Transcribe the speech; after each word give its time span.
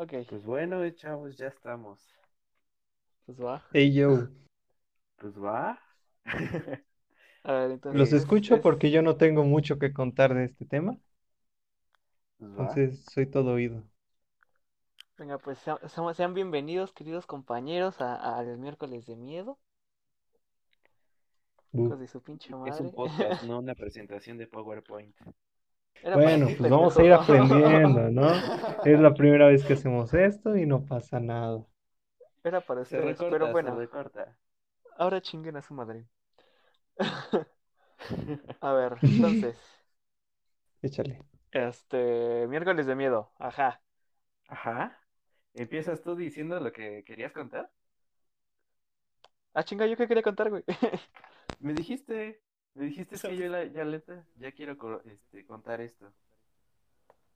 Ok, 0.00 0.14
Pues 0.30 0.46
bueno, 0.46 0.82
eh, 0.82 0.94
chavos, 0.94 1.36
ya 1.36 1.48
estamos. 1.48 2.00
pues 3.26 3.38
va. 3.38 3.62
Hey 3.70 3.92
yo, 3.92 4.08
Pues 5.16 5.38
va. 5.38 5.78
A 7.44 7.52
ver, 7.52 7.68
los 7.68 7.72
entonces. 7.74 8.12
Es- 8.14 8.22
escucho 8.22 8.54
es- 8.54 8.60
porque 8.62 8.90
yo 8.90 9.02
no 9.02 9.16
tengo 9.18 9.44
mucho 9.44 9.78
que 9.78 9.92
contar 9.92 10.32
de 10.32 10.44
este 10.44 10.64
tema, 10.64 10.96
Pues 12.38 12.50
va. 12.50 12.60
entonces 12.62 13.04
soy 13.12 13.26
todo 13.26 13.52
oído. 13.52 13.84
Venga, 15.18 15.36
pues 15.36 15.58
sea- 15.58 15.78
sean, 15.86 16.14
sean 16.14 16.32
bienvenidos, 16.32 16.94
queridos 16.94 17.26
compañeros, 17.26 18.00
a- 18.00 18.38
al 18.38 18.56
miércoles 18.56 19.04
de 19.04 19.16
miedo. 19.16 19.58
De 21.72 22.06
su 22.08 22.22
pinche 22.22 22.54
madre. 22.56 22.70
Es 22.72 22.80
un 22.80 22.90
podcast, 22.90 23.42
no 23.52 23.58
una 23.58 23.74
presentación 23.74 24.38
de 24.38 24.46
PowerPoint. 24.46 25.14
Era 26.02 26.16
Bueno, 26.16 26.48
pues 26.56 26.70
vamos 26.70 26.96
a 26.96 27.04
ir 27.04 27.12
aprendiendo, 27.12 28.10
¿no? 28.10 28.30
Es 28.84 28.98
la 29.00 29.14
primera 29.14 29.48
vez 29.48 29.64
que 29.64 29.74
hacemos 29.74 30.12
esto 30.14 30.56
y 30.56 30.66
no 30.66 30.84
pasa 30.84 31.20
nada. 31.20 31.64
Era 32.42 32.60
para 32.60 32.82
recorta, 32.84 33.22
pero 33.30 33.48
bueno, 33.48 33.76
recorta. 33.76 34.36
ahora 34.98 35.20
chinguen 35.20 35.56
a 35.56 35.62
su 35.62 35.74
madre. 35.74 36.06
A 38.62 38.72
ver, 38.72 38.98
entonces, 39.02 39.56
Échale. 40.82 41.18
este, 41.52 42.46
miércoles 42.48 42.86
de 42.86 42.94
miedo, 42.94 43.32
ajá. 43.38 43.80
Ajá. 44.48 44.98
¿Empiezas 45.54 46.02
tú 46.02 46.16
diciendo 46.16 46.58
lo 46.60 46.72
que 46.72 47.04
querías 47.04 47.32
contar? 47.32 47.70
Ah, 49.54 49.62
chinga, 49.64 49.86
¿yo 49.86 49.96
qué 49.96 50.06
quería 50.08 50.22
contar, 50.22 50.50
güey? 50.50 50.64
Me 51.60 51.74
dijiste, 51.74 52.40
me 52.74 52.84
dijiste 52.86 53.16
es 53.16 53.22
que 53.22 53.36
yo 53.36 53.48
la- 53.48 53.64
ya, 53.64 53.84
neta, 53.84 54.24
ya 54.36 54.52
quiero 54.52 54.76
co- 54.76 55.00
este, 55.04 55.44
contar 55.46 55.80
esto. 55.80 56.12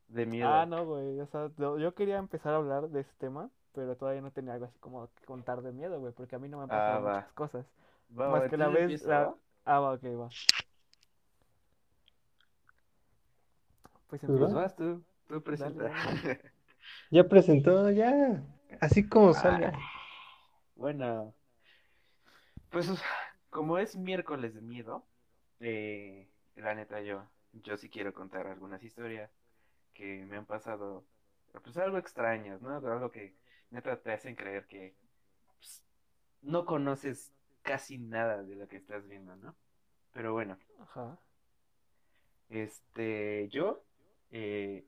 De 0.09 0.27
miedo. 0.27 0.49
Ah, 0.49 0.67
no, 0.67 0.85
güey, 0.87 1.21
o 1.21 1.27
sea, 1.27 1.51
yo 1.57 1.79
yo 1.79 1.95
quería 1.95 2.19
empezar 2.19 2.53
a 2.55 2.57
hablar 2.57 2.89
de 2.91 3.01
ese 3.01 3.13
tema, 3.19 3.51
pero 3.73 3.97
todavía 3.97 4.21
no 4.21 4.31
tenía 4.31 4.53
algo 4.55 4.67
así 4.67 4.79
como 4.79 5.09
que 5.15 5.25
contar 5.25 5.63
de 5.63 5.73
miedo, 5.73 5.99
güey, 5.99 6.13
porque 6.13 6.37
a 6.37 6.39
mí 6.39 6.49
no 6.49 6.59
me 6.59 6.65
han 6.65 6.71
Ah, 6.71 6.79
pasado 6.79 7.03
va. 7.05 7.15
muchas 7.17 7.33
cosas. 7.33 7.67
Va, 8.17 8.29
Más 8.29 8.43
va, 8.43 8.49
que 8.49 8.57
la 8.57 8.67
entonces 8.69 8.91
vez, 8.91 9.03
empiezo, 9.03 9.09
la... 9.09 9.21
¿va? 9.27 9.35
Ah, 9.65 9.81
va, 9.81 9.93
ok, 9.95 10.05
va. 10.05 10.29
Pues 14.09 14.21
Pues 14.21 14.21
Pues 14.21 14.31
empieza. 14.31 14.55
va. 14.55 14.63
vas 14.63 14.77
tú, 14.77 15.05
tú 15.27 15.43
presenta. 15.43 15.85
dale. 15.85 16.41
Ya 17.11 17.25
presentó, 17.29 17.91
ya. 17.91 18.43
Así 18.81 19.09
como 19.09 19.33
salga. 19.35 19.73
Ah, 19.75 19.79
Bueno, 20.77 21.35
pues 22.71 22.91
como 23.51 23.79
es 23.79 23.97
miércoles 23.97 24.55
de 24.55 24.61
miedo, 24.61 25.07
eh, 25.65 26.29
la 26.57 26.75
neta 26.75 27.01
yo, 27.01 27.27
yo 27.53 27.77
sí 27.79 27.89
quiero 27.89 28.13
contar 28.13 28.47
algunas 28.47 28.83
historias 28.83 29.31
que 29.95 30.25
me 30.27 30.37
han 30.37 30.45
pasado, 30.45 31.07
pues 31.63 31.77
algo 31.79 31.97
extrañas, 31.97 32.61
¿no? 32.61 32.77
Algo 32.77 33.11
que 33.11 33.35
neta 33.71 33.97
te 34.01 34.13
hacen 34.13 34.35
creer 34.37 34.67
que 34.67 34.95
pues, 35.57 35.83
no 36.43 36.67
conoces 36.67 37.33
casi 37.63 37.97
nada 37.97 38.43
de 38.43 38.57
lo 38.57 38.69
que 38.69 38.77
estás 38.77 39.09
viendo, 39.09 39.37
¿no? 39.37 39.57
Pero 40.13 40.35
bueno, 40.35 40.59
Ajá. 40.81 41.19
este, 42.51 43.49
yo, 43.49 43.83
eh, 44.33 44.85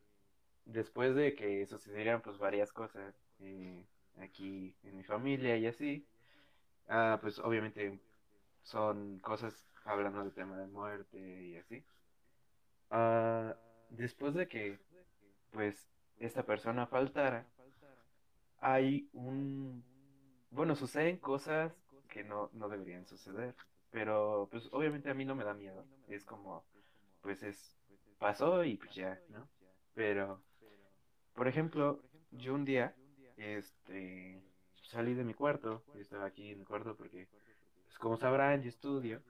después 0.67 1.15
de 1.15 1.35
que 1.35 1.67
sucedieran 1.67 2.21
pues 2.21 2.37
varias 2.37 2.71
cosas 2.71 3.15
eh, 3.41 3.83
aquí 4.19 4.77
en 4.83 4.99
mi 4.99 5.05
familia 5.05 5.57
y 5.57 5.67
así, 5.67 6.07
ah, 6.89 7.19
pues 7.23 7.39
obviamente 7.39 7.99
son 8.63 9.19
cosas 9.21 9.65
hablando 9.87 10.23
del 10.23 10.33
tema 10.33 10.59
de 10.59 10.67
muerte 10.67 11.19
y 11.19 11.57
así. 11.57 11.85
Ah, 12.91 13.57
después 13.91 14.35
de 14.35 14.49
que 14.49 14.79
pues 15.51 15.89
esta 16.19 16.45
persona 16.45 16.87
faltara, 16.87 17.47
hay 18.61 19.09
un, 19.13 19.83
bueno, 20.51 20.75
suceden 20.75 21.19
cosas 21.19 21.73
que 22.09 22.25
no, 22.25 22.51
no 22.53 22.69
deberían 22.69 23.07
suceder, 23.07 23.55
pero 23.91 24.49
pues 24.51 24.69
obviamente 24.73 25.11
a 25.11 25.15
mí 25.15 25.25
no 25.25 25.35
me 25.35 25.45
da 25.45 25.55
miedo, 25.55 25.85
es 26.09 26.25
como, 26.25 26.65
pues 27.23 27.43
es, 27.43 27.77
pasó 28.19 28.65
y 28.65 28.77
pues 28.77 28.95
ya, 28.95 29.19
¿no? 29.31 29.49
Pero, 29.95 30.43
por 31.35 31.49
ejemplo, 31.49 32.03
yo 32.33 32.55
un 32.55 32.65
día, 32.65 32.95
este, 33.37 34.43
salí 34.83 35.15
de 35.15 35.25
mi 35.25 35.35
cuarto, 35.35 35.83
yo 35.95 36.01
estaba 36.01 36.27
aquí 36.27 36.51
en 36.51 36.59
mi 36.59 36.65
cuarto 36.65 36.97
porque, 36.97 37.29
pues 37.87 37.99
como 37.99 38.17
sabrán, 38.17 38.63
yo 38.63 38.69
estudio, 38.69 39.23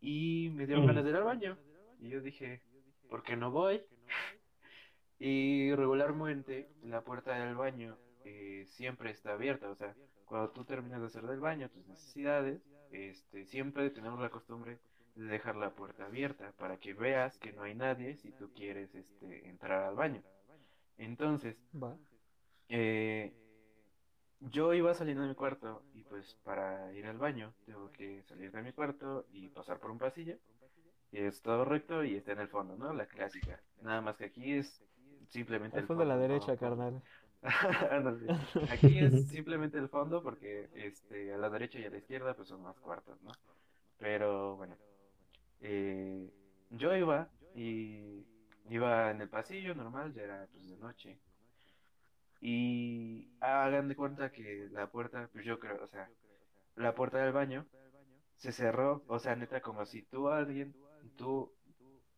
y 0.00 0.50
me 0.54 0.66
dieron 0.66 0.84
Mm. 0.84 0.86
ganas 0.86 1.04
de 1.04 1.10
ir 1.10 1.16
al 1.16 1.24
baño, 1.24 1.58
y 1.98 2.08
yo 2.10 2.20
dije, 2.22 2.62
¿por 3.08 3.22
qué 3.22 3.36
no 3.36 3.50
voy? 3.50 3.84
Y 5.18 5.74
regularmente 5.74 6.70
la 6.80 7.02
puerta 7.02 7.34
del 7.34 7.54
baño 7.56 7.98
eh, 8.24 8.64
siempre 8.66 9.10
está 9.10 9.32
abierta, 9.34 9.70
o 9.70 9.74
sea, 9.76 9.96
cuando 10.24 10.50
tú 10.50 10.64
terminas 10.64 11.00
de 11.00 11.06
hacer 11.08 11.24
del 11.26 11.40
baño 11.40 11.68
tus 11.70 11.86
necesidades, 11.86 12.62
este, 12.90 13.44
siempre 13.46 13.90
tenemos 13.90 14.20
la 14.20 14.30
costumbre 14.30 14.80
de 15.14 15.24
dejar 15.26 15.56
la 15.56 15.74
puerta 15.74 16.06
abierta 16.06 16.52
para 16.54 16.78
que 16.78 16.94
veas 16.94 17.38
que 17.38 17.52
no 17.52 17.62
hay 17.62 17.74
nadie 17.74 18.16
si 18.16 18.32
tú 18.32 18.50
quieres 18.54 18.94
este, 18.94 19.48
entrar 19.48 19.82
al 19.84 19.94
baño. 19.96 20.22
Entonces, 20.98 21.58
eh, 22.68 23.34
yo 24.40 24.72
iba 24.74 24.94
saliendo 24.94 25.22
de 25.22 25.28
mi 25.28 25.34
cuarto 25.34 25.82
y 25.94 26.02
pues 26.04 26.36
para 26.44 26.92
ir 26.94 27.06
al 27.06 27.18
baño 27.18 27.52
tengo 27.66 27.90
que 27.92 28.22
salir 28.22 28.50
de 28.52 28.62
mi 28.62 28.72
cuarto 28.72 29.26
y 29.32 29.48
pasar 29.48 29.78
por 29.78 29.90
un 29.90 29.98
pasillo. 29.98 30.36
Y 31.12 31.18
es 31.18 31.42
todo 31.42 31.64
recto 31.64 32.04
y 32.04 32.16
está 32.16 32.32
en 32.32 32.40
el 32.40 32.48
fondo, 32.48 32.76
¿no? 32.76 32.92
La 32.92 33.06
clásica. 33.06 33.60
Nada 33.82 34.00
más 34.00 34.16
que 34.16 34.26
aquí 34.26 34.52
es 34.54 34.82
simplemente 35.28 35.80
el 35.80 35.86
fondo 35.86 36.02
a 36.04 36.06
la 36.06 36.16
derecha, 36.16 36.52
no- 36.60 36.60
carnal. 37.42 38.20
Aquí 38.70 38.98
es 38.98 39.26
simplemente 39.28 39.78
el 39.78 39.88
fondo 39.88 40.22
porque 40.22 40.68
este, 40.74 41.32
a 41.32 41.38
la 41.38 41.50
derecha 41.50 41.78
y 41.78 41.84
a 41.84 41.90
la 41.90 41.98
izquierda 41.98 42.34
pues 42.34 42.48
son 42.48 42.62
más 42.62 42.78
cuartos, 42.80 43.20
¿no? 43.22 43.32
Pero 43.98 44.56
bueno, 44.56 44.76
eh, 45.60 46.30
yo 46.70 46.94
iba 46.96 47.28
y 47.54 48.24
iba 48.70 49.10
en 49.10 49.20
el 49.20 49.28
pasillo 49.28 49.74
normal, 49.74 50.12
ya 50.14 50.22
era 50.22 50.46
pues 50.52 50.68
de 50.68 50.76
noche. 50.78 51.18
Y 52.40 53.28
hagan 53.40 53.88
de 53.88 53.96
cuenta 53.96 54.32
que 54.32 54.68
la 54.72 54.90
puerta, 54.90 55.28
pues 55.32 55.44
yo 55.44 55.58
creo, 55.58 55.82
o 55.84 55.86
sea, 55.86 56.08
la 56.76 56.94
puerta 56.94 57.18
del 57.18 57.32
baño 57.32 57.66
se 58.36 58.52
cerró, 58.52 59.04
o 59.06 59.18
sea, 59.18 59.36
neta, 59.36 59.60
como 59.60 59.84
si 59.84 60.02
tú 60.02 60.28
alguien, 60.28 60.74
tú, 61.16 61.52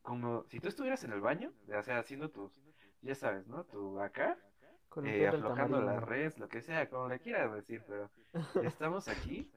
como 0.03 0.45
si 0.45 0.61
tú 0.61 0.69
estuvieras 0.69 1.03
en 1.03 1.13
el 1.13 1.21
baño, 1.21 1.53
o 1.77 1.83
sea, 1.83 1.99
haciendo 1.99 2.31
tus, 2.31 2.63
ya 3.03 3.15
sabes, 3.17 3.47
¿no? 3.49 3.65
Tu 3.65 3.99
acá, 4.01 4.39
eh, 5.03 5.27
aflojando 5.27 5.83
la 5.83 5.99
red, 5.99 6.33
lo 6.37 6.49
que 6.49 6.61
sea, 6.61 6.89
como 6.89 7.09
le 7.09 7.19
quieras 7.19 7.53
decir, 7.53 7.83
pero 7.89 8.09
estamos 8.63 9.09
aquí, 9.09 9.51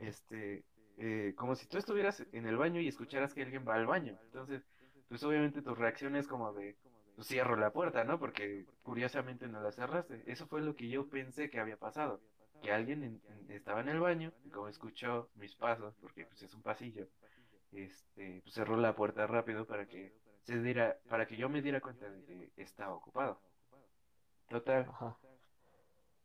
este, 0.00 0.64
eh, 0.96 1.34
como 1.36 1.54
si 1.54 1.68
tú 1.68 1.78
estuvieras 1.78 2.26
en 2.32 2.46
el 2.46 2.56
baño 2.56 2.80
y 2.80 2.88
escucharas 2.88 3.32
que 3.32 3.42
alguien 3.42 3.64
va 3.66 3.74
al 3.74 3.86
baño. 3.86 4.18
Entonces, 4.24 4.66
pues 5.08 5.22
obviamente 5.22 5.62
tu 5.62 5.74
reacción 5.74 6.16
es 6.16 6.26
como 6.26 6.52
de, 6.52 6.76
cierro 7.24 7.56
la 7.56 7.72
puerta, 7.72 8.04
¿no? 8.04 8.18
Porque 8.18 8.66
curiosamente 8.82 9.48
no 9.48 9.60
la 9.62 9.72
cerraste. 9.72 10.22
Eso 10.26 10.46
fue 10.46 10.60
lo 10.62 10.74
que 10.76 10.88
yo 10.88 11.08
pensé 11.08 11.50
que 11.50 11.60
había 11.60 11.76
pasado. 11.78 12.22
Que 12.60 12.72
alguien 12.72 13.02
en- 13.04 13.22
en- 13.28 13.50
estaba 13.50 13.80
en 13.80 13.88
el 13.88 14.00
baño 14.00 14.32
y 14.44 14.50
como 14.50 14.68
escuchó 14.68 15.30
mis 15.34 15.54
pasos, 15.56 15.94
porque 16.00 16.26
pues 16.26 16.42
es 16.42 16.54
un 16.54 16.62
pasillo, 16.62 17.08
este, 17.72 18.40
pues 18.42 18.54
cerró 18.54 18.76
la 18.76 18.94
puerta 18.96 19.26
rápido 19.26 19.66
para 19.66 19.86
que 19.86 20.14
se 20.44 20.60
diera, 20.62 20.98
para 21.08 21.26
que 21.26 21.36
yo 21.36 21.48
me 21.48 21.62
diera 21.62 21.80
cuenta 21.80 22.10
de 22.10 22.24
que 22.24 22.52
estaba 22.56 22.94
ocupado. 22.94 23.40
Total, 24.48 24.84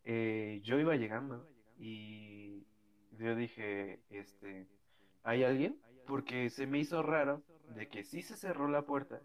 eh, 0.04 0.62
yo 0.64 0.80
iba 0.80 0.96
llegando 0.96 1.48
y 1.78 2.66
yo 3.12 3.36
dije, 3.36 4.02
este, 4.10 4.68
¿hay 5.24 5.44
alguien? 5.44 5.80
Porque 6.06 6.50
se 6.50 6.68
me 6.68 6.80
hizo 6.80 7.02
raro 7.04 7.44
de 7.68 7.88
que 7.90 8.04
sí 8.04 8.22
se 8.22 8.38
cerró 8.38 8.68
la 8.68 8.84
puerta, 8.86 9.22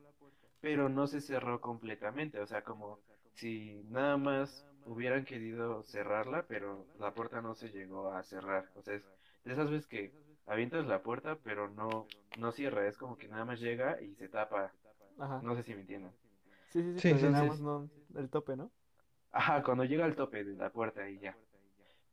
pero 0.61 0.89
no 0.89 1.07
se 1.07 1.21
cerró 1.21 1.61
completamente, 1.61 2.41
o 2.41 2.47
sea, 2.47 2.62
como 2.62 3.03
si 3.35 3.82
nada 3.85 4.17
más 4.17 4.69
hubieran 4.85 5.25
querido 5.25 5.82
cerrarla, 5.85 6.47
pero 6.47 6.88
la 6.94 7.15
puerta 7.15 7.41
no 7.41 7.55
se 7.55 7.71
llegó 7.71 8.12
a 8.12 8.23
cerrar, 8.23 8.71
o 8.75 8.82
sea, 8.82 8.94
es 8.94 9.11
de 9.44 9.53
esas 9.53 9.71
veces 9.71 9.87
que 9.88 10.15
avientas 10.47 10.87
la 10.87 11.03
puerta, 11.03 11.38
pero 11.43 11.69
no, 11.71 12.12
no 12.35 12.53
cierra, 12.53 12.88
es 12.88 12.97
como 12.99 13.17
que 13.17 13.29
nada 13.29 13.44
más 13.44 13.61
llega 13.61 14.00
y 14.03 14.15
se 14.17 14.29
tapa, 14.29 14.77
Ajá. 15.19 15.41
no 15.41 15.55
sé 15.55 15.62
si 15.62 15.75
me 15.75 15.81
entienden. 15.82 16.17
Sí, 16.71 16.82
sí, 16.82 16.94
sí, 16.94 17.00
Sí, 17.00 17.15
pero 17.15 17.19
sí, 17.19 17.32
nada 17.32 17.44
sí. 17.50 17.50
más 17.53 17.61
no 17.61 17.91
el 18.15 18.31
tope, 18.31 18.56
¿no? 18.56 18.73
Ajá, 19.31 19.62
cuando 19.62 19.85
llega 19.85 20.05
al 20.05 20.17
tope 20.17 20.44
de 20.44 20.55
la 20.56 20.71
puerta 20.71 21.09
y 21.09 21.19
ya. 21.19 21.38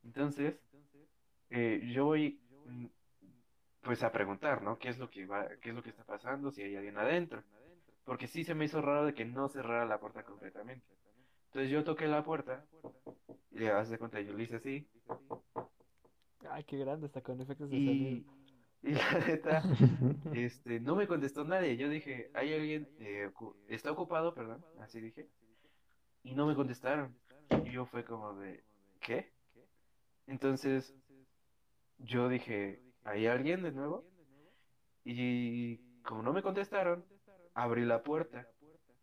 Entonces, 0.04 0.62
eh, 1.50 1.80
yo 1.92 2.06
voy 2.06 2.42
mm, 2.64 2.86
pues 3.82 4.02
a 4.02 4.12
preguntar, 4.12 4.62
¿no? 4.62 4.78
¿Qué 4.78 4.88
es 4.90 4.98
lo 4.98 5.10
que 5.10 5.26
va, 5.26 5.48
qué 5.60 5.70
es 5.70 5.74
lo 5.74 5.82
que 5.82 5.90
está 5.90 6.04
pasando? 6.04 6.50
Si 6.50 6.62
hay 6.62 6.76
alguien 6.76 6.98
adentro. 6.98 7.44
Porque 8.06 8.28
sí 8.28 8.44
se 8.44 8.54
me 8.54 8.64
hizo 8.64 8.80
raro 8.80 9.04
de 9.04 9.12
que 9.12 9.24
no 9.26 9.48
cerrara 9.48 9.84
la 9.84 9.98
puerta 9.98 10.22
completamente. 10.22 10.86
Entonces 11.46 11.70
yo 11.70 11.84
toqué 11.84 12.06
la 12.06 12.24
puerta 12.24 12.64
y 13.50 13.58
le 13.58 13.72
de 13.72 13.98
cuenta, 13.98 14.20
yo 14.20 14.32
le 14.32 14.44
hice 14.44 14.56
así 14.56 14.86
Ay, 16.48 16.64
qué 16.64 16.78
grande, 16.78 17.06
está 17.06 17.20
con 17.20 17.40
efectos 17.40 17.68
de 17.68 17.76
y, 17.76 18.24
y 18.82 18.94
la 18.94 19.10
neta, 19.26 19.62
este, 20.32 20.78
no 20.80 20.94
me 20.94 21.08
contestó 21.08 21.44
nadie. 21.44 21.76
Yo 21.76 21.88
dije, 21.88 22.30
hay 22.34 22.54
alguien, 22.54 22.88
eh, 23.00 23.28
ocu- 23.34 23.54
está 23.68 23.90
ocupado, 23.90 24.32
perdón, 24.34 24.64
así 24.80 25.00
dije. 25.00 25.26
Y 26.22 26.34
no 26.34 26.46
me 26.46 26.54
contestaron. 26.54 27.14
y 27.64 27.72
yo 27.72 27.86
fue 27.86 28.04
como 28.04 28.34
de, 28.34 28.62
¿qué? 29.00 29.32
Entonces 30.28 30.94
yo 31.98 32.28
dije, 32.28 32.80
¿hay 33.04 33.26
alguien 33.26 33.62
de 33.62 33.72
nuevo? 33.72 34.04
Y 35.04 35.78
como 36.02 36.22
no 36.22 36.32
me 36.32 36.42
contestaron, 36.42 37.04
abrí 37.56 37.86
la 37.86 38.02
puerta 38.02 38.46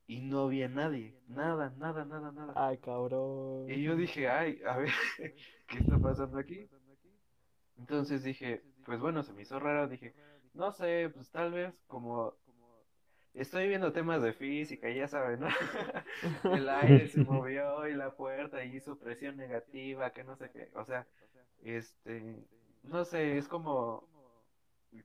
y 0.05 0.21
no 0.21 0.43
había 0.43 0.69
nadie, 0.69 1.17
nada, 1.27 1.73
nada, 1.77 2.05
nada, 2.05 2.31
nada. 2.31 2.53
Ay, 2.55 2.77
cabrón. 2.77 3.67
Y 3.67 3.81
yo 3.81 3.95
dije, 3.95 4.29
ay, 4.29 4.61
a 4.67 4.77
ver, 4.77 4.91
¿qué 5.67 5.79
está 5.79 5.97
pasando 5.97 6.37
aquí? 6.37 6.69
Entonces 7.77 8.23
dije, 8.23 8.63
pues 8.85 8.99
bueno, 8.99 9.23
se 9.23 9.33
me 9.33 9.41
hizo 9.41 9.59
raro, 9.59 9.87
dije, 9.87 10.13
no 10.53 10.71
sé, 10.71 11.09
pues 11.11 11.31
tal 11.31 11.51
vez 11.51 11.73
como 11.87 12.35
estoy 13.33 13.67
viendo 13.67 13.91
temas 13.91 14.21
de 14.21 14.33
física, 14.33 14.87
ya 14.87 15.07
saben, 15.07 15.39
¿no? 15.39 15.47
El 16.55 16.69
aire 16.69 17.07
se 17.07 17.23
movió 17.23 17.87
y 17.87 17.95
la 17.95 18.11
puerta 18.15 18.63
hizo 18.63 18.99
presión 18.99 19.35
negativa, 19.35 20.11
que 20.11 20.23
no 20.23 20.35
sé 20.35 20.51
qué, 20.51 20.69
o 20.75 20.85
sea, 20.85 21.07
este, 21.63 22.37
no 22.83 23.03
sé, 23.03 23.35
es 23.35 23.47
como, 23.47 24.07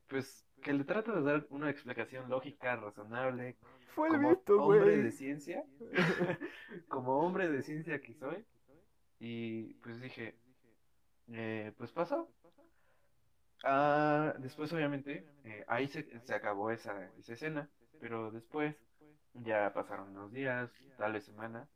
pues, 0.07 0.48
que 0.63 0.73
le 0.73 0.85
trato 0.85 1.13
de 1.13 1.23
dar 1.23 1.47
una 1.51 1.71
explicación 1.71 2.29
lógica, 2.29 2.77
razonable, 2.77 3.57
Fue 3.95 4.09
el 4.09 4.15
como 4.15 4.29
viento, 4.29 4.63
hombre 4.63 4.97
de 4.97 5.11
ciencia, 5.13 5.65
como 6.89 7.21
hombre 7.21 7.49
de 7.49 7.63
ciencia 7.63 8.01
que 8.01 8.15
soy, 8.15 8.45
y 9.21 9.75
pues 9.75 10.01
dije, 10.01 10.35
eh, 11.29 11.73
pues 11.77 11.93
pasó. 11.93 12.29
Ah, 13.65 14.35
después 14.39 14.73
obviamente, 14.73 15.27
eh, 15.45 15.65
ahí 15.67 15.89
se, 15.89 16.21
se 16.21 16.35
acabó 16.35 16.71
esa, 16.71 17.11
esa 17.19 17.33
escena, 17.33 17.69
pero 18.01 18.31
después 18.31 18.77
ya 19.35 19.73
pasaron 19.73 20.11
unos 20.11 20.33
días, 20.33 20.71
tal 20.97 21.13
vez 21.13 21.25
semana, 21.25 21.69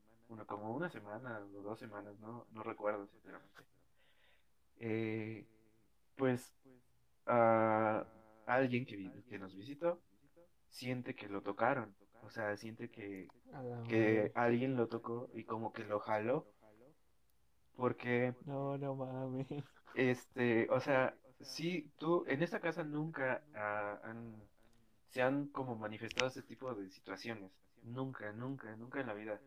como 0.46 0.74
una 0.74 0.88
semana 0.88 1.40
o 1.40 1.62
dos 1.62 1.78
semanas, 1.78 2.18
no, 2.20 2.46
no 2.52 2.62
recuerdo 2.62 3.06
sinceramente. 3.06 3.62
Eh, 4.78 5.46
pues 6.16 6.54
ah, 7.26 8.04
alguien 8.46 8.86
que, 8.86 9.10
que 9.28 9.38
nos 9.38 9.54
visitó 9.56 10.02
siente 10.68 11.14
que 11.14 11.28
lo 11.28 11.42
tocaron, 11.42 11.94
o 12.22 12.30
sea, 12.30 12.56
siente 12.56 12.90
que, 12.90 13.28
que 13.88 14.32
alguien 14.34 14.76
lo 14.76 14.88
tocó 14.88 15.28
y 15.34 15.44
como 15.44 15.72
que 15.72 15.84
lo 15.84 16.00
jaló, 16.00 16.46
porque, 17.76 18.34
No, 18.46 18.76
no 18.78 18.94
mames. 18.94 19.46
este, 19.94 20.68
o 20.70 20.80
sea, 20.80 21.16
sí, 21.40 21.92
tú, 21.98 22.24
en 22.26 22.42
esta 22.42 22.60
casa 22.60 22.84
nunca 22.84 23.42
han, 23.54 24.42
se 25.08 25.22
han 25.22 25.48
como 25.48 25.76
manifestado 25.76 26.28
ese 26.28 26.42
tipo 26.42 26.74
de 26.74 26.90
situaciones, 26.90 27.52
nunca, 27.82 28.32
nunca, 28.32 28.74
nunca 28.76 29.00
en 29.00 29.06
la 29.06 29.14
vida. 29.14 29.40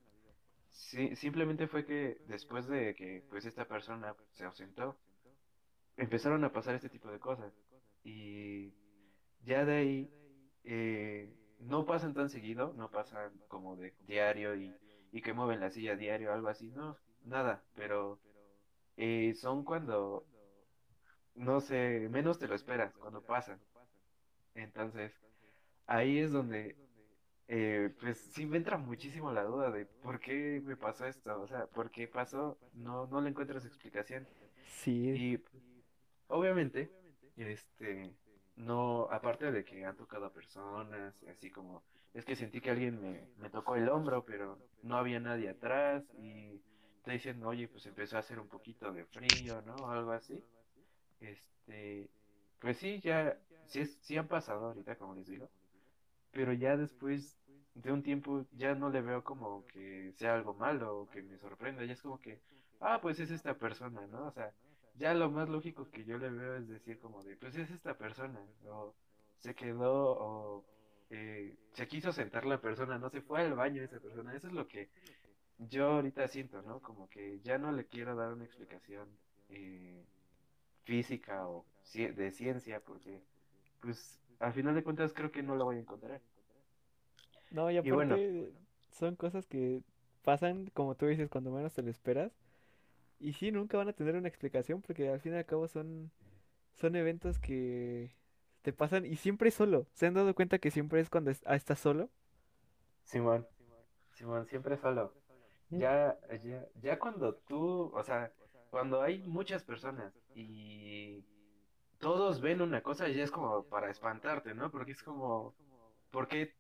Sí, 0.70 1.16
simplemente 1.16 1.68
fue 1.68 1.86
que 1.86 2.18
después 2.28 2.68
de 2.68 2.96
que 2.96 3.24
pues 3.30 3.46
esta 3.46 3.66
persona 3.68 4.16
se 4.34 4.44
ausentó, 4.46 4.98
empezaron 5.98 6.44
a 6.44 6.52
pasar 6.52 6.76
este 6.76 6.90
tipo 6.90 7.10
de 7.12 7.20
cosas. 7.20 7.54
Y 8.04 8.74
ya 9.46 9.66
de 9.66 9.76
ahí 9.78 10.12
eh, 10.64 11.36
no 11.60 11.86
pasan 11.86 12.14
tan 12.14 12.30
seguido, 12.30 12.74
no 12.76 12.90
pasan 12.92 13.32
como 13.48 13.76
de 13.78 13.96
diario 14.00 14.56
y, 14.56 14.78
y 15.12 15.22
que 15.22 15.34
mueven 15.34 15.60
la 15.62 15.72
silla 15.72 15.96
diario 15.96 16.32
o 16.32 16.34
algo 16.34 16.50
así, 16.50 16.72
no, 16.72 16.98
nada, 17.22 17.66
pero 17.76 18.22
eh, 18.98 19.34
son 19.36 19.64
cuando, 19.66 20.28
no 21.36 21.60
sé, 21.62 22.08
menos 22.10 22.40
te 22.40 22.48
lo 22.48 22.56
esperas, 22.56 22.96
cuando 22.98 23.22
pasan. 23.24 23.62
Entonces, 24.56 25.14
ahí 25.88 26.20
es 26.20 26.32
donde, 26.32 26.78
eh, 27.48 27.92
pues 28.00 28.20
sí 28.34 28.46
me 28.48 28.58
entra 28.58 28.78
muchísimo 28.78 29.32
la 29.34 29.44
duda 29.44 29.72
de 29.72 29.88
por 30.02 30.20
qué 30.20 30.62
me 30.66 30.78
pasó 30.78 31.08
esto, 31.08 31.42
o 31.42 31.48
sea, 31.48 31.68
por 31.68 31.92
qué 31.92 32.08
pasó, 32.08 32.60
no, 32.74 33.08
no 33.08 33.22
le 33.22 33.30
encuentras 33.32 33.66
explicación. 33.66 34.28
Sí, 34.82 35.12
Y 35.14 35.40
obviamente, 36.28 36.94
este, 37.38 38.16
no, 38.56 39.10
aparte 39.12 39.52
de 39.52 39.64
que 39.66 39.86
han 39.86 39.96
tocado 39.98 40.26
a 40.28 40.34
personas, 40.34 41.24
así 41.24 41.52
como, 41.52 41.86
es 42.14 42.26
que 42.26 42.36
sentí 42.36 42.62
que 42.62 42.72
alguien 42.72 43.00
me, 43.02 43.30
me 43.36 43.50
tocó 43.50 43.76
el 43.76 43.90
hombro, 43.90 44.26
pero 44.26 44.64
no 44.82 44.98
había 44.98 45.20
nadie 45.20 45.50
atrás 45.50 46.06
y 46.14 46.64
te 47.04 47.12
dicen, 47.14 47.44
oye, 47.44 47.68
pues 47.70 47.86
empezó 47.86 48.18
a 48.18 48.20
hacer 48.22 48.40
un 48.40 48.50
poquito 48.50 48.92
de 48.94 49.06
frío, 49.08 49.62
¿no? 49.62 49.84
O 49.86 49.90
algo 49.92 50.12
así. 50.12 50.46
Este, 51.20 52.12
pues 52.60 52.78
sí, 52.78 53.02
ya, 53.02 53.42
sí, 53.66 53.82
es- 53.82 54.00
sí 54.02 54.18
han 54.18 54.28
pasado 54.28 54.68
ahorita, 54.68 54.98
como 54.98 55.16
les 55.16 55.28
digo, 55.28 55.52
pero 56.32 56.54
ya 56.54 56.78
después 56.78 57.42
de 57.74 57.92
un 57.92 58.04
tiempo 58.04 58.48
ya 58.52 58.76
no 58.76 58.90
le 58.90 59.02
veo 59.02 59.24
como 59.24 59.66
que 59.66 60.12
sea 60.14 60.36
algo 60.36 60.54
malo 60.56 61.00
o 61.02 61.10
que 61.10 61.24
me 61.24 61.38
sorprenda, 61.38 61.86
ya 61.86 61.94
es 61.94 62.02
como 62.02 62.20
que, 62.20 62.44
ah, 62.80 63.00
pues 63.02 63.20
es 63.20 63.32
esta 63.32 63.58
persona, 63.58 64.08
¿no? 64.08 64.28
O 64.28 64.32
sea, 64.32 64.56
ya 64.96 65.14
lo 65.14 65.30
más 65.32 65.50
lógico 65.50 65.90
que 65.92 66.06
yo 66.06 66.18
le 66.18 66.30
veo 66.30 66.56
es 66.58 66.68
decir 66.68 67.00
como 67.00 67.24
de, 67.24 67.36
pues 67.38 67.56
es 67.56 67.70
esta 67.72 67.98
persona, 67.98 68.40
o 68.68 68.96
se 69.40 69.56
quedó, 69.56 70.18
o 70.20 70.66
eh, 71.10 71.56
se 71.74 71.88
quiso 71.88 72.12
sentar 72.14 72.46
la 72.46 72.62
persona, 72.62 72.98
no 72.98 73.10
se 73.10 73.22
fue 73.22 73.42
al 73.42 73.54
baño 73.56 73.84
esa 73.84 74.00
persona, 74.00 74.36
eso 74.36 74.48
es 74.48 74.54
lo 74.54 74.68
que 74.68 74.90
yo 75.60 75.88
ahorita 75.94 76.28
siento, 76.28 76.62
¿no? 76.62 76.82
Como 76.82 77.10
que 77.10 77.40
ya 77.42 77.58
no 77.58 77.72
le 77.72 77.86
quiero 77.88 78.16
dar 78.16 78.34
una 78.34 78.46
explicación 78.46 79.10
eh, 79.50 80.06
física 80.86 81.48
o 81.48 81.66
ci- 81.86 82.14
de 82.14 82.32
ciencia, 82.32 82.80
porque, 82.82 83.22
pues, 83.82 84.20
al 84.40 84.54
final 84.54 84.76
de 84.76 84.84
cuentas 84.84 85.14
creo 85.14 85.32
que 85.32 85.44
no 85.44 85.56
lo 85.56 85.66
voy 85.66 85.78
a 85.78 85.80
encontrar. 85.82 86.22
No, 87.50 87.72
y 87.72 87.78
Y 87.82 87.92
bueno, 87.92 88.20
aparte 88.20 88.52
son 88.92 89.16
cosas 89.16 89.46
que 89.48 89.82
pasan, 90.24 90.68
como 90.74 90.96
tú 90.96 91.06
dices, 91.08 91.30
cuando 91.30 91.52
menos 91.52 91.74
te 91.74 91.82
lo 91.82 91.90
esperas. 91.92 92.32
Y 93.20 93.34
sí, 93.34 93.52
nunca 93.52 93.78
van 93.78 93.90
a 93.90 93.94
tener 93.94 94.16
una 94.16 94.28
explicación 94.28 94.82
porque 94.82 95.10
al 95.10 95.20
fin 95.22 95.34
y 95.34 95.38
al 95.38 95.46
cabo 95.46 95.68
son, 95.68 96.12
son 96.76 96.96
eventos 96.96 97.40
que 97.40 98.16
te 98.64 98.74
pasan 98.74 99.06
y 99.06 99.18
siempre 99.18 99.50
es 99.50 99.56
solo. 99.56 99.88
¿Se 99.94 100.08
han 100.08 100.14
dado 100.16 100.36
cuenta 100.36 100.60
que 100.60 100.72
siempre 100.72 101.02
es 101.02 101.10
cuando 101.10 101.32
es- 101.32 101.44
ah, 101.48 101.56
estás 101.56 101.80
solo? 101.80 102.10
Simón, 103.04 103.48
Simón, 104.14 104.46
siempre 104.48 104.78
solo. 104.78 105.14
Ya, 105.72 106.18
ya, 106.44 106.68
ya 106.82 107.00
cuando 107.00 107.36
tú, 107.36 107.92
o 107.94 108.04
sea, 108.04 108.32
cuando 108.70 109.02
hay 109.02 109.20
muchas 109.28 109.64
personas 109.64 110.14
y 110.36 111.24
todos 112.00 112.42
ven 112.42 112.62
una 112.62 112.82
cosa, 112.84 113.08
ya 113.10 113.24
es 113.24 113.32
como 113.32 113.64
para 113.66 113.90
espantarte, 113.92 114.54
¿no? 114.54 114.72
Porque 114.72 114.92
es 114.94 115.04
como, 115.04 115.56
¿por 116.12 116.28
qué 116.28 116.56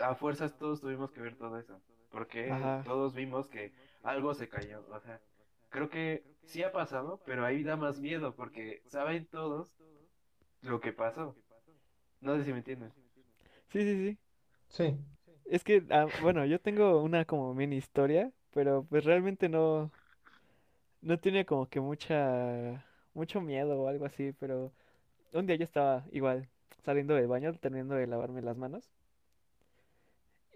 a 0.00 0.14
fuerzas 0.14 0.56
todos 0.56 0.80
tuvimos 0.80 1.12
que 1.12 1.20
ver 1.20 1.36
todo 1.36 1.58
eso? 1.58 1.80
¿Por 2.10 2.26
qué 2.28 2.52
Ajá. 2.52 2.84
todos 2.84 3.14
vimos 3.14 3.48
que 3.48 3.72
algo 4.02 4.34
se 4.34 4.48
cayó? 4.48 4.84
O 4.90 5.00
sea, 5.00 5.20
creo 5.68 5.88
que 5.88 6.24
sí 6.44 6.62
ha 6.62 6.72
pasado, 6.72 7.20
pero 7.24 7.44
ahí 7.44 7.62
da 7.62 7.76
más 7.76 8.00
miedo 8.00 8.34
porque 8.34 8.82
saben 8.86 9.26
todos 9.26 9.74
lo 10.62 10.80
que 10.80 10.92
pasó. 10.92 11.36
No 12.20 12.36
sé 12.36 12.44
si 12.44 12.52
me 12.52 12.58
entiendes. 12.58 12.92
Sí, 13.68 13.82
sí, 13.82 13.94
sí. 13.94 14.18
Sí. 14.68 14.96
Es 15.44 15.64
que, 15.64 15.84
ah, 15.90 16.06
bueno, 16.22 16.44
yo 16.44 16.60
tengo 16.60 17.02
una 17.02 17.24
como 17.24 17.54
mini 17.54 17.76
historia, 17.76 18.30
pero 18.52 18.84
pues 18.88 19.04
realmente 19.04 19.48
no, 19.48 19.90
no 21.00 21.18
tiene 21.18 21.44
como 21.44 21.68
que 21.68 21.80
mucha, 21.80 22.84
mucho 23.14 23.40
miedo 23.40 23.80
o 23.80 23.88
algo 23.88 24.04
así, 24.06 24.32
pero 24.38 24.72
un 25.32 25.46
día 25.46 25.56
yo 25.56 25.64
estaba 25.64 26.04
igual 26.12 26.48
saliendo 26.84 27.14
del 27.14 27.26
baño, 27.28 27.52
terminando 27.54 27.94
de 27.94 28.06
lavarme 28.06 28.42
las 28.42 28.56
manos. 28.56 28.90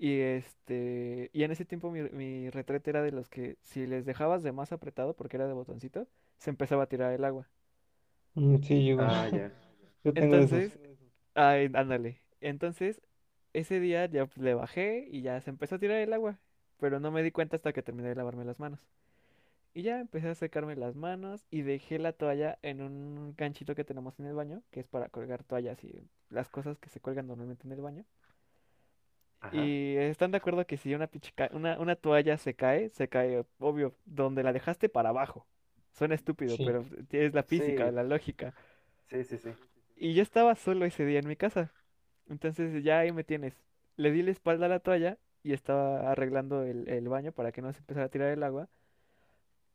Y 0.03 0.21
este, 0.21 1.31
y 1.33 1.45
en 1.45 1.53
ese 1.53 1.65
tiempo 1.65 1.91
mi, 1.93 2.03
mi 2.11 2.51
retrete 2.51 2.91
era 2.91 3.03
de 3.03 3.13
los 3.13 3.31
que 3.31 3.57
si 3.63 3.87
les 3.87 4.05
dejabas 4.07 4.43
de 4.43 4.53
más 4.53 4.73
apretado, 4.73 5.15
porque 5.17 5.37
era 5.39 5.47
de 5.49 5.55
botoncito, 5.55 6.09
se 6.39 6.51
empezaba 6.51 6.85
a 6.85 6.89
tirar 6.89 7.13
el 7.15 7.25
agua. 7.25 7.49
Mm, 8.35 8.63
Sí, 8.63 8.75
igual. 8.89 9.11
Ah, 9.11 9.29
ya. 9.29 9.53
Yo 10.05 10.17
tengo 10.17 10.39
esos. 10.39 10.65
Entonces, 10.65 10.79
ay, 11.35 11.71
ándale. 11.75 12.23
Entonces, 12.41 13.01
ese 13.53 13.81
día 13.81 14.07
ya 14.07 14.27
pues, 14.27 14.39
le 14.39 14.55
bajé 14.55 15.07
y 15.11 15.23
ya 15.23 15.41
se 15.41 15.51
empezó 15.51 15.77
a 15.77 15.79
tirar 15.79 15.99
el 15.99 16.13
agua, 16.13 16.39
pero 16.79 17.01
no 17.01 17.11
me 17.11 17.23
di 17.23 17.31
cuenta 17.33 17.57
hasta 17.57 17.73
que 17.73 17.83
terminé 17.83 18.09
de 18.11 18.15
lavarme 18.17 18.45
las 18.45 18.61
manos. 18.61 18.81
Y 19.75 19.83
ya 19.83 20.01
empecé 20.01 20.29
a 20.31 20.35
secarme 20.37 20.77
las 20.77 20.97
manos 20.97 21.47
y 21.51 21.63
dejé 21.63 21.99
la 21.99 22.13
toalla 22.13 22.59
en 22.63 22.83
un 22.83 23.35
ganchito 23.37 23.75
que 23.75 23.85
tenemos 23.85 24.19
en 24.21 24.27
el 24.27 24.35
baño, 24.35 24.63
que 24.71 24.81
es 24.81 24.89
para 24.89 25.09
colgar 25.11 25.45
toallas 25.45 25.83
y 25.85 26.09
las 26.31 26.49
cosas 26.51 26.79
que 26.79 26.91
se 26.91 27.01
cuelgan 27.01 27.29
normalmente 27.29 27.67
en 27.67 27.73
el 27.73 27.83
baño. 27.83 28.05
Ajá. 29.43 29.57
Y 29.57 29.97
están 29.97 30.31
de 30.31 30.39
acuerdo 30.39 30.67
que 30.67 30.77
si 30.79 30.95
una, 30.95 31.09
pinche 31.09 31.33
ca- 31.35 31.51
una, 31.53 31.79
una 31.81 31.97
toalla 31.97 32.39
se 32.39 32.55
cae, 32.55 32.91
se 32.91 33.09
cae, 33.09 33.45
obvio, 33.59 33.95
donde 34.05 34.43
la 34.43 34.53
dejaste 34.53 34.89
para 34.89 35.11
abajo. 35.11 35.47
Suena 35.93 36.15
estúpido, 36.15 36.57
Sí. 36.57 36.65
pero 36.65 36.85
es 37.11 37.35
la 37.35 37.43
física, 37.43 37.89
Sí, 37.89 37.95
la 37.95 38.03
lógica. 38.05 38.55
sí, 39.09 39.25
sí, 39.25 39.39
sí. 39.39 39.51
Y 39.97 40.15
yo 40.15 40.23
estaba 40.23 40.55
solo 40.55 40.85
ese 40.87 41.05
día 41.05 41.19
en 41.21 41.29
mi 41.29 41.37
casa. 41.37 41.73
Entonces 42.29 42.83
ya 42.85 43.01
ahí 43.01 43.13
me 43.13 43.25
tienes. 43.25 43.55
Le 43.97 44.11
di 44.13 44.23
la 44.23 44.31
espalda 44.31 44.67
a 44.67 44.69
la 44.71 44.81
toalla 44.81 45.19
y 45.43 45.53
estaba 45.53 46.11
arreglando 46.13 46.63
el, 46.65 46.89
el 46.89 47.09
baño 47.09 47.33
para 47.33 47.53
que 47.53 47.63
no 47.63 47.73
se 47.73 47.81
empezara 47.81 48.07
a 48.07 48.11
tirar 48.11 48.29
el 48.31 48.43
agua. 48.45 48.69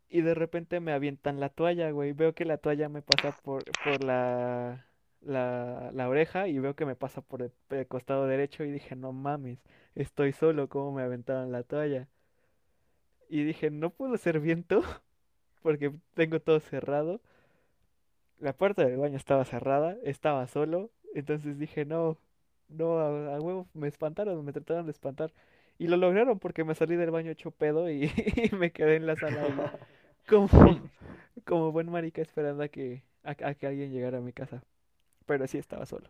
Y 0.10 0.22
de 0.22 0.34
repente 0.34 0.80
me 0.80 0.94
avientan 0.94 1.40
la 1.40 1.50
toalla, 1.50 1.92
güey. 1.92 2.14
Veo 2.14 2.34
que 2.34 2.46
la 2.46 2.58
toalla 2.58 2.90
me 2.90 3.02
pasa 3.02 3.34
por, 3.44 3.64
por 3.84 4.04
la, 4.04 4.87
la, 5.22 5.92
la 5.94 6.10
oreja 6.10 6.48
y 6.48 6.60
veo 6.60 6.76
que 6.76 6.86
me 6.86 6.96
pasa 6.96 7.22
por 7.22 7.42
el, 7.44 7.52
el 7.70 7.88
costado 7.88 8.28
derecho 8.28 8.64
y 8.64 8.72
dije, 8.72 8.96
no 8.96 9.14
mames, 9.14 9.60
estoy 9.96 10.34
solo, 10.34 10.70
¿cómo 10.70 10.92
me 10.94 11.04
aventaron 11.04 11.52
la 11.52 11.64
toalla? 11.64 12.08
Y 13.30 13.44
dije, 13.44 13.70
no 13.72 13.90
puedo 13.92 14.18
ser 14.18 14.40
viento 14.40 14.82
porque 15.62 15.94
tengo 16.16 16.42
todo 16.42 16.60
cerrado. 16.60 17.22
La 18.40 18.54
puerta 18.54 18.86
del 18.86 18.98
baño 18.98 19.18
estaba 19.18 19.46
cerrada, 19.46 19.98
estaba 20.04 20.48
solo. 20.48 20.92
Entonces 21.16 21.58
dije, 21.58 21.86
no, 21.86 22.18
no, 22.70 23.00
a, 23.00 23.36
a 23.36 23.40
huevo, 23.42 23.68
me 23.74 23.88
espantaron, 23.88 24.44
me 24.46 24.54
trataron 24.54 24.86
de 24.86 24.92
espantar. 24.92 25.34
Y 25.80 25.88
lo 25.88 25.98
lograron 25.98 26.40
porque 26.40 26.64
me 26.64 26.76
salí 26.76 26.96
del 26.96 27.12
baño 27.12 27.32
hecho 27.32 27.52
pedo 27.52 27.90
y, 27.90 28.06
y 28.52 28.56
me 28.56 28.72
quedé 28.72 28.96
en 28.98 29.08
la 29.08 29.16
sala 29.16 29.48
como, 30.28 30.50
como 31.46 31.72
buen 31.72 31.90
marica 31.92 32.22
esperando 32.22 32.64
a 32.64 32.68
que, 32.70 33.04
a, 33.24 33.32
a 33.32 33.56
que 33.56 33.68
alguien 33.68 33.92
llegara 33.92 34.20
a 34.20 34.22
mi 34.22 34.34
casa. 34.34 34.64
Pero 35.28 35.48
sí 35.48 35.60
estaba 35.60 35.86
solo. 35.86 36.10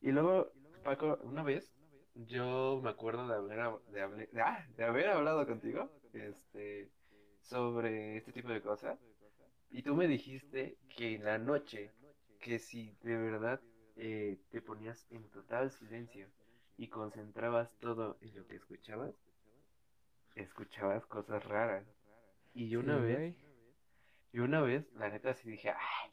Y 0.00 0.10
luego, 0.12 0.52
Paco, 0.82 1.18
una 1.22 1.42
vez 1.44 1.72
yo 2.14 2.80
me 2.82 2.90
acuerdo 2.90 3.26
de 3.28 3.34
haber, 3.36 3.58
hab- 3.60 3.84
de, 3.86 4.26
de, 4.32 4.42
ah, 4.42 4.66
de 4.76 4.84
haber 4.84 5.08
hablado 5.08 5.46
contigo 5.46 5.92
este, 6.12 6.90
sobre 7.42 8.16
este 8.18 8.32
tipo 8.32 8.48
de 8.48 8.62
cosas. 8.62 8.98
Y 9.70 9.82
tú 9.82 9.94
me 9.96 10.08
dijiste 10.08 10.78
que 10.88 11.14
en 11.16 11.24
la 11.24 11.38
noche, 11.38 11.94
que 12.40 12.58
si 12.60 12.96
de 13.02 13.16
verdad 13.18 13.62
eh, 13.96 14.38
te 14.50 14.62
ponías 14.62 15.06
en 15.10 15.28
total 15.30 15.70
silencio 15.72 16.30
y 16.78 16.88
concentrabas 16.88 17.70
todo 17.80 18.18
en 18.22 18.36
lo 18.36 18.46
que 18.46 18.56
escuchabas, 18.56 19.14
escuchabas 20.36 21.04
cosas 21.04 21.44
raras. 21.44 21.86
Y 22.54 22.70
yo 22.70 22.80
una 22.80 22.96
Sí, 22.96 22.98
vez, 22.98 23.36
yo 24.32 24.44
una 24.44 24.60
vez, 24.62 24.90
la 24.94 25.10
neta 25.10 25.34
sí 25.34 25.50
dije, 25.50 25.70
ay, 25.70 26.10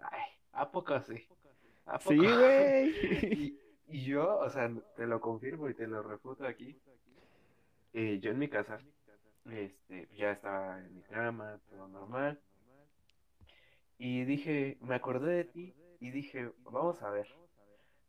ay, 0.00 0.22
¿a 0.56 0.70
poco 0.70 1.00
sí? 1.00 1.24
¿A 1.86 1.98
Sí, 1.98 2.18
güey. 2.34 2.94
Y, 3.32 3.58
y 3.88 4.04
yo, 4.06 4.38
o 4.38 4.50
sea, 4.50 4.70
te 4.96 5.06
lo 5.06 5.20
confirmo 5.20 5.68
y 5.68 5.74
te 5.74 5.86
lo 5.86 6.02
refuto 6.02 6.46
aquí. 6.46 6.80
eh, 7.92 8.18
yo 8.20 8.30
en 8.30 8.38
mi 8.38 8.48
casa, 8.48 8.80
este, 9.46 10.08
ya 10.16 10.32
estaba 10.32 10.78
en 10.80 10.94
mi 10.94 11.02
cama, 11.02 11.60
todo 11.70 11.88
normal. 11.88 12.40
Y 13.98 14.24
dije, 14.24 14.78
me 14.80 14.94
acordé 14.94 15.32
de 15.36 15.44
ti 15.44 15.74
y 16.00 16.10
dije, 16.10 16.50
vamos 16.64 17.02
a 17.02 17.10
ver. 17.10 17.26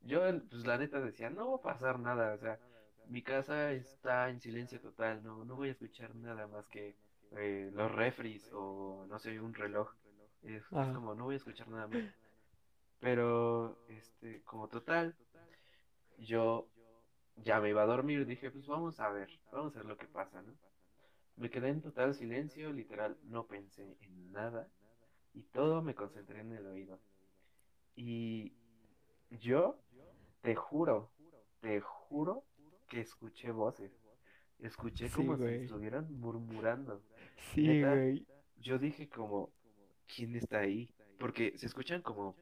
Yo, 0.02 0.22
pues 0.50 0.66
la 0.66 0.78
neta 0.78 1.00
decía, 1.02 1.30
no 1.30 1.52
va 1.52 1.58
a 1.58 1.62
pasar 1.62 2.00
nada, 2.00 2.34
o 2.34 2.38
sea, 2.38 2.60
mi 3.06 3.22
casa 3.24 3.72
está 3.72 4.30
en 4.30 4.40
silencio 4.42 4.80
total, 4.82 5.24
no, 5.24 5.46
no 5.46 5.56
voy 5.56 5.70
a 5.70 5.72
escuchar 5.72 6.16
nada 6.16 6.48
más 6.48 6.68
que 6.68 6.96
eh, 7.32 7.70
los 7.74 7.92
refris 7.92 8.50
o 8.54 9.06
no 9.10 9.20
sé, 9.20 9.40
un 9.42 9.54
reloj. 9.54 9.92
Es, 10.44 10.64
es 10.78 10.90
Ajá. 10.90 10.94
como, 10.94 11.16
no 11.16 11.26
voy 11.26 11.36
a 11.36 11.38
escuchar 11.38 11.68
nada 11.70 11.88
más. 11.88 12.04
Pero, 13.00 13.78
este, 13.88 14.42
como 14.44 14.68
total, 14.68 15.16
yo 16.18 16.68
ya 17.38 17.60
me 17.60 17.70
iba 17.70 17.84
a 17.84 17.86
dormir, 17.86 18.26
dije, 18.26 18.50
pues 18.52 18.66
vamos 18.68 19.00
a 19.00 19.10
ver, 19.10 19.30
vamos 19.52 19.76
a 19.76 19.80
ver 19.80 19.86
lo 19.86 19.98
que 19.98 20.08
pasa, 20.08 20.42
¿no? 20.42 20.54
Me 21.36 21.50
quedé 21.50 21.70
en 21.70 21.82
total 21.82 22.16
silencio, 22.16 22.74
literal, 22.74 23.18
no 23.24 23.46
pensé 23.46 23.98
en 24.02 24.32
nada 24.32 24.68
y 25.34 25.44
todo 25.44 25.84
me 25.84 25.94
concentré 25.94 26.40
en 26.42 26.52
el 26.54 26.66
oído. 26.66 27.00
Y 27.96 28.54
yo 29.30 29.80
te 30.42 30.56
juro, 30.56 31.12
te 31.60 31.80
juro 31.80 32.44
que 32.88 33.02
escuché 33.02 33.52
voces. 33.52 33.92
Escuché 34.60 35.10
Sí, 35.10 35.16
como 35.16 35.38
si 35.38 35.46
estuvieran 35.46 36.12
murmurando. 36.20 37.04
Sí, 37.54 37.68
Neta, 37.68 37.94
güey. 37.94 38.26
yo 38.56 38.80
dije 38.80 39.08
como, 39.08 39.54
¿quién 40.08 40.36
está 40.36 40.60
ahí? 40.60 40.92
Porque 41.20 41.56
se 41.58 41.68
escuchan 41.68 42.02
como... 42.02 42.36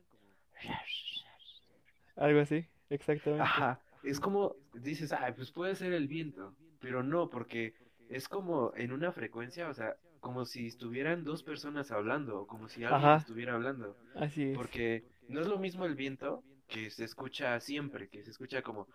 Algo 2.18 2.42
así, 2.42 2.68
exactamente. 2.90 3.54
Ajá, 3.58 3.82
es 4.04 4.20
como, 4.20 4.56
dices, 4.74 5.12
ay, 5.14 5.34
pues 5.34 5.52
puede 5.52 5.76
ser 5.76 5.94
el 5.94 6.08
viento, 6.08 6.56
pero 6.80 7.04
no, 7.04 7.30
porque 7.30 7.74
es 8.08 8.28
como 8.28 8.72
en 8.76 8.92
una 8.92 9.12
frecuencia, 9.12 9.70
o 9.70 9.74
sea, 9.74 9.96
como 10.20 10.46
si 10.46 10.68
estuvieran 10.68 11.24
dos 11.24 11.44
personas 11.44 11.92
hablando, 11.92 12.40
o 12.42 12.48
como 12.48 12.70
si 12.70 12.84
alguien 12.84 13.14
Ajá, 13.14 13.16
estuviera 13.16 13.54
hablando, 13.56 13.98
así 14.16 14.44
es. 14.54 14.62
porque 14.62 15.06
no 15.28 15.42
es 15.42 15.48
lo 15.48 15.60
mismo 15.60 15.86
el 15.86 15.96
viento 15.96 16.44
que 16.68 16.90
se 16.90 17.04
escucha 17.06 17.60
siempre, 17.60 18.10
que 18.10 18.24
se 18.24 18.32
escucha 18.32 18.62
como 18.62 18.88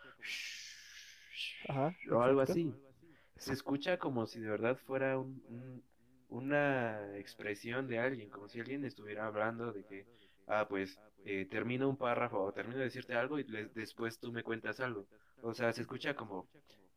Ajá, 1.69 1.95
o 2.11 2.21
algo 2.23 2.41
así, 2.41 2.75
se 3.37 3.53
escucha 3.53 3.99
como 3.99 4.27
si 4.27 4.41
de 4.41 4.51
verdad 4.51 4.77
fuera 4.77 5.19
un, 5.19 5.43
un- 5.49 5.85
una 6.29 7.17
expresión 7.19 7.89
de 7.89 7.99
alguien, 7.99 8.31
como 8.31 8.49
si 8.49 8.61
alguien 8.61 8.85
estuviera 8.85 9.27
hablando 9.27 9.73
de 9.73 9.85
que, 9.85 10.07
ah, 10.51 10.67
pues 10.69 10.99
eh, 11.25 11.47
termino 11.47 11.89
un 11.89 11.97
párrafo 11.97 12.43
o 12.43 12.53
termino 12.53 12.79
de 12.79 12.85
decirte 12.85 13.15
algo 13.15 13.39
y 13.39 13.45
después 13.75 14.19
tú 14.19 14.33
me 14.33 14.43
cuentas 14.43 14.81
algo. 14.81 15.07
O 15.43 15.55
sea, 15.55 15.73
se 15.73 15.83
escucha 15.83 16.15
como, 16.15 16.49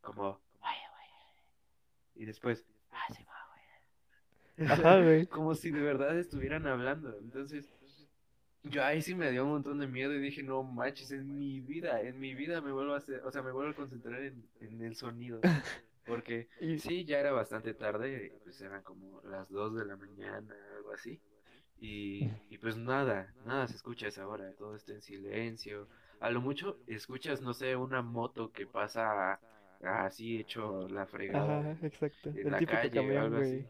como, 0.02 0.42
y 2.16 2.26
después, 2.26 2.66
ah, 2.92 3.14
sí, 3.16 3.24
güey. 4.58 4.70
Ajá, 4.70 4.98
como 5.30 5.56
si 5.56 5.72
de 5.72 5.82
verdad 5.82 6.18
estuvieran 6.18 6.68
hablando. 6.68 7.18
Entonces, 7.18 7.74
yo 8.64 8.84
ahí 8.84 9.02
sí 9.02 9.16
me 9.16 9.32
dio 9.32 9.44
un 9.44 9.52
montón 9.52 9.80
de 9.80 9.88
miedo 9.88 10.14
y 10.14 10.20
dije, 10.20 10.44
no 10.44 10.64
manches, 10.64 11.12
en 11.12 11.38
mi 11.38 11.60
vida, 11.60 12.02
en 12.02 12.20
mi 12.20 12.36
vida 12.36 12.62
me 12.62 12.72
vuelvo 12.72 12.94
a 12.94 12.98
hacer, 12.98 13.22
o 13.26 13.32
sea, 13.32 13.42
me 13.42 13.52
vuelvo 13.52 13.72
a 13.72 13.76
concentrar 13.76 14.22
en, 14.22 14.48
en 14.60 14.82
el 14.82 14.96
sonido. 14.96 15.42
Porque 16.06 16.50
sí, 16.80 17.06
ya 17.06 17.20
era 17.20 17.32
bastante 17.32 17.74
tarde, 17.74 18.38
pues 18.44 18.60
eran 18.60 18.84
como 18.84 19.22
las 19.24 19.50
2 19.50 19.76
de 19.76 19.86
la 19.86 19.96
mañana, 19.96 20.54
algo 20.76 20.92
así. 20.92 21.22
Y, 21.84 22.32
y 22.50 22.58
pues 22.60 22.78
nada, 22.78 23.34
nada 23.46 23.68
se 23.68 23.76
escucha 23.76 24.06
a 24.06 24.10
esa 24.10 24.28
hora, 24.28 24.54
todo 24.54 24.76
está 24.76 24.94
en 24.94 25.02
silencio. 25.02 25.90
A 26.20 26.30
lo 26.30 26.42
mucho 26.42 26.80
escuchas, 26.88 27.42
no 27.42 27.54
sé, 27.54 27.76
una 27.76 28.02
moto 28.02 28.52
que 28.52 28.66
pasa 28.66 29.40
así 29.82 30.40
hecho 30.40 30.88
la 30.88 31.06
fregada 31.06 31.60
Ajá, 31.60 31.78
exacto. 31.82 32.30
en 32.30 32.38
El 32.48 32.52
la 32.52 32.62
calle 32.62 33.12
o 33.12 33.14
camión, 33.14 33.18
algo 33.18 33.38
así. 33.38 33.66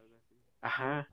Ajá. 0.62 1.10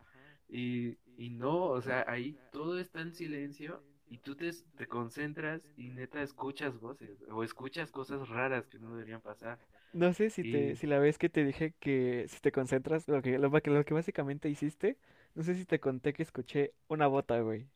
Y, 0.48 0.98
y 1.16 1.30
no, 1.30 1.64
o 1.68 1.80
sea, 1.80 2.04
ahí 2.06 2.38
todo 2.52 2.78
está 2.78 3.00
en 3.00 3.14
silencio 3.14 3.82
y 4.08 4.18
tú 4.18 4.36
te, 4.36 4.50
te 4.76 4.86
concentras 4.86 5.62
y 5.76 5.88
neta 5.90 6.22
escuchas 6.22 6.78
voces 6.78 7.22
o 7.30 7.42
escuchas 7.44 7.90
cosas 7.90 8.28
raras 8.28 8.66
que 8.68 8.78
no 8.78 8.90
deberían 8.94 9.22
pasar. 9.22 9.58
No 9.92 10.12
sé 10.12 10.30
si 10.30 10.44
te, 10.44 10.76
si 10.76 10.86
la 10.86 10.98
vez 11.00 11.18
que 11.18 11.28
te 11.28 11.44
dije 11.44 11.74
que 11.80 12.26
si 12.28 12.40
te 12.40 12.52
concentras, 12.52 13.08
lo 13.08 13.22
que, 13.22 13.38
lo, 13.38 13.50
que 13.60 13.70
lo 13.70 13.84
que 13.84 13.94
básicamente 13.94 14.48
hiciste, 14.48 14.98
no 15.34 15.42
sé 15.42 15.54
si 15.54 15.64
te 15.66 15.80
conté 15.80 16.12
que 16.12 16.22
escuché 16.22 16.74
una 16.88 17.06
bota, 17.06 17.40
güey, 17.40 17.68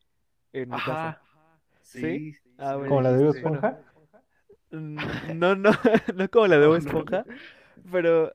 en 0.53 0.71
mi 0.71 0.81
casa. 0.81 1.17
¿Sí? 1.91 2.23
sí, 2.23 2.43
Ah, 2.57 2.77
Como 2.87 3.01
la 3.01 3.11
de 3.13 3.29
Esponja. 3.29 3.77
mm, 4.71 5.39
no, 5.39 5.55
no, 5.55 5.71
no 6.15 6.29
como 6.29 6.47
la 6.47 6.57
de 6.59 6.67
No, 6.67 6.67
Bob 6.67 6.75
no. 6.79 6.93
Esponja, 6.97 7.25
pero 7.91 8.33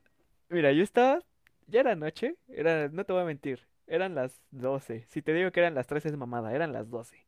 mira, 0.48 0.72
yo 0.72 0.82
estaba, 0.82 1.20
ya 1.68 1.80
era 1.80 1.96
noche, 1.96 2.36
era, 2.48 2.88
no 2.88 3.04
te 3.04 3.12
voy 3.12 3.22
a 3.22 3.26
mentir, 3.26 3.60
eran 3.86 4.14
las 4.14 4.42
12. 4.50 5.06
Si 5.08 5.22
te 5.22 5.34
digo 5.34 5.52
que 5.52 5.60
eran 5.60 5.74
las 5.74 5.86
13 5.86 6.08
es 6.08 6.16
mamada, 6.16 6.54
eran 6.54 6.72
las 6.72 6.90
12. 6.90 7.26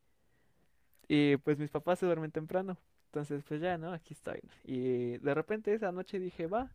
Y 1.07 1.37
pues 1.37 1.57
mis 1.59 1.69
papás 1.69 1.99
se 1.99 2.05
duermen 2.05 2.31
temprano. 2.31 2.77
Entonces, 3.07 3.43
pues 3.47 3.61
ya, 3.61 3.77
¿no? 3.77 3.93
Aquí 3.93 4.13
estoy. 4.13 4.41
Y 4.63 5.17
de 5.19 5.33
repente 5.33 5.73
esa 5.73 5.91
noche 5.91 6.19
dije, 6.19 6.47
va, 6.47 6.71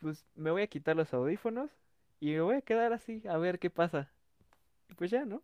pues 0.00 0.26
me 0.36 0.50
voy 0.52 0.62
a 0.62 0.68
quitar 0.68 0.96
los 0.96 1.14
audífonos 1.14 1.70
y 2.20 2.32
me 2.32 2.40
voy 2.42 2.56
a 2.56 2.62
quedar 2.62 2.92
así 2.94 3.22
a 3.28 3.38
ver 3.38 3.58
qué 3.58 3.70
pasa. 3.70 4.10
Y 4.88 4.94
pues 4.94 5.10
ya, 5.10 5.24
¿no? 5.24 5.42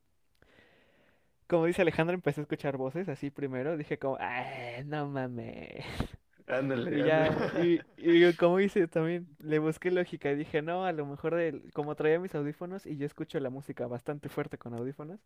Como 1.46 1.66
dice 1.66 1.82
Alejandro, 1.82 2.14
empecé 2.14 2.40
a 2.40 2.42
escuchar 2.42 2.76
voces 2.76 3.08
así 3.08 3.30
primero. 3.30 3.76
Dije 3.76 3.98
como, 3.98 4.16
ah, 4.20 4.82
no 4.86 5.06
mames. 5.08 5.84
Ándale, 6.46 6.90
Y 6.90 7.02
ya, 7.04 7.38
y, 7.52 7.82
y 7.96 8.34
como 8.34 8.60
hice 8.60 8.88
también, 8.88 9.26
le 9.40 9.58
busqué 9.58 9.90
lógica 9.90 10.30
y 10.30 10.36
dije, 10.36 10.62
no, 10.62 10.84
a 10.84 10.92
lo 10.92 11.06
mejor 11.06 11.34
del- 11.36 11.72
como 11.72 11.94
traía 11.96 12.20
mis 12.20 12.34
audífonos 12.34 12.86
y 12.86 12.96
yo 12.98 13.06
escucho 13.06 13.40
la 13.40 13.50
música 13.50 13.86
bastante 13.86 14.28
fuerte 14.28 14.58
con 14.58 14.74
audífonos, 14.74 15.20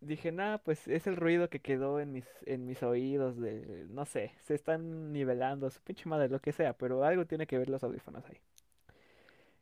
dije, 0.00 0.32
nah, 0.32 0.58
pues 0.58 0.88
es 0.88 1.06
el 1.06 1.16
ruido 1.16 1.48
que 1.50 1.60
quedó 1.60 2.00
en 2.00 2.12
mis, 2.12 2.26
en 2.46 2.66
mis 2.66 2.82
oídos 2.82 3.38
de, 3.38 3.86
no 3.90 4.04
sé, 4.06 4.32
se 4.40 4.54
están 4.54 5.12
nivelando, 5.12 5.70
su 5.70 5.80
pinche 5.82 6.08
madre, 6.08 6.28
lo 6.28 6.40
que 6.40 6.52
sea, 6.52 6.74
pero 6.76 7.04
algo 7.04 7.26
tiene 7.26 7.46
que 7.46 7.58
ver 7.58 7.68
los 7.70 7.82
audífonos 7.84 8.24
ahí. 8.26 8.38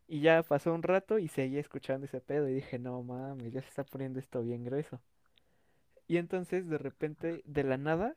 Y 0.09 0.21
ya 0.21 0.43
pasó 0.43 0.73
un 0.73 0.83
rato 0.83 1.19
y 1.19 1.29
seguía 1.29 1.61
escuchando 1.61 2.07
ese 2.07 2.21
pedo 2.23 2.49
y 2.49 2.55
dije, 2.55 2.79
no 2.79 3.03
mames, 3.03 3.53
ya 3.53 3.61
se 3.61 3.69
está 3.69 3.85
poniendo 3.85 4.19
esto 4.19 4.43
bien 4.43 4.65
grueso. 4.65 5.01
Y 6.09 6.17
entonces, 6.17 6.67
de 6.69 6.79
repente, 6.79 7.43
de 7.45 7.63
la 7.65 7.77
nada, 7.77 8.17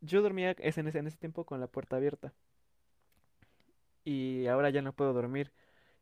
yo 0.00 0.22
dormía 0.22 0.52
es 0.52 0.78
en 0.78 0.86
ese, 0.86 1.02
tiempo 1.18 1.44
con 1.44 1.60
la 1.60 1.66
puerta 1.66 1.96
abierta. 1.96 2.32
Y 4.04 4.46
ahora 4.46 4.70
ya 4.70 4.82
no 4.82 4.92
puedo 4.92 5.12
dormir 5.12 5.52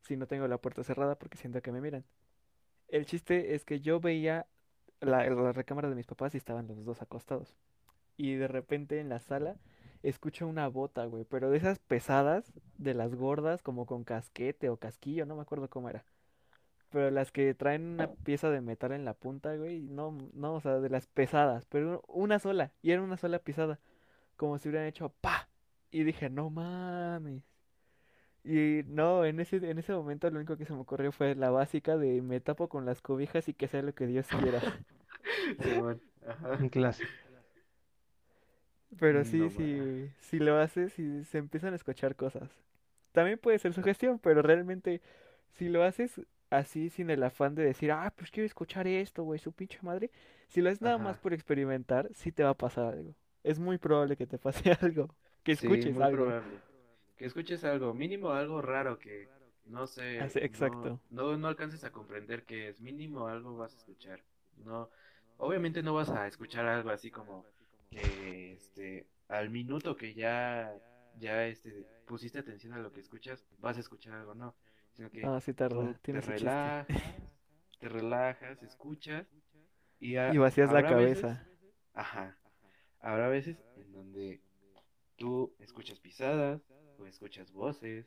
si 0.03 0.17
no 0.17 0.27
tengo 0.27 0.47
la 0.47 0.59
puerta 0.59 0.85
cerrada 0.85 1.19
porque 1.19 1.39
siento 1.39 1.63
que 1.63 1.73
me 1.73 1.81
miran. 1.81 2.05
El 2.89 3.07
chiste 3.07 3.55
es 3.55 3.65
que 3.65 3.81
yo 3.81 4.01
veía 4.01 4.47
la, 5.01 5.29
la 5.31 5.53
recámara 5.53 5.89
de 5.89 5.95
mis 5.95 6.07
papás 6.07 6.35
y 6.35 6.39
estaban 6.39 6.69
los 6.69 6.85
dos 6.85 7.01
acostados. 7.01 7.57
Y 8.19 8.35
de 8.35 8.49
repente 8.49 9.01
en 9.01 9.09
la 9.09 9.21
sala 9.21 9.57
escucho 10.03 10.47
una 10.47 10.69
bota, 10.69 11.05
güey, 11.07 11.25
pero 11.25 11.51
de 11.51 11.59
esas 11.59 11.79
pesadas, 11.79 12.53
de 12.79 12.95
las 12.95 13.15
gordas, 13.15 13.63
como 13.63 13.87
con 13.87 14.05
casquete 14.05 14.69
o 14.69 14.77
casquillo, 14.77 15.27
no 15.27 15.37
me 15.37 15.43
acuerdo 15.43 15.69
cómo 15.69 15.89
era. 15.89 16.05
Pero 16.91 17.11
las 17.11 17.33
que 17.33 17.55
traen 17.55 17.85
una 17.85 18.11
pieza 18.13 18.51
de 18.51 18.61
metal 18.61 18.93
en 18.93 19.05
la 19.05 19.15
punta, 19.15 19.55
güey, 19.57 19.83
no, 19.83 20.17
no, 20.33 20.55
o 20.55 20.61
sea, 20.61 20.81
de 20.81 20.89
las 20.89 21.07
pesadas, 21.07 21.67
pero 21.67 22.03
una 22.09 22.39
sola, 22.39 22.73
y 22.83 22.93
era 22.93 23.03
una 23.03 23.19
sola 23.19 23.39
pisada, 23.41 23.79
como 24.37 24.59
si 24.59 24.69
hubieran 24.69 24.89
hecho 24.89 25.11
pa. 25.21 25.49
Y 25.91 26.05
dije, 26.05 26.31
no 26.31 26.51
mames. 26.51 27.43
Y 28.45 28.83
no, 28.87 29.25
en 29.25 29.41
ese, 29.41 29.57
en 29.57 29.79
ese 29.79 29.93
momento 29.93 30.31
lo 30.31 30.39
único 30.39 30.57
que 30.57 30.65
se 30.65 30.73
me 30.73 30.81
ocurrió 30.81 31.13
fue 31.13 31.35
la 31.35 31.51
básica 31.51 31.97
de 31.97 32.23
me 32.23 32.41
tapo 32.41 32.69
con 32.69 32.87
las 32.87 33.03
cobijas 33.03 33.49
y 33.49 33.55
que 33.55 33.69
sea 33.69 33.83
lo 33.83 33.95
que 33.95 34.07
Dios 34.07 34.27
quiera. 34.29 34.61
Simón, 35.63 36.01
ajá. 36.27 36.53
Un 36.59 36.69
clásico. 36.71 37.11
Pero 38.99 39.25
No 39.25 39.25
sí, 39.25 39.51
sí, 39.51 40.11
si 40.21 40.39
lo 40.39 40.59
haces 40.59 40.99
y 40.99 41.25
se 41.25 41.39
empiezan 41.39 41.73
a 41.73 41.77
escuchar 41.77 42.17
cosas. 42.17 42.51
También 43.13 43.39
puede 43.39 43.59
ser 43.59 43.73
sugestión, 43.75 44.19
pero 44.19 44.43
realmente 44.43 45.03
si 45.55 45.69
lo 45.69 45.83
haces 45.85 46.21
así 46.51 46.91
sin 46.91 47.11
el 47.11 47.23
afán 47.25 47.55
de 47.55 47.65
decir, 47.65 47.93
ah, 47.93 48.13
pues 48.17 48.31
quiero 48.31 48.47
escuchar 48.47 48.87
esto, 48.89 49.25
güey, 49.25 49.39
su 49.41 49.53
pinche 49.53 49.79
madre. 49.83 50.11
Si 50.49 50.61
lo 50.63 50.71
haces 50.71 50.83
nada 50.83 50.99
más 50.99 51.19
por 51.19 51.35
experimentar, 51.35 52.11
sí 52.15 52.33
te 52.33 52.45
va 52.45 52.51
a 52.51 52.59
pasar 52.59 52.87
algo. 52.95 53.15
Es 53.45 53.59
muy 53.59 53.79
probable 53.79 54.17
que 54.17 54.27
te 54.27 54.39
pase 54.39 54.73
algo, 54.83 55.15
que 55.45 55.53
Sí, 55.53 55.87
escuches 55.93 55.99
muy 55.99 56.07
algo. 56.09 56.09
probable. 56.09 56.63
Que 57.17 57.27
escuches 57.27 57.65
algo, 57.65 57.95
mínimo 57.95 58.31
algo 58.33 58.63
raro 58.63 58.99
que 58.99 59.29
no 59.65 59.87
sé, 59.87 60.11
Así, 60.19 60.39
no, 60.51 60.93
exacto. 60.93 61.01
no, 61.11 61.37
no 61.37 61.49
alcances 61.49 61.85
a 61.85 61.93
comprender 61.93 62.45
que 62.45 62.69
es 62.69 62.81
mínimo 62.81 63.27
algo 63.29 63.57
vas 63.57 63.75
a 63.75 63.77
escuchar. 63.79 64.23
No, 64.57 64.91
obviamente 65.39 65.83
no 65.83 65.95
vas 65.95 66.11
a 66.11 66.27
escuchar 66.27 66.67
algo 66.67 66.91
así 66.91 67.11
como 67.11 67.47
que 67.91 68.53
este 68.55 69.09
al 69.29 69.51
minuto 69.51 69.97
que 69.97 70.15
ya 70.15 70.75
ya 71.15 71.47
este 71.47 71.87
pusiste 72.07 72.39
atención 72.39 72.73
a 72.75 72.79
lo 72.79 72.93
que 72.93 73.01
escuchas, 73.01 73.45
vas 73.59 73.77
a 73.77 73.81
escuchar 73.81 74.15
algo, 74.15 74.35
no, 74.35 74.55
sino 74.95 75.11
que 75.11 75.31
Ah, 75.31 75.41
sí 75.41 75.53
tarda, 75.55 75.95
te 76.11 76.21
chiste. 76.35 76.73
relajas, 76.73 76.89
te 77.81 77.89
relajas, 77.89 78.63
escuchas 78.63 79.27
y 80.01 80.17
Y 80.29 80.37
ha- 80.37 80.39
vacías 80.39 80.71
la 80.71 80.83
veces, 80.83 81.19
cabeza. 81.19 81.45
ajá, 81.95 82.39
habrá 83.01 83.29
veces 83.29 83.63
en 83.77 83.93
donde 83.93 84.43
tú 85.17 85.55
escuchas 85.59 86.01
pisadas, 86.01 86.63
o 86.99 87.07
escuchas 87.07 87.53
voces, 87.53 88.07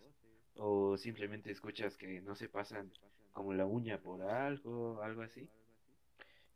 o 0.56 0.98
simplemente 0.98 1.52
escuchas 1.52 1.98
que 1.98 2.22
no 2.22 2.36
se 2.36 2.50
pasan 2.50 2.92
como 3.34 3.54
la 3.54 3.66
uña 3.66 4.00
por 4.02 4.22
algo, 4.24 5.02
algo 5.04 5.22
así. 5.24 5.50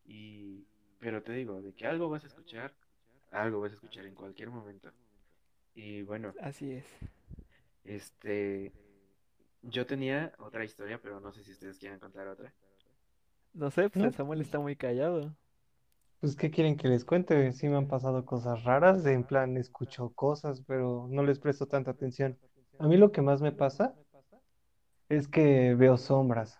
Y, 0.05 0.65
pero 1.00 1.22
te 1.24 1.34
digo, 1.34 1.62
de 1.62 1.74
que 1.74 1.86
algo 1.88 2.10
vas 2.10 2.24
a 2.24 2.27
escuchar, 2.27 2.74
algo 3.42 3.62
vas 3.62 3.72
a 3.72 3.75
escuchar 3.75 4.06
en 4.06 4.15
cualquier 4.15 4.50
momento. 4.50 4.92
Y 5.75 6.04
bueno, 6.04 6.34
Así 6.42 6.72
es. 6.72 6.86
este, 7.84 8.72
yo 9.63 9.86
tenía 9.86 10.34
otra 10.39 10.65
historia, 10.65 11.00
pero 11.01 11.20
no 11.20 11.32
sé 11.34 11.44
si 11.44 11.51
ustedes 11.51 11.80
quieren 11.80 12.00
contar 12.00 12.27
otra. 12.27 12.54
No 13.56 13.72
sé, 13.72 13.89
pues 13.89 14.06
el 14.06 14.12
No, 14.12 14.13
Samuel 14.13 14.42
está 14.42 14.60
muy 14.60 14.75
callado. 14.75 15.36
pues, 16.20 16.36
¿qué 16.36 16.51
quieren 16.51 16.75
que 16.77 16.88
les 16.89 17.06
cuente? 17.06 17.51
Sí 17.54 17.68
me 17.70 17.77
han 17.77 17.88
pasado 17.88 18.25
cosas 18.25 18.63
raras, 18.63 19.06
en 19.06 19.24
plan, 19.24 19.56
escucho 19.58 20.10
cosas, 20.13 20.62
pero 20.68 21.08
no 21.10 21.24
les 21.24 21.39
presto 21.39 21.68
tanta 21.68 21.92
atención. 21.92 22.38
A 22.80 22.88
mí 22.88 22.98
lo 22.98 23.12
que 23.12 23.22
más 23.22 23.42
me 23.42 23.51
pasa 23.51 23.96
es 25.10 25.27
que 25.27 25.74
veo 25.74 25.98
sombras 25.98 26.60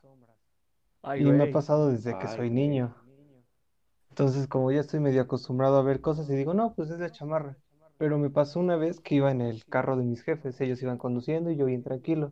Ay, 1.04 1.22
y 1.22 1.32
me 1.34 1.44
ha 1.44 1.50
pasado 1.50 1.90
desde 1.90 2.18
que 2.18 2.28
soy 2.28 2.50
niño. 2.52 2.96
Entonces, 4.18 4.48
como 4.48 4.72
ya 4.72 4.80
estoy 4.80 5.02
medio 5.02 5.22
acostumbrado 5.22 5.76
a 5.76 5.82
ver 5.82 6.00
cosas 6.00 6.30
y 6.30 6.36
digo, 6.36 6.54
no, 6.54 6.74
pues 6.74 6.90
es 6.90 7.00
la 7.00 7.10
chamarra. 7.10 7.58
Pero 7.98 8.18
me 8.18 8.30
pasó 8.30 8.62
una 8.62 8.78
vez 8.78 9.02
que 9.02 9.16
iba 9.16 9.30
en 9.30 9.42
el 9.42 9.66
carro 9.66 9.98
de 9.98 10.06
mis 10.06 10.22
jefes, 10.22 10.62
ellos 10.62 10.82
iban 10.82 10.98
conduciendo 10.98 11.52
y 11.52 11.58
yo 11.58 11.66
bien 11.66 11.84
tranquilo. 11.84 12.32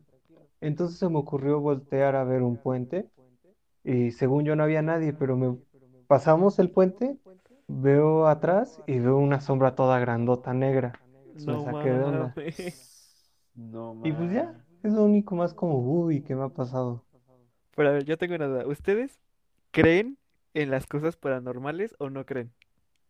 Entonces 0.61 0.97
se 0.97 1.09
me 1.09 1.17
ocurrió 1.17 1.59
voltear 1.59 2.15
a 2.15 2.23
ver 2.23 2.41
un 2.41 2.55
puente 2.55 3.09
y 3.83 4.11
según 4.11 4.45
yo 4.45 4.55
no 4.55 4.63
había 4.63 4.81
nadie, 4.81 5.11
pero 5.11 5.35
me 5.35 5.57
pasamos 6.07 6.57
el 6.57 6.69
puente, 6.69 7.17
veo 7.67 8.27
atrás 8.27 8.81
y 8.87 8.99
veo 8.99 9.17
una 9.17 9.41
sombra 9.41 9.75
toda 9.75 9.99
grandota 9.99 10.53
negra. 10.53 10.97
Me 11.35 11.43
No 11.43 11.65
saqué 11.65 11.89
de 11.89 12.01
onda. 12.05 12.33
No 13.55 13.97
Y 14.05 14.13
pues 14.13 14.31
ya, 14.31 14.55
es 14.83 14.93
lo 14.93 15.03
único 15.03 15.35
más 15.35 15.53
como 15.53 15.79
uy 15.79 16.21
que 16.21 16.33
me 16.33 16.43
ha 16.43 16.49
pasado. 16.49 17.03
Pero 17.75 17.89
a 17.89 17.91
ver, 17.91 18.05
yo 18.05 18.17
tengo 18.17 18.35
una 18.35 18.47
duda. 18.47 18.67
¿Ustedes 18.67 19.19
creen 19.71 20.17
en 20.53 20.71
las 20.71 20.85
cosas 20.85 21.17
paranormales 21.17 21.95
o 21.99 22.09
no 22.09 22.25
creen? 22.25 22.51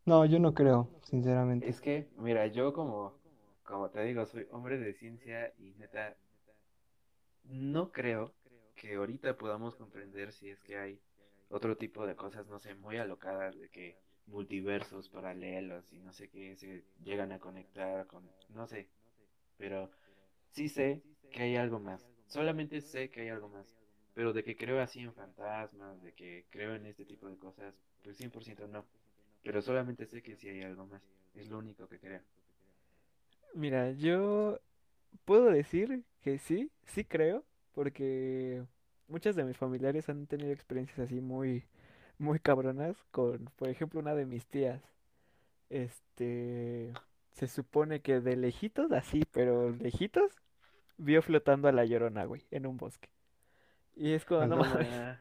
No, 0.05 0.25
yo 0.25 0.39
no 0.39 0.53
creo, 0.53 0.89
sinceramente. 1.03 1.67
Es 1.67 1.79
que, 1.79 2.09
mira, 2.17 2.47
yo 2.47 2.73
como, 2.73 3.17
como 3.63 3.89
te 3.89 4.03
digo, 4.03 4.25
soy 4.25 4.47
hombre 4.51 4.77
de 4.77 4.93
ciencia 4.93 5.53
y 5.57 5.73
neta, 5.75 6.17
no 7.45 7.91
creo 7.91 8.33
que 8.75 8.95
ahorita 8.95 9.37
podamos 9.37 9.75
comprender 9.75 10.31
si 10.31 10.49
es 10.49 10.61
que 10.63 10.77
hay 10.77 10.99
otro 11.49 11.77
tipo 11.77 12.05
de 12.05 12.15
cosas, 12.15 12.47
no 12.47 12.59
sé, 12.59 12.75
muy 12.75 12.97
alocadas, 12.97 13.57
de 13.57 13.69
que 13.69 13.97
multiversos 14.25 15.09
paralelos 15.09 15.91
y 15.93 15.99
no 15.99 16.13
sé 16.13 16.29
qué 16.29 16.55
se 16.55 16.83
llegan 17.03 17.31
a 17.31 17.39
conectar 17.39 18.07
con, 18.07 18.29
no 18.49 18.67
sé, 18.67 18.89
pero 19.57 19.91
sí 20.51 20.69
sé 20.69 21.03
que 21.31 21.43
hay 21.43 21.55
algo 21.55 21.79
más, 21.79 22.09
solamente 22.27 22.81
sé 22.81 23.09
que 23.09 23.21
hay 23.21 23.29
algo 23.29 23.49
más, 23.49 23.67
pero 24.13 24.33
de 24.33 24.43
que 24.43 24.55
creo 24.55 24.81
así 24.81 24.99
en 24.99 25.13
fantasmas, 25.13 26.01
de 26.03 26.13
que 26.13 26.45
creo 26.49 26.75
en 26.75 26.85
este 26.85 27.05
tipo 27.05 27.27
de 27.29 27.37
cosas, 27.37 27.73
pues 28.03 28.17
100% 28.17 28.67
no, 28.67 28.85
pero 29.43 29.61
solamente 29.61 30.05
sé 30.05 30.21
que 30.21 30.35
sí 30.35 30.49
hay 30.49 30.61
algo 30.61 30.85
más, 30.85 31.01
es 31.35 31.49
lo 31.49 31.57
único 31.59 31.87
que 31.87 31.99
creo. 31.99 32.21
Mira, 33.53 33.91
yo 33.91 34.59
puedo 35.25 35.45
decir 35.45 36.03
que 36.21 36.37
sí, 36.39 36.71
sí 36.85 37.03
creo, 37.03 37.43
porque 37.73 38.63
muchas 39.07 39.35
de 39.35 39.43
mis 39.43 39.57
familiares 39.57 40.09
han 40.09 40.27
tenido 40.27 40.51
experiencias 40.51 40.99
así 40.99 41.21
muy, 41.21 41.63
muy 42.17 42.39
cabronas 42.39 42.97
con, 43.11 43.45
por 43.55 43.69
ejemplo, 43.69 43.99
una 43.99 44.15
de 44.15 44.25
mis 44.25 44.45
tías. 44.47 44.81
Este, 45.69 46.93
se 47.33 47.47
supone 47.47 48.01
que 48.01 48.21
de 48.21 48.35
lejitos, 48.35 48.91
así, 48.91 49.23
pero 49.31 49.71
lejitos, 49.71 50.31
vio 50.97 51.21
flotando 51.21 51.67
a 51.67 51.71
la 51.71 51.85
Llorona, 51.85 52.25
güey, 52.25 52.43
en 52.51 52.65
un 52.65 52.77
bosque. 52.77 53.09
Y 53.95 54.13
es 54.13 54.25
como, 54.25 54.45
no 54.47 54.57
mames, 54.57 54.89
más. 54.89 55.19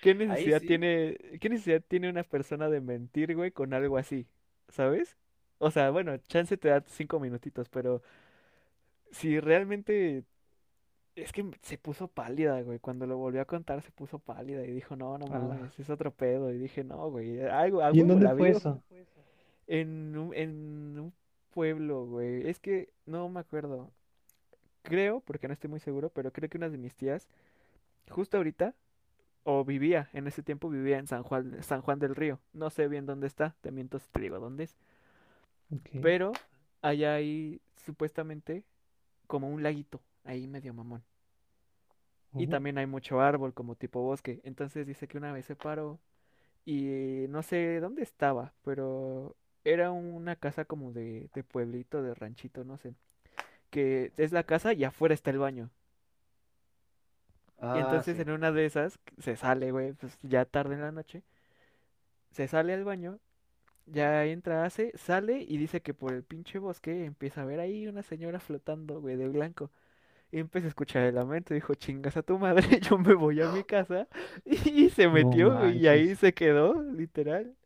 ¿qué 0.00 0.14
necesidad 0.14 0.60
sí. 0.60 0.66
tiene, 0.66 1.16
qué 1.40 1.48
necesidad 1.48 1.82
tiene 1.86 2.10
una 2.10 2.24
persona 2.24 2.68
de 2.68 2.80
mentir, 2.80 3.34
güey, 3.36 3.50
con 3.52 3.74
algo 3.74 3.98
así? 3.98 4.26
¿Sabes? 4.68 5.16
O 5.58 5.70
sea, 5.70 5.90
bueno, 5.90 6.16
chance 6.28 6.56
te 6.56 6.68
da 6.68 6.82
cinco 6.86 7.20
minutitos, 7.20 7.68
pero 7.68 8.02
si 9.10 9.40
realmente 9.40 10.24
es 11.16 11.32
que 11.32 11.44
se 11.62 11.78
puso 11.78 12.08
pálida, 12.08 12.60
güey. 12.62 12.78
Cuando 12.78 13.06
lo 13.06 13.16
volvió 13.18 13.40
a 13.42 13.44
contar 13.44 13.82
se 13.82 13.90
puso 13.92 14.18
pálida 14.20 14.64
y 14.64 14.72
dijo, 14.72 14.96
no, 14.96 15.18
no 15.18 15.28
Ala. 15.32 15.44
mames, 15.48 15.78
es 15.78 15.90
otro 15.90 16.12
pedo. 16.12 16.52
Y 16.52 16.58
dije, 16.58 16.84
no, 16.84 17.10
güey, 17.10 17.40
algo, 17.42 17.82
a 17.82 17.94
¿Y 17.94 18.00
en 18.00 18.08
dónde 18.08 18.28
fue 18.30 18.50
eso? 18.50 18.82
en 19.66 20.16
un, 20.16 20.34
en 20.34 20.98
un 20.98 21.14
pueblo, 21.50 22.06
güey. 22.06 22.48
Es 22.48 22.60
que 22.60 22.90
no 23.06 23.28
me 23.28 23.40
acuerdo. 23.40 23.92
Creo, 24.82 25.20
porque 25.20 25.48
no 25.48 25.54
estoy 25.54 25.70
muy 25.70 25.80
seguro, 25.80 26.10
pero 26.10 26.32
creo 26.32 26.48
que 26.48 26.56
una 26.58 26.70
de 26.70 26.78
mis 26.78 26.96
tías, 26.96 27.28
justo 28.08 28.36
ahorita, 28.36 28.74
o 29.44 29.64
vivía, 29.64 30.10
en 30.12 30.26
ese 30.26 30.42
tiempo 30.42 30.68
vivía 30.68 30.98
en 30.98 31.06
San 31.06 31.22
Juan, 31.22 31.62
San 31.62 31.80
Juan 31.80 31.98
del 31.98 32.14
Río. 32.14 32.38
No 32.52 32.70
sé 32.70 32.88
bien 32.88 33.06
dónde 33.06 33.26
está, 33.26 33.54
te 33.60 33.70
miento 33.70 33.98
si 33.98 34.08
te 34.10 34.20
digo 34.20 34.38
dónde 34.38 34.64
es. 34.64 34.76
Pero 36.02 36.32
allá 36.82 37.14
hay 37.14 37.60
supuestamente 37.76 38.64
como 39.26 39.48
un 39.48 39.62
laguito, 39.62 40.00
ahí 40.24 40.46
medio 40.46 40.74
mamón. 40.74 41.02
Y 42.34 42.46
también 42.46 42.78
hay 42.78 42.86
mucho 42.86 43.20
árbol 43.20 43.54
como 43.54 43.74
tipo 43.74 44.02
bosque. 44.02 44.40
Entonces 44.44 44.86
dice 44.86 45.08
que 45.08 45.18
una 45.18 45.32
vez 45.32 45.46
se 45.46 45.56
paró 45.56 45.98
y 46.64 47.24
no 47.30 47.42
sé 47.42 47.80
dónde 47.80 48.02
estaba, 48.02 48.52
pero 48.64 49.34
era 49.64 49.90
una 49.90 50.36
casa 50.36 50.64
como 50.64 50.92
de, 50.92 51.30
de 51.34 51.42
pueblito, 51.42 52.02
de 52.02 52.14
ranchito, 52.14 52.64
no 52.64 52.76
sé. 52.76 52.94
Que 53.70 54.12
es 54.16 54.32
la 54.32 54.44
casa 54.44 54.72
y 54.74 54.84
afuera 54.84 55.14
está 55.14 55.30
el 55.30 55.38
baño. 55.38 55.70
Y 57.70 57.78
Ah, 57.78 57.78
entonces 57.78 58.18
sí. 58.18 58.20
en 58.20 58.30
una 58.30 58.52
de 58.52 58.66
esas 58.66 58.98
se 59.18 59.36
sale, 59.36 59.70
güey, 59.72 59.92
pues 59.94 60.18
ya 60.22 60.44
tarde 60.44 60.74
en 60.74 60.82
la 60.82 60.92
noche. 60.92 61.22
Se 62.30 62.48
sale 62.48 62.72
al 62.74 62.84
baño, 62.84 63.18
ya 63.86 64.24
entra, 64.26 64.64
hace, 64.66 64.92
sale 64.96 65.44
y 65.48 65.58
dice 65.58 65.82
que 65.82 65.94
por 65.94 66.12
el 66.14 66.24
pinche 66.24 66.58
bosque 66.60 67.04
empieza 67.06 67.42
a 67.42 67.46
ver 67.46 67.60
ahí 67.60 67.86
una 67.88 68.02
señora 68.04 68.40
flotando, 68.40 69.00
güey, 69.00 69.16
de 69.16 69.28
blanco. 69.28 69.70
Y 70.32 70.40
empecé 70.40 70.66
a 70.66 70.70
escuchar 70.70 71.04
el 71.04 71.16
lamento, 71.16 71.54
dijo, 71.54 71.74
chingas 71.74 72.16
a 72.18 72.22
tu 72.24 72.38
madre, 72.38 72.62
yo 72.82 72.98
me 72.98 73.14
voy 73.14 73.40
a 73.42 73.48
mi 73.48 73.64
casa. 73.64 74.08
Y 74.46 74.90
se 74.90 75.08
metió, 75.08 75.68
y 75.68 75.88
ahí 75.88 76.16
se 76.16 76.34
quedó, 76.34 76.82
literal. 76.82 77.56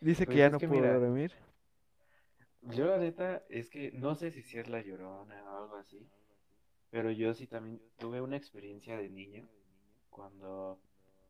Dice 0.00 0.26
que 0.26 0.36
Pues 0.36 0.38
ya 0.38 0.50
no 0.50 0.58
que 0.58 0.66
pudo 0.66 0.92
mira, 0.92 0.98
dormir. 0.98 1.32
yo 2.62 2.86
la 2.86 2.96
neta 2.98 3.44
es 3.50 3.68
que 3.70 3.92
no 3.92 4.14
sé 4.14 4.30
si 4.30 4.58
es 4.58 4.68
la 4.68 4.80
Llorona 4.82 5.42
o 5.52 5.56
algo 5.64 5.76
así, 5.76 6.08
pero 6.90 7.10
yo 7.10 7.34
sí 7.34 7.46
también 7.46 7.80
tuve 7.98 8.20
una 8.20 8.36
experiencia 8.36 8.96
de 8.96 9.08
niño 9.10 9.48
cuando 10.10 10.80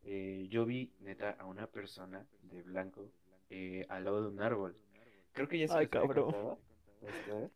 eh, 0.03 0.46
yo 0.51 0.64
vi 0.66 0.92
neta 1.01 1.31
a 1.33 1.46
una 1.46 1.66
persona 1.66 2.27
de 2.42 2.62
blanco 2.62 3.11
eh, 3.51 3.87
al 3.88 4.05
lado 4.05 4.23
de 4.23 4.29
un 4.29 4.40
árbol. 4.40 4.77
Creo 5.33 5.49
que 5.49 5.59
ya 5.59 5.68
se 5.68 5.79
Ay, 5.79 5.88
cabrón. 5.88 6.33
contado 6.33 6.59
ustedes, 7.01 7.51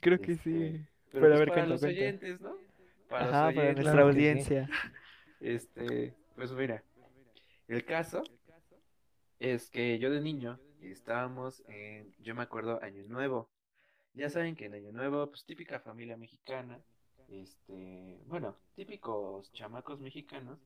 Creo 0.00 0.20
que 0.20 0.32
este, 0.32 0.36
sí. 0.36 0.86
pero 1.10 1.26
Pero 1.26 1.34
a 1.34 1.38
pues 1.38 1.38
ver, 1.38 1.48
para 1.48 1.66
los 1.66 1.82
cuenta. 1.82 1.86
oyentes, 1.86 2.40
¿no? 2.40 2.56
Para 3.08 3.30
Ajá, 3.30 3.52
para 3.52 3.74
nuestra 3.74 4.04
Claro 4.04 4.06
oyentes, 4.06 4.44
que 4.44 4.44
sí. 4.44 4.56
audiencia. 4.56 4.68
este, 5.40 6.16
pues 6.34 6.52
mira, 6.52 6.84
el 7.68 7.84
caso 7.84 8.22
es 9.38 9.70
que 9.70 9.98
yo 9.98 10.10
de 10.10 10.20
niño 10.20 10.60
estábamos 10.80 11.62
en, 11.68 12.14
yo 12.18 12.34
me 12.34 12.42
acuerdo, 12.42 12.82
Año 12.82 13.04
Nuevo. 13.04 13.50
Ya 14.12 14.30
saben 14.30 14.56
que 14.56 14.66
en 14.66 14.74
Año 14.74 14.92
Nuevo, 14.92 15.28
pues 15.28 15.44
típica 15.44 15.80
familia 15.80 16.16
mexicana, 16.16 16.80
este, 17.28 18.18
bueno, 18.26 18.56
típicos 18.74 19.52
chamacos 19.52 20.00
mexicanos, 20.00 20.58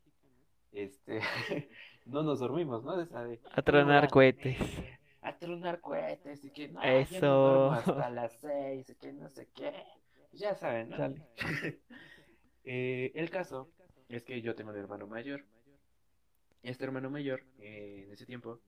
este, 0.72 1.20
no 2.06 2.22
nos 2.22 2.40
dormimos, 2.40 2.84
¿no? 2.84 2.96
De 2.96 3.04
esa 3.04 3.24
de, 3.24 3.40
A 3.52 3.56
"No, 3.56 3.62
tronar 3.62 4.08
cohetes. 4.10 4.58
a 5.22 5.36
tronar 5.38 5.80
cohetes 5.80 6.44
y 6.44 6.50
que 6.50 6.68
no, 6.68 6.80
no 6.80 6.88
Eso. 6.98 7.26
duermo 7.26 7.72
hasta 7.72 8.10
las 8.10 8.32
seis 8.40 8.88
y 8.90 8.94
que 8.94 9.12
no 9.12 9.28
sé 9.28 9.48
qué. 9.54 9.72
Ya 10.32 10.54
saben, 10.54 10.90
¿no? 10.90 10.96
Eh, 12.70 13.12
el 13.14 13.30
caso 13.30 13.70
es 14.10 14.22
que 14.24 14.42
yo 14.42 14.54
tengo 14.54 14.70
un 14.72 14.76
hermano 14.76 15.06
mayor. 15.06 15.42
Este 16.62 16.84
hermano 16.84 17.08
mayor, 17.08 17.40
eh, 17.60 18.02
en 18.06 18.12
ese 18.12 18.26
tiempo, 18.26 18.60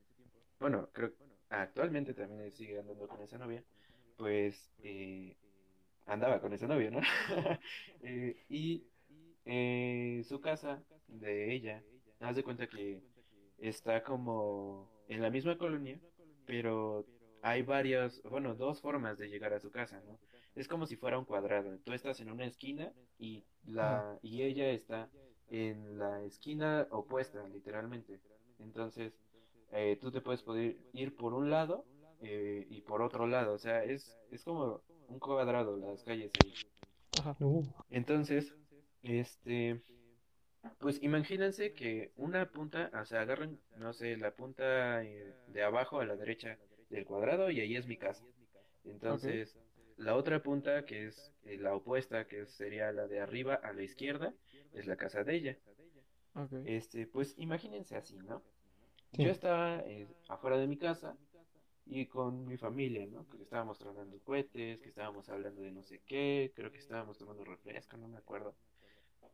bueno, 0.59 0.89
creo 0.93 1.13
actualmente 1.51 2.15
también 2.15 2.51
sigue 2.53 2.79
andando 2.79 3.07
con 3.09 3.21
esa 3.23 3.37
novia, 3.37 3.63
pues 4.17 4.71
eh, 4.83 5.37
andaba 6.11 6.41
con 6.41 6.53
esa 6.53 6.67
novia, 6.67 6.91
¿no? 6.91 7.01
Eh, 8.03 8.35
y 8.49 8.83
eh, 9.45 10.23
su 10.27 10.41
casa 10.41 10.83
de 11.07 11.53
ella, 11.55 11.83
haz 12.21 12.37
de 12.37 12.43
cuenta 12.43 12.67
que 12.67 13.03
está 13.59 14.03
como 14.03 14.91
en 15.09 15.23
la 15.23 15.31
misma 15.31 15.59
colonia, 15.59 16.01
pero 16.47 17.07
hay 17.43 17.63
varias, 17.63 18.23
bueno, 18.25 18.55
dos 18.55 18.81
formas 18.81 19.19
de 19.19 19.29
llegar 19.29 19.53
a 19.53 19.61
su 19.61 19.71
casa, 19.71 20.01
¿no? 20.07 20.19
Es 20.55 20.69
como 20.69 20.87
si 20.87 20.97
fuera 20.97 21.19
un 21.19 21.25
cuadrado. 21.27 21.79
Tú 21.85 21.93
estás 21.93 22.21
en 22.21 22.31
una 22.31 22.47
esquina 22.47 22.93
y 23.19 23.45
la 23.65 24.19
y 24.23 24.43
ella 24.43 24.71
está 24.71 25.11
en 25.49 25.99
la 25.99 26.23
esquina 26.25 26.87
opuesta, 26.91 27.47
literalmente. 27.49 28.21
Entonces, 28.59 29.13
eh, 29.73 29.99
tú 30.01 30.11
te 30.11 30.21
puedes 30.21 30.43
poder 30.43 30.77
ir 30.93 31.17
por 31.17 31.35
un 31.35 31.51
lado 31.51 31.85
eh, 32.21 32.67
y 32.69 32.83
por 32.83 33.03
otro 33.03 33.27
lado. 33.27 33.55
O 33.55 33.59
sea, 33.59 33.85
es, 33.85 34.19
es 34.31 34.45
como 34.45 34.83
un 35.11 35.19
cuadrado 35.19 35.77
las 35.77 36.03
calles 36.05 36.33
ahí. 36.43 36.53
Ajá. 37.19 37.37
Uh, 37.41 37.65
Entonces, 37.91 38.55
este, 39.03 39.83
pues 40.79 41.03
imagínense 41.03 41.73
que 41.73 42.13
una 42.17 42.51
punta, 42.51 42.91
o 42.95 43.05
sea, 43.05 43.23
agarran, 43.23 43.59
no 43.77 43.93
sé, 43.93 44.17
la 44.17 44.35
punta 44.35 45.03
eh, 45.03 45.35
de 45.49 45.63
abajo 45.63 46.01
a 46.01 46.07
la 46.07 46.17
derecha 46.17 46.59
del 46.89 47.05
cuadrado 47.05 47.51
y 47.51 47.61
ahí 47.61 47.77
es 47.77 47.87
mi 47.87 47.97
casa. 47.97 48.25
Entonces, 48.85 49.59
la 49.97 50.17
otra 50.17 50.43
punta, 50.43 50.85
que 50.85 51.09
es 51.09 51.33
eh, 51.45 51.59
la 51.59 51.75
opuesta, 51.75 52.27
que 52.27 52.47
sería 52.47 52.93
la 52.93 53.07
de 53.07 53.21
arriba 53.21 53.55
a 53.55 53.73
la 53.73 53.83
izquierda, 53.83 54.33
es 54.73 54.87
la 54.87 54.97
casa 54.97 55.25
de 55.25 55.35
ella. 55.35 55.59
Este, 56.65 57.07
pues 57.07 57.35
imagínense 57.37 57.97
así, 57.97 58.17
¿no? 58.17 58.43
Sí. 59.13 59.25
Yo 59.25 59.31
estaba 59.31 59.81
eh, 59.81 60.07
afuera 60.29 60.57
de 60.57 60.69
mi 60.69 60.79
casa 60.79 61.17
y 61.91 62.07
con 62.07 62.47
mi 62.47 62.57
familia, 62.57 63.05
¿no? 63.07 63.29
Que 63.29 63.43
estábamos 63.43 63.79
tronando 63.79 64.19
cohetes, 64.21 64.81
que 64.81 64.89
estábamos 64.89 65.29
hablando 65.29 65.61
de 65.61 65.73
no 65.73 65.83
sé 65.83 66.01
qué, 66.07 66.53
creo 66.55 66.71
que 66.71 66.79
estábamos 66.79 67.19
tomando 67.19 67.45
refresco, 67.45 67.97
no 67.97 68.07
me 68.07 68.19
acuerdo. 68.19 68.55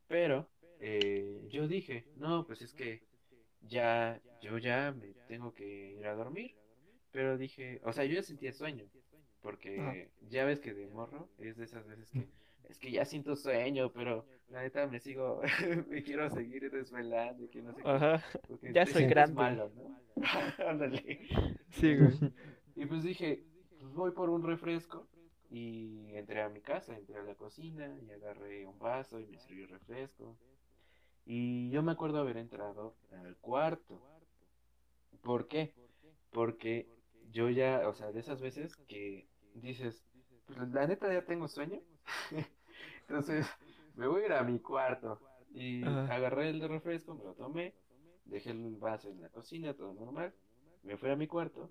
Pero 0.09 0.49
eh, 0.81 1.47
yo 1.51 1.69
dije, 1.69 2.07
no, 2.16 2.47
pues 2.47 2.62
es 2.62 2.73
que 2.73 3.03
ya, 3.61 4.21
yo 4.40 4.57
ya 4.57 4.95
me 4.99 5.09
tengo 5.29 5.53
que 5.53 5.92
ir 5.99 6.07
a 6.07 6.14
dormir. 6.14 6.55
Pero 7.12 7.37
dije, 7.37 7.81
o 7.85 7.92
sea, 7.92 8.05
yo 8.05 8.14
ya 8.14 8.23
sentía 8.23 8.53
sueño, 8.53 8.87
porque 9.40 10.11
ya 10.29 10.45
ves 10.45 10.61
que 10.61 10.73
de 10.73 10.87
morro 10.88 11.29
es 11.38 11.57
de 11.57 11.64
esas 11.64 11.87
veces 11.87 12.11
que 12.11 12.29
es 12.68 12.79
que 12.79 12.90
ya 12.90 13.05
siento 13.05 13.37
sueño, 13.37 13.92
pero 13.92 14.26
la 14.48 14.62
neta 14.62 14.87
me 14.87 15.00
sigo, 15.00 15.40
me 15.88 16.02
quiero 16.02 16.29
seguir 16.31 16.70
desvelando 16.70 17.44
y 17.44 17.48
que 17.48 17.62
no 17.62 17.72
sé. 17.72 17.83
Ajá. 17.85 18.22
Ya 18.72 18.87
soy 18.87 19.07
grande. 19.07 19.35
malo, 19.35 19.70
¿no? 19.74 20.00
Ándale. 20.66 21.20
Sí, 21.70 21.96
güey. 21.96 22.12
Y 22.79 22.85
pues 22.85 23.02
dije, 23.02 23.42
pues 23.81 23.94
voy 23.94 24.11
por 24.11 24.29
un 24.29 24.42
refresco 24.42 25.09
y 25.48 26.14
entré 26.14 26.42
a 26.42 26.50
mi 26.50 26.61
casa, 26.61 26.94
entré 26.94 27.16
a 27.16 27.22
la 27.22 27.35
cocina 27.35 27.90
y 28.07 28.11
agarré 28.11 28.66
un 28.66 28.79
vaso 28.79 29.18
y 29.18 29.26
me 29.26 29.38
serví 29.38 29.64
refresco. 29.64 30.37
Y 31.24 31.70
yo 31.70 31.83
me 31.83 31.92
acuerdo 31.92 32.18
haber 32.18 32.37
entrado 32.37 32.94
al 33.12 33.35
cuarto. 33.38 33.98
¿Por 35.22 35.48
qué? 35.48 35.72
Porque 36.33 36.87
yo 37.31 37.48
ya, 37.48 37.88
o 37.88 37.94
sea, 37.94 38.12
de 38.12 38.20
esas 38.20 38.42
veces 38.42 38.76
que 38.76 39.26
dices, 39.55 40.05
la 40.72 40.87
neta 40.87 41.12
ya 41.12 41.24
tengo 41.24 41.48
sueño. 41.48 41.80
Entonces, 43.09 43.46
me 43.94 44.06
voy 44.06 44.22
a 44.22 44.26
ir 44.26 44.32
a 44.32 44.42
mi 44.42 44.61
cuarto. 44.61 45.20
Y 45.52 45.85
Ajá. 45.85 46.14
agarré 46.14 46.50
el 46.50 46.68
refresco, 46.68 47.14
me 47.14 47.24
lo 47.24 47.35
tomé, 47.35 47.74
dejé 48.26 48.50
el 48.50 48.76
vaso 48.76 49.09
en 49.09 49.22
la 49.22 49.30
cocina, 49.30 49.74
todo 49.74 49.94
normal. 49.94 50.35
Me 50.82 50.96
fui 50.96 51.11
a 51.11 51.16
mi 51.16 51.26
cuarto 51.26 51.70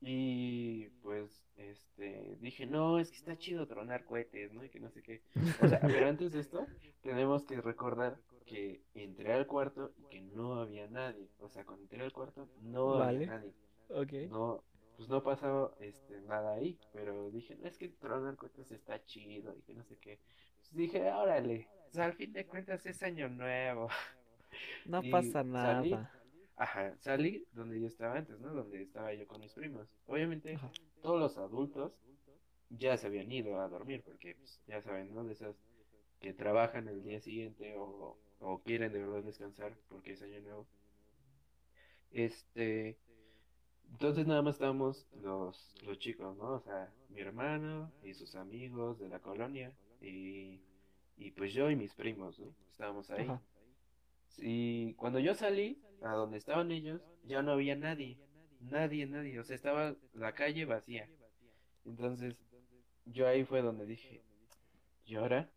y 0.00 0.88
pues 1.02 1.44
este 1.56 2.36
dije, 2.40 2.66
no, 2.66 2.98
es 2.98 3.10
que 3.10 3.16
está 3.16 3.36
chido 3.36 3.66
tronar 3.66 4.04
cohetes, 4.04 4.52
¿no? 4.52 4.64
Y 4.64 4.68
que 4.70 4.80
no 4.80 4.90
sé 4.90 5.02
qué. 5.02 5.22
O 5.60 5.68
sea, 5.68 5.80
pero 5.80 6.08
antes 6.08 6.32
de 6.32 6.40
esto, 6.40 6.66
tenemos 7.02 7.44
que 7.44 7.60
recordar 7.60 8.18
que 8.46 8.82
entré 8.94 9.32
al 9.32 9.46
cuarto 9.46 9.92
y 9.96 10.02
que 10.10 10.20
no 10.20 10.60
había 10.60 10.88
nadie. 10.88 11.28
O 11.40 11.48
sea, 11.48 11.64
cuando 11.64 11.84
entré 11.84 12.02
al 12.02 12.12
cuarto 12.12 12.48
no 12.62 12.98
Vale. 12.98 13.24
había 13.24 13.26
nadie. 13.26 13.54
Ok. 13.90 14.30
No, 14.32 14.64
pues 15.02 15.10
no 15.10 15.22
pasaba 15.22 15.74
este, 15.80 16.20
nada 16.22 16.54
ahí, 16.54 16.78
pero 16.92 17.30
dije, 17.30 17.56
no, 17.56 17.66
es 17.68 17.76
que 17.78 17.88
tronar 17.88 18.36
cohetes 18.36 18.70
está 18.72 19.04
chido 19.04 19.54
y 19.56 19.62
que 19.62 19.74
no 19.74 19.84
sé 19.84 19.96
qué. 19.98 20.20
Pues 20.60 20.72
dije, 20.74 21.10
órale, 21.12 21.68
sea, 21.90 22.06
al 22.06 22.14
fin 22.14 22.32
de 22.32 22.46
cuentas 22.46 22.84
es 22.86 23.02
año 23.02 23.28
nuevo. 23.28 23.88
No 24.84 25.02
Y 25.02 25.08
pasa 25.08 25.42
salí. 25.54 26.02
nada. 26.02 26.10
Ajá, 26.56 26.96
salí 27.00 27.46
donde 27.52 27.80
yo 27.80 27.86
estaba 27.88 28.16
antes, 28.18 28.38
¿no? 28.40 28.52
Donde 28.54 28.82
estaba 28.82 29.12
yo 29.14 29.26
con 29.26 29.40
mis 29.40 29.54
primos. 29.54 29.96
Obviamente, 30.06 30.60
Ajá. 30.60 30.70
todos 31.00 31.20
los 31.20 31.38
adultos 31.38 31.92
ya 32.70 32.96
se 32.98 33.08
habían 33.08 33.32
ido 33.32 33.60
a 33.60 33.68
dormir, 33.68 34.02
porque 34.04 34.36
pues, 34.36 34.62
ya 34.66 34.82
saben, 34.82 35.14
¿no? 35.14 35.24
De 35.24 35.34
esas 35.34 35.56
que 36.20 36.34
trabajan 36.34 36.88
el 36.88 37.02
día 37.04 37.20
siguiente 37.20 37.76
o, 37.78 38.18
o 38.40 38.62
quieren 38.62 38.92
de 38.92 39.00
verdad 39.00 39.22
descansar 39.24 39.76
porque 39.88 40.12
es 40.12 40.22
año 40.22 40.40
nuevo. 40.42 40.68
Este, 42.12 42.98
entonces 43.92 44.26
nada 44.26 44.42
más 44.42 44.56
estábamos 44.56 45.06
los, 45.22 45.74
los 45.84 45.98
chicos, 45.98 46.36
¿no? 46.36 46.54
O 46.54 46.60
sea, 46.60 46.92
mi 47.10 47.20
hermano 47.20 47.92
y 48.02 48.14
sus 48.14 48.34
amigos 48.34 48.98
de 48.98 49.08
la 49.08 49.20
colonia 49.20 49.72
y, 50.00 50.60
y 51.16 51.30
pues 51.30 51.52
yo 51.52 51.70
y 51.70 51.76
mis 51.76 51.94
primos, 51.94 52.38
¿no? 52.38 52.54
Estábamos 52.70 53.10
ahí. 53.10 53.24
Ajá. 53.24 53.40
Y 54.38 54.94
cuando 54.94 55.18
yo 55.18 55.34
salí 55.34 55.78
a 56.02 56.12
donde 56.12 56.38
estaban 56.38 56.72
ellos, 56.72 57.00
ya 57.24 57.42
no 57.42 57.52
había 57.52 57.76
nadie. 57.76 58.18
Nadie, 58.60 59.06
nadie. 59.06 59.38
O 59.38 59.44
sea, 59.44 59.56
estaba 59.56 59.94
la 60.14 60.34
calle 60.34 60.64
vacía. 60.64 61.08
Entonces, 61.84 62.36
yo 63.04 63.28
ahí 63.28 63.44
fue 63.44 63.62
donde 63.62 63.86
dije, 63.86 64.22
¿y 65.04 65.16
ahora? 65.16 65.50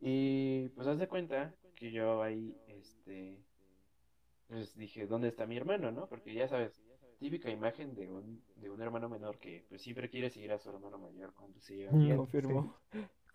Y 0.00 0.68
pues 0.70 0.86
haz 0.86 0.98
de 0.98 1.08
cuenta 1.08 1.54
que 1.74 1.90
yo 1.90 2.22
ahí, 2.22 2.56
este, 2.68 3.38
pues 4.48 4.76
dije, 4.76 5.06
¿dónde 5.06 5.28
está 5.28 5.46
mi 5.46 5.56
hermano, 5.56 5.90
no? 5.92 6.08
Porque 6.08 6.34
ya 6.34 6.48
sabes, 6.48 6.82
típica 7.18 7.50
imagen 7.50 7.94
de 7.94 8.08
un, 8.08 8.42
de 8.56 8.70
un 8.70 8.80
hermano 8.82 9.08
menor 9.08 9.38
que 9.38 9.64
pues 9.68 9.82
siempre 9.82 10.08
quiere 10.10 10.30
seguir 10.30 10.52
a 10.52 10.58
su 10.58 10.70
hermano 10.70 10.98
mayor 10.98 11.32
cuando 11.34 11.60
se 11.60 11.76
lleva 11.76 11.92
Mm, 11.92 12.06
bien. 12.06 12.16
Confirmo. 12.16 12.78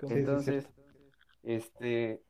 Entonces, 0.02 0.68
este, 1.44 2.22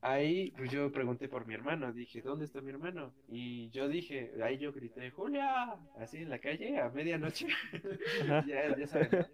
ahí 0.00 0.52
pues 0.52 0.70
yo 0.70 0.90
pregunté 0.92 1.28
por 1.28 1.46
mi 1.46 1.54
hermano, 1.54 1.92
dije, 1.92 2.20
¿dónde 2.22 2.44
está 2.44 2.60
mi 2.60 2.70
hermano? 2.70 3.14
Y 3.28 3.70
yo 3.70 3.88
dije, 3.88 4.32
ahí 4.42 4.58
yo 4.58 4.72
grité, 4.72 5.10
Julia, 5.10 5.72
así 5.98 6.18
en 6.18 6.30
la 6.30 6.38
calle 6.38 6.78
a 6.78 6.90
medianoche. 6.90 7.46
Ya, 8.46 8.70
ya 8.76 8.86
saben, 8.86 9.16
¿no? 9.16 9.26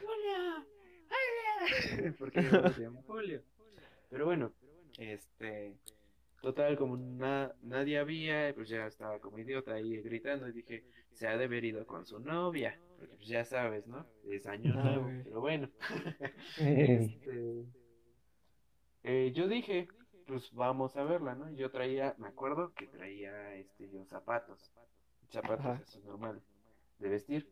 Julia, 0.00 0.66
Julia, 1.08 2.14
porque 2.18 2.42
yo 2.42 2.70
se 2.72 2.82
llama 2.82 3.02
Julio. 3.06 3.42
Pero 4.08 4.26
bueno, 4.26 4.52
este, 4.98 5.76
total, 6.40 6.76
como 6.76 6.96
na- 6.96 7.52
nadie 7.62 7.98
había, 7.98 8.52
pues 8.54 8.68
ya 8.68 8.86
estaba 8.86 9.18
como 9.20 9.38
idiota 9.38 9.74
ahí 9.74 9.96
gritando 10.02 10.48
y 10.48 10.52
dije, 10.52 10.84
se 11.20 11.28
ha 11.28 11.36
de 11.36 11.44
haber 11.44 11.64
ido 11.64 11.86
con 11.86 12.06
su 12.06 12.18
novia, 12.18 12.80
porque 12.96 13.14
pues 13.16 13.28
ya 13.28 13.44
sabes, 13.44 13.86
¿no? 13.86 14.06
Es 14.30 14.46
año 14.46 14.72
Ah, 14.76 14.82
nuevo, 14.82 15.04
güey. 15.04 15.22
pero 15.22 15.40
bueno. 15.40 15.68
Eh, 16.58 17.12
Este, 17.12 17.66
eh, 19.02 19.32
yo 19.34 19.48
dije, 19.48 19.88
pues 20.26 20.50
vamos 20.52 20.96
a 20.96 21.04
verla, 21.04 21.34
¿no? 21.34 21.50
Yo 21.50 21.70
traía, 21.70 22.14
me 22.18 22.28
acuerdo 22.28 22.72
que 22.74 22.86
traía 22.86 23.54
este 23.54 23.90
yo 23.90 24.04
zapatos, 24.06 24.72
zapatos 25.30 25.66
Ajá. 25.66 25.82
así 25.82 26.00
normales 26.00 26.42
de 26.98 27.08
vestir. 27.10 27.50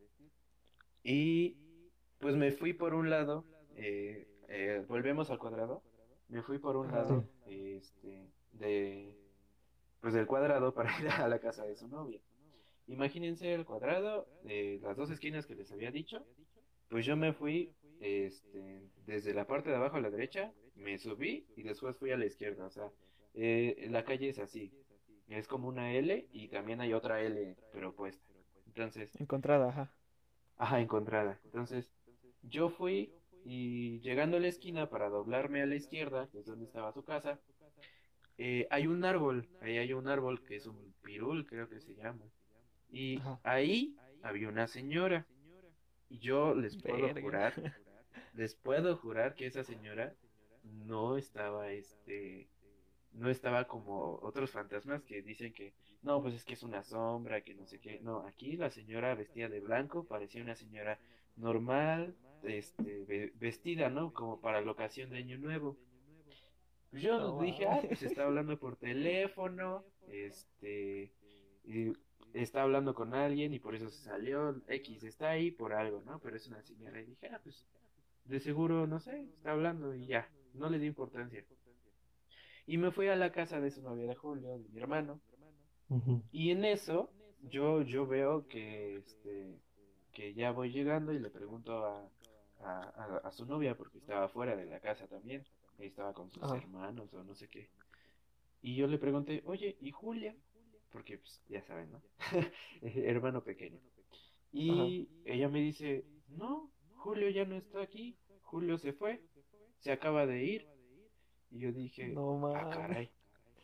Y 1.02 1.58
pues 2.18 2.36
me 2.36 2.52
fui 2.52 2.72
por 2.72 2.94
un 2.94 3.10
lado, 3.10 3.44
eh, 3.76 4.26
eh, 4.48 4.84
volvemos 4.88 5.30
al 5.30 5.38
cuadrado, 5.38 5.82
me 6.28 6.42
fui 6.42 6.58
por 6.58 6.76
un 6.76 6.92
lado, 6.92 7.28
este, 7.46 8.32
de, 8.52 9.18
pues 10.00 10.14
del 10.14 10.26
cuadrado 10.26 10.74
para 10.74 10.98
ir 11.00 11.08
a 11.08 11.28
la 11.28 11.38
casa 11.40 11.64
de 11.64 11.76
su 11.76 11.88
novia. 11.88 12.20
Imagínense 12.88 13.52
el 13.54 13.64
cuadrado 13.64 14.26
de 14.42 14.80
las 14.82 14.96
dos 14.96 15.10
esquinas 15.10 15.46
que 15.46 15.54
les 15.54 15.70
había 15.72 15.90
dicho, 15.90 16.26
pues 16.88 17.06
yo 17.06 17.16
me 17.16 17.32
fui 17.32 17.72
este, 18.00 18.82
desde 19.06 19.34
la 19.34 19.46
parte 19.46 19.70
de 19.70 19.76
abajo 19.76 19.96
a 19.96 20.00
la 20.00 20.10
derecha, 20.10 20.52
me 20.74 20.98
subí 20.98 21.46
y 21.56 21.62
después 21.62 21.96
fui 21.96 22.10
a 22.12 22.16
la 22.16 22.26
izquierda. 22.26 22.66
O 22.66 22.70
sea, 22.70 22.90
eh, 23.34 23.86
la 23.90 24.04
calle 24.04 24.28
es 24.30 24.38
así. 24.38 24.72
Es 25.28 25.46
como 25.48 25.68
una 25.68 25.92
L 25.94 26.28
y 26.32 26.48
también 26.48 26.80
hay 26.80 26.94
otra 26.94 27.20
L, 27.22 27.56
pero 27.72 27.90
opuesta. 27.90 28.24
Entonces, 28.66 29.20
Encontrada, 29.20 29.68
ajá. 29.68 29.92
ajá, 30.56 30.80
encontrada. 30.80 31.40
Entonces, 31.44 31.92
yo 32.42 32.68
fui 32.70 33.12
y 33.44 34.00
llegando 34.00 34.36
a 34.36 34.40
la 34.40 34.48
esquina 34.48 34.88
para 34.90 35.08
doblarme 35.08 35.62
a 35.62 35.66
la 35.66 35.76
izquierda, 35.76 36.28
que 36.30 36.40
es 36.40 36.46
donde 36.46 36.64
estaba 36.66 36.92
su 36.92 37.04
casa, 37.04 37.40
eh, 38.38 38.66
hay 38.70 38.86
un 38.86 39.04
árbol, 39.04 39.48
ahí 39.60 39.78
hay 39.78 39.92
un 39.92 40.08
árbol 40.08 40.42
que 40.44 40.56
es 40.56 40.66
un 40.66 40.94
pirul, 41.02 41.46
creo 41.46 41.68
que 41.68 41.80
se 41.80 41.94
llama. 41.94 42.24
Y 42.90 43.18
Ajá. 43.18 43.40
ahí 43.42 43.94
había 44.22 44.48
una 44.48 44.66
señora. 44.66 45.26
Y 46.08 46.18
yo 46.18 46.54
les 46.54 46.76
puedo 46.76 47.02
Verga. 47.02 47.20
jurar, 47.20 47.52
les 48.34 48.54
puedo 48.54 48.96
jurar 48.96 49.34
que 49.34 49.46
esa 49.46 49.62
señora 49.64 50.14
no 50.62 51.16
estaba, 51.18 51.70
este, 51.70 52.48
no 53.12 53.28
estaba 53.30 53.66
como 53.66 54.18
otros 54.22 54.50
fantasmas 54.50 55.02
que 55.02 55.22
dicen 55.22 55.52
que, 55.52 55.72
no, 56.02 56.22
pues 56.22 56.34
es 56.34 56.44
que 56.44 56.54
es 56.54 56.62
una 56.62 56.82
sombra, 56.82 57.42
que 57.42 57.54
no 57.54 57.66
sé 57.66 57.78
qué. 57.78 58.00
No, 58.00 58.26
aquí 58.26 58.56
la 58.56 58.70
señora 58.70 59.14
vestida 59.14 59.48
de 59.48 59.60
blanco 59.60 60.04
parecía 60.04 60.42
una 60.42 60.54
señora 60.54 60.98
normal, 61.36 62.14
este, 62.42 63.04
ve- 63.04 63.32
vestida, 63.34 63.90
¿no? 63.90 64.12
Como 64.12 64.40
para 64.40 64.60
la 64.62 64.70
ocasión 64.72 65.10
de 65.10 65.18
Año 65.18 65.38
Nuevo. 65.38 65.76
Yo 66.92 67.18
No 67.18 67.42
dije, 67.42 67.66
ah, 67.66 67.80
pues 67.86 68.02
está 68.02 68.24
hablando 68.24 68.58
por 68.58 68.76
teléfono, 68.76 69.84
este, 70.06 71.12
y 71.64 71.92
está 72.42 72.62
hablando 72.62 72.94
con 72.94 73.14
alguien 73.14 73.52
y 73.54 73.58
por 73.58 73.74
eso 73.74 73.88
se 73.90 74.02
salió, 74.02 74.60
X 74.68 75.02
está 75.04 75.30
ahí 75.30 75.50
por 75.50 75.72
algo, 75.72 76.02
¿no? 76.04 76.18
Pero 76.20 76.36
es 76.36 76.46
una 76.48 76.62
señora 76.62 77.00
y 77.00 77.06
dije, 77.06 77.28
ah, 77.32 77.40
pues 77.42 77.66
de 78.24 78.40
seguro, 78.40 78.86
no 78.86 79.00
sé, 79.00 79.22
está 79.36 79.52
hablando 79.52 79.94
y 79.94 80.06
ya, 80.06 80.30
no 80.54 80.68
le 80.70 80.78
di 80.78 80.86
importancia. 80.86 81.44
Y 82.66 82.76
me 82.78 82.90
fui 82.90 83.08
a 83.08 83.16
la 83.16 83.32
casa 83.32 83.60
de 83.60 83.70
su 83.70 83.82
novia 83.82 84.06
de 84.06 84.14
Julio, 84.14 84.58
de 84.58 84.68
mi 84.68 84.80
hermano, 84.80 85.20
y 86.32 86.50
en 86.50 86.64
eso 86.64 87.10
yo, 87.42 87.82
yo 87.82 88.06
veo 88.06 88.46
que, 88.48 88.96
este, 88.98 89.58
que 90.12 90.34
ya 90.34 90.50
voy 90.52 90.70
llegando 90.70 91.12
y 91.12 91.18
le 91.18 91.30
pregunto 91.30 91.84
a, 91.86 92.10
a, 92.60 92.80
a- 92.82 93.20
a 93.24 93.32
su 93.32 93.46
novia 93.46 93.74
porque 93.76 93.98
estaba 93.98 94.28
fuera 94.28 94.54
de 94.56 94.66
la 94.66 94.80
casa 94.80 95.06
también, 95.06 95.44
estaba 95.78 96.12
con 96.12 96.30
sus 96.30 96.42
hermanos 96.58 97.12
o 97.14 97.24
no 97.24 97.34
sé 97.34 97.48
qué. 97.48 97.70
Y 98.60 98.74
yo 98.76 98.86
le 98.86 98.98
pregunté, 98.98 99.42
oye, 99.46 99.76
¿y 99.80 99.90
Julia? 99.92 100.34
Porque 100.90 101.18
pues 101.18 101.42
ya 101.48 101.62
saben, 101.62 101.90
¿no? 101.92 102.02
Hermano 102.82 103.42
pequeño. 103.42 103.80
Y 104.52 105.08
ella 105.24 105.48
me 105.48 105.60
dice, 105.60 106.04
no, 106.28 106.72
Julio 106.94 107.28
ya 107.28 107.44
no 107.44 107.56
está 107.56 107.82
aquí, 107.82 108.18
Julio 108.42 108.78
se 108.78 108.92
fue, 108.92 109.22
se 109.78 109.92
acaba 109.92 110.26
de 110.26 110.44
ir. 110.44 110.68
Y 111.50 111.60
yo 111.60 111.72
dije, 111.72 112.08
No 112.08 112.46
ah, 112.54 112.70
caray. 112.70 113.10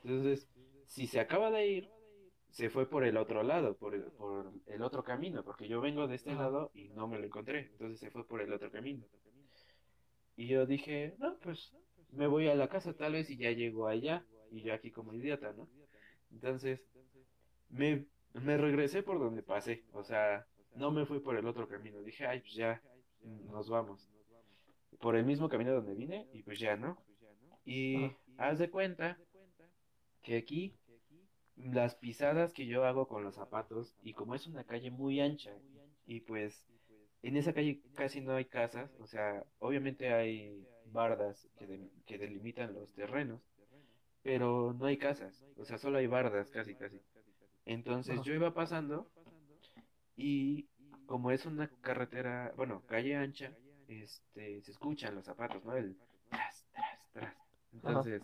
Entonces, 0.02 0.48
si 0.86 1.06
se 1.06 1.20
acaba 1.20 1.50
de 1.50 1.66
ir, 1.66 1.90
se 2.50 2.70
fue 2.70 2.88
por 2.88 3.04
el 3.04 3.16
otro 3.16 3.42
lado, 3.42 3.76
por 3.76 3.94
el, 3.94 4.04
por 4.04 4.52
el 4.66 4.82
otro 4.82 5.02
camino, 5.02 5.42
porque 5.42 5.66
yo 5.66 5.80
vengo 5.80 6.06
de 6.06 6.14
este 6.16 6.30
Ajá. 6.30 6.42
lado 6.42 6.70
y 6.74 6.88
no 6.90 7.08
me 7.08 7.18
lo 7.18 7.24
encontré, 7.24 7.70
entonces 7.72 7.98
se 7.98 8.10
fue 8.10 8.26
por 8.26 8.40
el 8.40 8.52
otro 8.52 8.70
camino. 8.70 9.04
Y 10.36 10.46
yo 10.46 10.66
dije, 10.66 11.14
no, 11.18 11.36
pues 11.40 11.74
me 12.12 12.26
voy 12.26 12.48
a 12.48 12.54
la 12.54 12.68
casa 12.68 12.94
tal 12.94 13.14
vez 13.14 13.28
y 13.30 13.36
ya 13.36 13.50
llego 13.50 13.88
allá, 13.88 14.24
y 14.50 14.62
yo 14.62 14.72
aquí 14.72 14.90
como 14.90 15.14
idiota, 15.14 15.52
¿no? 15.52 15.68
Entonces, 16.30 16.80
me, 17.74 18.06
me 18.34 18.56
regresé 18.56 19.02
por 19.02 19.18
donde 19.18 19.42
pasé, 19.42 19.84
o 19.92 20.02
sea, 20.02 20.46
no 20.74 20.90
me 20.90 21.06
fui 21.06 21.20
por 21.20 21.36
el 21.36 21.46
otro 21.46 21.68
camino, 21.68 22.02
dije, 22.02 22.26
ay, 22.26 22.40
pues 22.40 22.54
ya, 22.54 22.80
nos 23.50 23.68
vamos. 23.68 24.08
Por 25.00 25.16
el 25.16 25.24
mismo 25.24 25.48
camino 25.48 25.72
donde 25.72 25.94
vine, 25.94 26.28
y 26.32 26.42
pues 26.42 26.58
ya, 26.58 26.76
¿no? 26.76 26.96
Y 27.64 28.12
haz 28.38 28.58
de 28.58 28.70
cuenta 28.70 29.18
que 30.22 30.36
aquí 30.36 30.74
las 31.56 31.94
pisadas 31.96 32.52
que 32.52 32.66
yo 32.66 32.84
hago 32.84 33.08
con 33.08 33.24
los 33.24 33.34
zapatos, 33.34 33.96
y 34.02 34.12
como 34.14 34.34
es 34.34 34.46
una 34.46 34.64
calle 34.64 34.90
muy 34.90 35.20
ancha, 35.20 35.52
y 36.06 36.20
pues 36.20 36.66
en 37.22 37.36
esa 37.36 37.52
calle 37.52 37.80
casi 37.94 38.20
no 38.20 38.34
hay 38.34 38.44
casas, 38.44 38.94
o 39.00 39.06
sea, 39.06 39.44
obviamente 39.58 40.12
hay 40.12 40.64
bardas 40.86 41.48
que, 41.58 41.88
que 42.06 42.18
delimitan 42.18 42.72
los 42.72 42.92
terrenos, 42.94 43.40
pero 44.22 44.74
no 44.78 44.86
hay 44.86 44.96
casas, 44.96 45.44
o 45.56 45.64
sea, 45.64 45.76
solo 45.78 45.98
hay 45.98 46.06
bardas 46.06 46.50
casi 46.50 46.74
casi. 46.76 47.00
Entonces 47.66 48.20
yo 48.22 48.34
iba 48.34 48.52
pasando 48.52 49.10
y 50.16 50.68
como 51.06 51.30
es 51.30 51.46
una 51.46 51.68
carretera, 51.80 52.52
bueno, 52.56 52.82
calle 52.86 53.16
ancha, 53.16 53.52
este, 53.88 54.62
se 54.62 54.70
escuchan 54.70 55.14
los 55.14 55.24
zapatos, 55.24 55.64
¿no? 55.64 55.76
El 55.76 55.96
tras, 56.28 56.66
tras, 56.72 56.98
tras. 57.12 57.36
Entonces, 57.72 58.22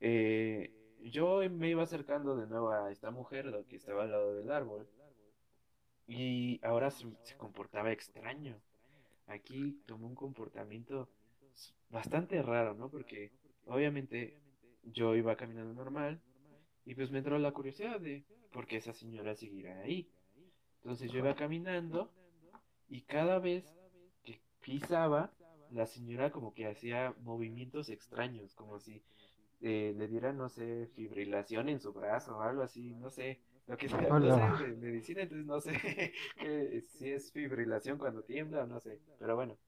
eh, 0.00 0.74
yo 1.02 1.40
me 1.50 1.70
iba 1.70 1.82
acercando 1.82 2.36
de 2.36 2.46
nuevo 2.46 2.70
a 2.70 2.90
esta 2.90 3.10
mujer 3.10 3.46
lo 3.46 3.66
que 3.66 3.76
estaba 3.76 4.04
al 4.04 4.10
lado 4.10 4.34
del 4.34 4.50
árbol 4.50 4.88
y 6.06 6.60
ahora 6.64 6.90
se, 6.90 7.06
se 7.22 7.36
comportaba 7.36 7.92
extraño. 7.92 8.60
Aquí 9.26 9.82
tomó 9.86 10.06
un 10.06 10.14
comportamiento 10.14 11.08
bastante 11.90 12.40
raro, 12.42 12.74
¿no? 12.74 12.88
Porque 12.88 13.32
obviamente 13.66 14.40
yo 14.84 15.16
iba 15.16 15.36
caminando 15.36 15.74
normal 15.74 16.20
y 16.86 16.94
pues 16.94 17.10
me 17.10 17.18
entró 17.18 17.38
la 17.38 17.52
curiosidad 17.52 18.00
de 18.00 18.24
por 18.52 18.66
qué 18.66 18.76
esa 18.76 18.92
señora 18.92 19.34
seguirá 19.34 19.80
ahí. 19.80 20.08
Entonces 20.76 21.10
yo 21.10 21.18
iba 21.18 21.34
caminando 21.34 22.12
y 22.88 23.02
cada 23.02 23.40
vez 23.40 23.76
que 24.22 24.40
pisaba, 24.60 25.32
la 25.72 25.84
señora 25.86 26.30
como 26.30 26.54
que 26.54 26.68
hacía 26.68 27.12
movimientos 27.22 27.88
extraños, 27.88 28.54
como 28.54 28.78
si 28.78 29.02
eh, 29.60 29.94
le 29.96 30.06
diera, 30.06 30.32
no 30.32 30.48
sé, 30.48 30.88
fibrilación 30.94 31.68
en 31.68 31.80
su 31.80 31.92
brazo 31.92 32.38
o 32.38 32.42
algo 32.42 32.62
así, 32.62 32.94
no 32.94 33.10
sé, 33.10 33.40
lo 33.66 33.76
que 33.76 33.88
sea, 33.88 34.02
no 34.02 34.14
Hola. 34.14 34.56
sé 34.56 34.68
de 34.68 34.76
medicina, 34.76 35.22
entonces 35.22 35.44
no 35.44 35.60
sé 35.60 35.72
que, 36.38 36.82
si 36.82 37.10
es 37.10 37.32
fibrilación 37.32 37.98
cuando 37.98 38.22
tiembla 38.22 38.62
o 38.62 38.66
no 38.68 38.78
sé, 38.78 39.00
pero 39.18 39.34
bueno, 39.34 39.58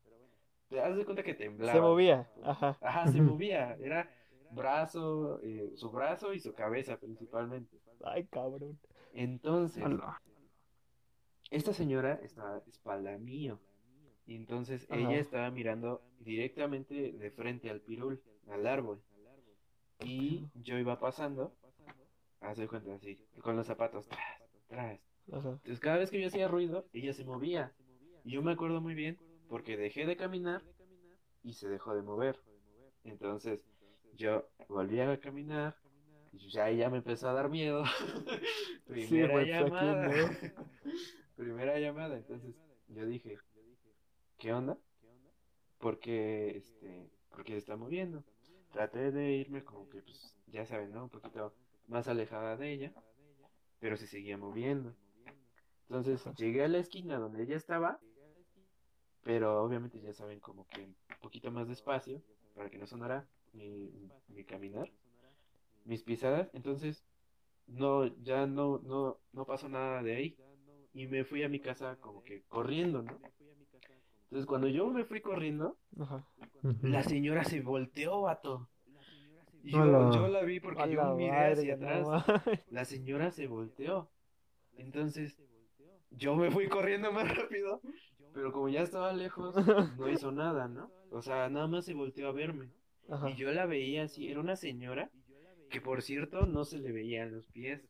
te 0.69 0.77
das 0.77 0.97
de 0.97 1.05
cuenta 1.05 1.25
que 1.25 1.35
temblaba. 1.35 1.73
Se 1.73 1.81
movía. 1.81 2.31
Ajá. 2.45 2.79
Ajá, 2.81 3.09
se 3.09 3.21
movía, 3.21 3.77
era 3.81 4.09
brazo, 4.51 5.41
eh, 5.43 5.73
su 5.75 5.91
brazo 5.91 6.33
y 6.33 6.41
su 6.41 6.53
cabeza 6.55 6.99
principalmente. 6.99 7.79
Ay, 8.05 8.27
cabrón. 8.27 8.79
Entonces, 9.13 9.83
Hola. 9.85 10.21
esta 11.51 11.73
señora 11.73 12.21
estaba 12.23 12.61
de 12.61 12.71
espalda 12.71 13.17
mío. 13.19 13.61
Y 14.27 14.37
entonces 14.37 14.87
Ajá. 14.91 15.01
ella 15.01 15.19
estaba 15.19 15.51
mirando 15.51 16.03
directamente 16.21 17.13
de 17.13 17.31
frente 17.31 17.71
al 17.71 17.81
pirul, 17.81 18.23
al 18.51 18.67
árbol. 18.67 19.01
Y 20.01 20.47
yo 20.55 20.79
iba 20.79 20.99
pasando, 20.99 21.55
haz 22.41 22.59
de 22.59 22.69
cuenta 22.69 22.95
así, 22.95 23.19
con 23.43 23.57
los 23.57 23.67
zapatos 23.67 24.07
tras, 24.07 24.21
tras. 24.69 25.01
Ajá. 25.33 25.51
Entonces 25.51 25.81
cada 25.81 25.99
vez 25.99 26.11
que 26.11 26.21
yo 26.21 26.29
hacía 26.29 26.47
ruido, 26.47 26.87
ella 26.93 27.13
se 27.13 27.25
movía. 27.25 27.73
Y 28.25 28.33
yo 28.33 28.43
me 28.43 28.53
acuerdo 28.53 28.81
muy 28.81 28.95
bien 28.95 29.19
porque 29.49 29.77
dejé 29.77 30.07
de 30.07 30.17
caminar 30.17 30.63
y 31.43 31.55
se 31.55 31.69
dejó 31.69 31.95
de 31.95 32.03
mover. 32.03 32.39
Entonces 33.05 33.61
yo 34.19 34.49
volví 34.69 35.01
a 35.01 35.19
caminar 35.21 35.77
y 36.33 36.51
ya 36.51 36.69
ella 36.69 36.91
me 36.91 36.99
empezó 36.99 37.29
a 37.29 37.33
dar 37.33 37.49
miedo. 37.49 37.85
Primera 38.87 39.33
pues, 39.33 39.43
¿a 39.43 39.45
quién 39.45 39.65
llamada. 39.65 40.09
no? 40.09 40.29
Primera 41.37 41.79
llamada. 41.79 42.17
Entonces 42.17 42.55
yo 42.89 43.07
dije, 43.07 43.39
¿qué 44.37 44.53
onda? 44.53 44.77
Porque 45.79 46.57
este, 46.57 47.11
porque 47.31 47.53
se 47.53 47.59
está 47.59 47.77
moviendo. 47.77 48.25
Traté 48.73 49.13
de 49.13 49.33
irme 49.33 49.65
como 49.65 49.89
que 49.89 50.03
pues, 50.03 50.37
ya 50.49 50.67
saben, 50.67 50.93
¿no? 50.93 51.05
Un 51.05 51.11
poquito 51.11 51.55
más 51.87 52.09
alejada 52.09 52.57
de 52.57 52.73
ella, 52.73 52.93
pero 53.79 53.97
se 53.97 54.07
seguía 54.07 54.37
moviendo. 54.37 54.95
Entonces 55.89 56.23
llegué 56.37 56.65
a 56.65 56.69
la 56.69 56.79
esquina 56.79 57.19
donde 57.19 57.45
ella 57.45 57.57
estaba, 57.57 58.01
pero 59.23 59.63
obviamente 59.63 60.01
ya 60.01 60.13
saben 60.13 60.41
como 60.41 60.67
que 60.67 60.83
un 60.83 60.97
poquito 61.21 61.51
más 61.51 61.69
despacio 61.69 62.21
para 62.55 62.69
que 62.69 62.77
no 62.79 62.87
sonara 62.87 63.27
mi, 63.59 63.91
mi 64.29 64.45
caminar, 64.45 64.91
mis 65.85 66.03
pisadas. 66.03 66.49
Entonces 66.55 67.05
no, 67.67 68.07
ya 68.23 68.47
no, 68.47 68.79
no, 68.79 69.19
no 69.33 69.45
pasó 69.45 69.69
nada 69.69 70.03
de 70.03 70.17
ahí 70.17 70.37
y 70.95 71.07
me 71.07 71.25
fui 71.25 71.43
a 71.43 71.49
mi 71.49 71.61
casa 71.61 71.97
como 72.01 72.23
que 72.23 72.43
corriendo, 72.49 73.03
¿no? 73.03 73.19
Entonces 74.25 74.47
cuando 74.47 74.69
yo 74.69 74.89
me 74.89 75.05
fui 75.05 75.21
corriendo, 75.21 75.77
Ajá. 75.99 76.25
La 76.83 77.03
señora 77.03 77.45
se 77.45 77.61
volteó, 77.61 78.23
vato. 78.23 78.69
Y 79.63 79.73
yo, 79.73 79.83
Hola. 79.83 80.11
yo 80.15 80.29
la 80.29 80.43
vi 80.43 80.61
porque 80.61 80.83
A 80.83 80.87
yo 80.87 81.15
miré 81.17 81.53
hacia 81.53 81.75
atrás. 81.75 82.07
La 82.71 82.85
señora 82.85 83.31
se 83.31 83.47
volteó. 83.47 84.09
Entonces, 84.77 85.37
yo 86.11 86.37
me 86.37 86.51
fui 86.51 86.69
corriendo 86.69 87.13
más 87.13 87.37
rápido, 87.37 87.81
pero 88.33 88.53
como 88.53 88.69
ya 88.69 88.83
estaba 88.83 89.13
lejos, 89.13 89.55
no 89.99 90.09
hizo 90.09 90.31
nada, 90.31 90.69
¿no? 90.69 90.91
O 91.11 91.23
sea, 91.23 91.49
nada 91.49 91.67
más 91.67 91.85
se 91.85 91.95
volteó 91.95 92.29
a 92.29 92.33
verme. 92.33 92.71
Ajá. 93.09 93.31
Y 93.31 93.35
yo 93.37 93.51
la 93.53 93.67
veía 93.67 94.05
así, 94.05 94.29
era 94.29 94.41
una 94.41 94.57
señora 94.57 95.11
que 95.71 95.81
por 95.81 96.03
cierto 96.03 96.47
no 96.47 96.65
se 96.65 96.79
le 96.79 96.93
veían 96.93 97.33
los 97.33 97.47
pies, 97.49 97.87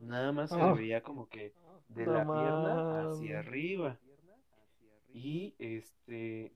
nada 0.00 0.32
más 0.32 0.50
se 0.50 0.56
Ah. 0.60 0.72
le 0.74 0.80
veía 0.80 1.02
como 1.02 1.28
que 1.28 1.52
de 1.88 2.06
No 2.06 2.12
la 2.12 2.24
pierna 2.24 2.74
mames. 2.74 3.16
hacia 3.18 3.38
arriba. 3.40 3.98
Y 5.12 5.54
este, 5.58 6.52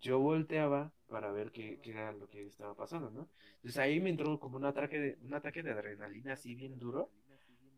yo 0.00 0.18
volteaba 0.18 0.92
para 1.08 1.30
ver 1.32 1.50
qué, 1.52 1.80
qué 1.82 1.90
era 1.90 2.12
lo 2.12 2.28
que 2.28 2.46
estaba 2.46 2.74
pasando, 2.74 3.10
¿no? 3.10 3.28
Entonces 3.56 3.78
ahí 3.78 4.00
me 4.00 4.10
entró 4.10 4.38
como 4.40 4.56
un 4.56 4.64
ataque 4.64 4.98
de, 4.98 5.18
un 5.22 5.34
ataque 5.34 5.62
de 5.62 5.72
adrenalina 5.72 6.32
así 6.32 6.54
bien 6.54 6.78
duro. 6.78 7.10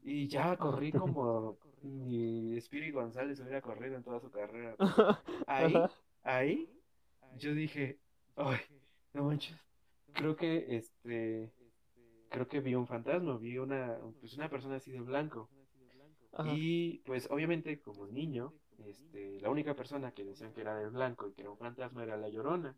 Y 0.05 0.29
ya 0.29 0.57
corrí 0.57 0.93
como 0.93 1.59
mi 1.83 2.57
Spirit 2.59 2.95
González 2.95 3.41
hubiera 3.41 3.61
corrido 3.61 3.97
en 3.97 4.05
toda 4.05 4.21
su 4.21 4.31
carrera. 4.31 4.77
Ahí, 5.49 5.75
ahí, 6.23 6.71
yo 7.37 7.53
dije, 7.55 7.99
ay, 8.37 8.59
no 9.17 9.25
manches, 9.25 9.57
creo 10.13 10.37
que 10.37 10.77
este, 10.77 11.51
creo 12.29 12.47
que 12.49 12.61
vi 12.61 12.75
un 12.75 12.87
fantasma, 12.87 13.39
vi 13.39 13.59
una, 13.59 13.99
pues 14.21 14.35
una 14.35 14.49
persona 14.49 14.77
así 14.77 14.93
de 14.93 15.01
blanco. 15.01 15.49
Ajá. 16.33 16.53
Y 16.55 16.99
pues 17.07 17.29
obviamente 17.31 17.81
como 17.81 18.07
niño, 18.07 18.53
este, 18.87 19.41
la 19.41 19.49
única 19.49 19.75
persona 19.75 20.13
que 20.13 20.25
decían 20.25 20.53
que 20.53 20.61
era 20.61 20.77
de 20.77 20.89
blanco 20.91 21.29
y 21.29 21.33
que 21.33 21.43
era 21.43 21.51
un 21.51 21.57
fantasma 21.57 22.03
era 22.03 22.17
la 22.17 22.29
Llorona. 22.29 22.77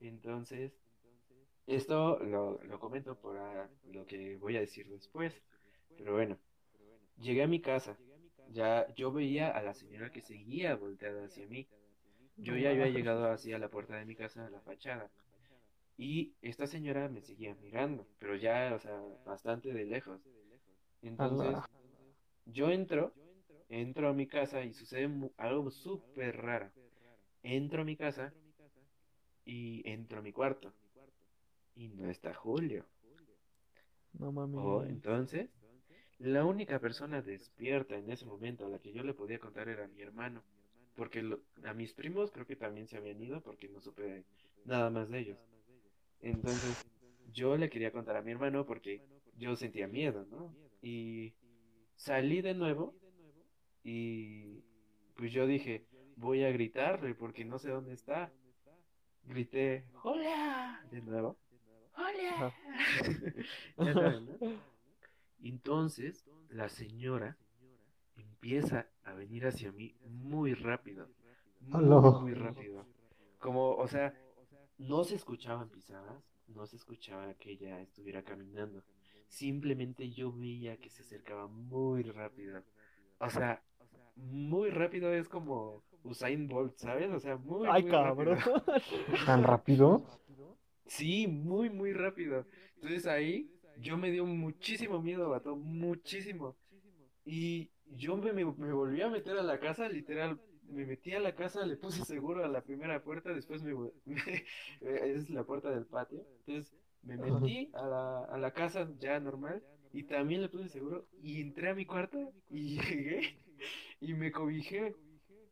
Entonces, 0.00 0.72
esto 1.66 2.18
lo, 2.18 2.60
lo 2.64 2.80
comento 2.80 3.14
por 3.16 3.36
lo 3.92 4.06
que 4.06 4.36
voy 4.36 4.56
a 4.56 4.60
decir 4.60 4.88
después. 4.88 5.40
Pero 5.96 6.14
bueno, 6.14 6.36
llegué 7.20 7.44
a 7.44 7.48
mi 7.48 7.60
casa. 7.60 7.96
Ya 8.50 8.92
yo 8.94 9.12
veía 9.12 9.50
a 9.50 9.62
la 9.62 9.74
señora 9.74 10.10
que 10.10 10.20
seguía 10.20 10.74
volteada 10.74 11.26
hacia 11.26 11.46
mí. 11.46 11.68
Yo 12.36 12.56
ya 12.56 12.70
había 12.70 12.88
llegado 12.88 13.30
hacia 13.30 13.58
la 13.58 13.68
puerta 13.68 13.96
de 13.96 14.04
mi 14.04 14.16
casa, 14.16 14.46
a 14.46 14.50
la 14.50 14.60
fachada. 14.60 15.10
Y 15.96 16.34
esta 16.42 16.66
señora 16.68 17.08
me 17.08 17.20
seguía 17.22 17.54
mirando, 17.56 18.06
pero 18.18 18.36
ya, 18.36 18.72
o 18.76 18.78
sea, 18.78 19.00
bastante 19.24 19.72
de 19.72 19.84
lejos. 19.84 20.20
Entonces, 21.02 21.68
yo 22.46 22.70
entro, 22.70 23.16
entro 23.68 24.08
a 24.10 24.14
mi 24.14 24.28
casa 24.28 24.64
y 24.64 24.74
sucede 24.74 25.10
algo 25.38 25.70
súper 25.70 26.36
raro. 26.38 26.72
Entro 27.42 27.82
a 27.82 27.84
mi 27.86 27.96
casa 27.96 28.34
y 29.46 29.82
entro 29.90 30.18
a 30.18 30.22
mi 30.22 30.32
cuarto. 30.32 30.74
Y 31.76 31.86
no 31.90 32.10
está 32.10 32.34
Julio. 32.34 32.84
No 34.18 34.32
Oh, 34.54 34.82
mames. 34.82 34.88
entonces, 34.88 35.50
la 36.18 36.44
única 36.44 36.80
persona 36.80 37.22
despierta 37.22 37.96
en 37.96 38.10
ese 38.10 38.26
momento 38.26 38.66
a 38.66 38.68
la 38.70 38.78
que 38.80 38.92
yo 38.92 39.02
le 39.04 39.14
podía 39.14 39.38
contar 39.38 39.68
era 39.68 39.88
mi 39.88 40.02
hermano. 40.02 40.44
Porque 40.94 41.22
lo- 41.22 41.42
a 41.64 41.74
mis 41.74 41.94
primos 41.94 42.30
creo 42.32 42.46
que 42.46 42.56
también 42.56 42.88
se 42.88 42.96
habían 42.98 43.20
ido 43.22 43.42
porque 43.42 43.68
no 43.68 43.80
supe 43.80 44.24
nada 44.64 44.90
más 44.90 45.10
de 45.10 45.20
ellos. 45.20 45.38
Entonces, 46.24 46.86
yo 47.34 47.54
le 47.56 47.68
quería 47.68 47.92
contar 47.92 48.16
a 48.16 48.22
mi 48.22 48.32
hermano 48.32 48.64
porque 48.64 49.02
yo 49.36 49.54
sentía 49.56 49.86
miedo, 49.86 50.24
¿no? 50.30 50.54
Y 50.80 51.34
salí 51.96 52.40
de 52.40 52.54
nuevo 52.54 52.94
y 53.82 54.64
pues 55.16 55.32
yo 55.32 55.46
dije, 55.46 55.84
voy 56.16 56.42
a 56.44 56.50
gritarle 56.50 57.14
porque 57.14 57.44
no 57.44 57.58
sé 57.58 57.70
dónde 57.70 57.92
está. 57.92 58.32
Grité, 59.24 59.84
¡Hola! 60.02 60.82
De 60.90 61.02
nuevo. 61.02 61.36
¡Hola! 61.96 62.54
Ya 63.78 63.92
saben, 63.92 64.26
¿no? 64.26 64.38
Entonces, 65.42 66.24
la 66.48 66.70
señora 66.70 67.36
empieza 68.16 68.88
a 69.04 69.12
venir 69.12 69.46
hacia 69.46 69.72
mí 69.72 69.94
muy 70.06 70.54
rápido. 70.54 71.06
Muy 71.60 72.32
rápido. 72.32 72.86
Como, 73.38 73.74
o 73.74 73.86
sea, 73.88 74.14
no 74.78 75.04
se 75.04 75.14
escuchaban 75.16 75.68
pisadas, 75.70 76.24
no 76.48 76.66
se 76.66 76.76
escuchaba 76.76 77.34
que 77.34 77.52
ella 77.52 77.80
estuviera 77.80 78.22
caminando. 78.22 78.84
Simplemente 79.28 80.10
yo 80.10 80.32
veía 80.32 80.76
que 80.78 80.90
se 80.90 81.02
acercaba 81.02 81.46
muy 81.48 82.02
rápido. 82.02 82.62
O 83.18 83.30
sea, 83.30 83.62
muy 84.16 84.70
rápido 84.70 85.12
es 85.14 85.28
como 85.28 85.84
Usain 86.02 86.46
Bolt, 86.48 86.76
¿sabes? 86.78 87.10
O 87.12 87.20
sea, 87.20 87.36
muy, 87.36 87.68
Ay, 87.68 87.82
muy 87.82 87.90
cabrón. 87.90 88.38
rápido. 88.38 88.64
¿Tan 89.24 89.42
rápido? 89.42 90.02
Sí, 90.86 91.26
muy, 91.26 91.70
muy 91.70 91.92
rápido. 91.92 92.46
Entonces 92.76 93.06
ahí 93.06 93.50
yo 93.76 93.96
me 93.96 94.10
dio 94.10 94.26
muchísimo 94.26 95.00
miedo, 95.02 95.30
vato, 95.30 95.56
muchísimo. 95.56 96.56
Y 97.24 97.70
yo 97.86 98.16
me, 98.16 98.32
me, 98.32 98.44
me 98.44 98.72
volví 98.72 99.02
a 99.02 99.08
meter 99.10 99.38
a 99.38 99.42
la 99.42 99.58
casa, 99.60 99.88
literal, 99.88 100.40
me 100.68 100.86
metí 100.86 101.12
a 101.12 101.20
la 101.20 101.34
casa, 101.34 101.64
le 101.66 101.76
puse 101.76 102.04
seguro 102.04 102.44
a 102.44 102.48
la 102.48 102.62
primera 102.62 103.02
puerta, 103.02 103.32
después 103.32 103.62
me, 103.62 103.74
me- 104.04 104.44
es 104.80 105.30
la 105.30 105.44
puerta 105.44 105.70
del 105.70 105.86
patio. 105.86 106.24
Entonces 106.46 106.74
me 107.02 107.16
metí 107.16 107.70
a 107.74 107.86
la, 107.86 108.24
a 108.24 108.38
la 108.38 108.52
casa 108.52 108.90
ya 108.98 109.20
normal 109.20 109.62
y 109.92 110.04
también 110.04 110.42
le 110.42 110.48
puse 110.48 110.68
seguro 110.68 111.06
y 111.22 111.40
entré 111.40 111.70
a 111.70 111.74
mi 111.74 111.86
cuarto 111.86 112.32
y 112.50 112.76
llegué 112.80 113.38
y 114.00 114.14
me 114.14 114.32
cobijé. 114.32 114.94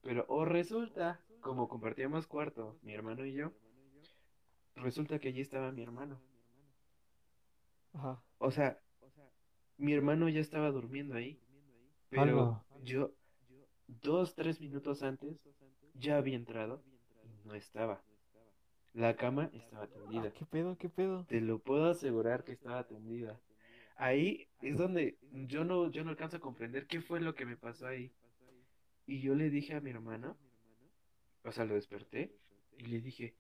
Pero 0.02 0.24
o 0.28 0.44
resulta, 0.44 1.20
como 1.40 1.68
compartíamos 1.68 2.26
cuarto, 2.26 2.76
mi 2.82 2.92
hermano 2.92 3.24
y 3.24 3.34
yo, 3.34 3.52
resulta 4.74 5.18
que 5.18 5.28
allí 5.28 5.40
estaba 5.40 5.70
mi 5.70 5.82
hermano. 5.82 6.20
Ajá. 7.94 8.20
O 8.38 8.50
sea, 8.50 8.78
mi 9.76 9.92
hermano 9.92 10.28
ya 10.28 10.40
estaba 10.40 10.70
durmiendo 10.70 11.14
ahí, 11.14 11.38
pero 12.08 12.40
Ala. 12.40 12.64
yo 12.82 13.12
dos, 14.00 14.34
tres 14.34 14.60
minutos 14.60 15.02
antes 15.02 15.36
ya 15.94 16.16
había 16.16 16.36
entrado 16.36 16.82
y 17.24 17.46
no 17.46 17.54
estaba. 17.54 18.02
La 18.94 19.16
cama 19.16 19.50
estaba 19.52 19.84
Ah, 19.84 19.88
tendida. 19.88 20.32
¿Qué 20.32 20.44
pedo? 20.44 20.76
¿Qué 20.76 20.88
pedo? 20.88 21.24
Te 21.26 21.40
lo 21.40 21.58
puedo 21.58 21.90
asegurar 21.90 22.44
que 22.44 22.52
estaba 22.52 22.86
tendida. 22.86 23.40
Ahí 23.96 24.48
es 24.60 24.76
donde 24.76 25.18
yo 25.30 25.64
no, 25.64 25.90
yo 25.90 26.04
no 26.04 26.10
alcanzo 26.10 26.36
a 26.36 26.40
comprender 26.40 26.86
qué 26.86 27.00
fue 27.00 27.20
lo 27.20 27.34
que 27.34 27.46
me 27.46 27.56
pasó 27.56 27.86
ahí. 27.86 28.12
Y 29.06 29.20
yo 29.20 29.34
le 29.34 29.50
dije 29.50 29.74
a 29.74 29.80
mi 29.80 29.90
hermano, 29.90 30.36
o 31.44 31.52
sea, 31.52 31.64
lo 31.64 31.74
desperté 31.74 32.32
y 32.78 32.86
le 32.86 33.00
dije, 33.00 33.34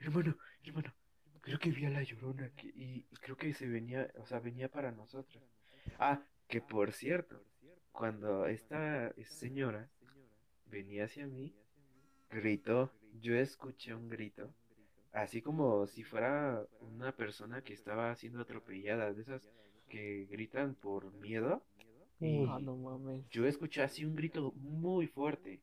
hermano, 0.00 0.36
hermano, 0.62 0.92
creo 1.40 1.58
que 1.58 1.70
vi 1.70 1.84
a 1.84 1.90
la 1.90 2.02
llorona 2.02 2.50
que- 2.54 2.68
y, 2.68 3.06
y 3.10 3.16
creo 3.16 3.36
que 3.36 3.52
se 3.52 3.66
venía, 3.68 4.10
o 4.18 4.26
sea, 4.26 4.40
venía 4.40 4.70
para 4.70 4.90
nosotros. 4.90 5.42
Ah, 5.98 6.20
que 6.48 6.60
por 6.60 6.92
cierto, 6.92 7.44
cuando 7.92 8.46
esta 8.46 9.14
señora 9.24 9.90
venía 10.74 11.04
hacia 11.04 11.26
mí, 11.26 11.54
gritó, 12.30 12.90
yo 13.20 13.34
escuché 13.36 13.94
un 13.94 14.08
grito, 14.08 14.52
así 15.12 15.40
como 15.40 15.86
si 15.86 16.02
fuera 16.04 16.66
una 16.80 17.12
persona 17.12 17.62
que 17.62 17.74
estaba 17.74 18.14
siendo 18.16 18.40
atropellada, 18.40 19.12
de 19.12 19.22
esas 19.22 19.42
que 19.88 20.26
gritan 20.30 20.74
por 20.74 21.12
miedo. 21.14 21.62
Uy. 22.20 22.46
Ah, 22.50 22.58
no 22.60 22.76
mames. 22.76 23.24
Yo 23.30 23.46
escuché 23.46 23.82
así 23.82 24.04
un 24.04 24.16
grito 24.16 24.52
muy 24.56 25.06
fuerte 25.06 25.60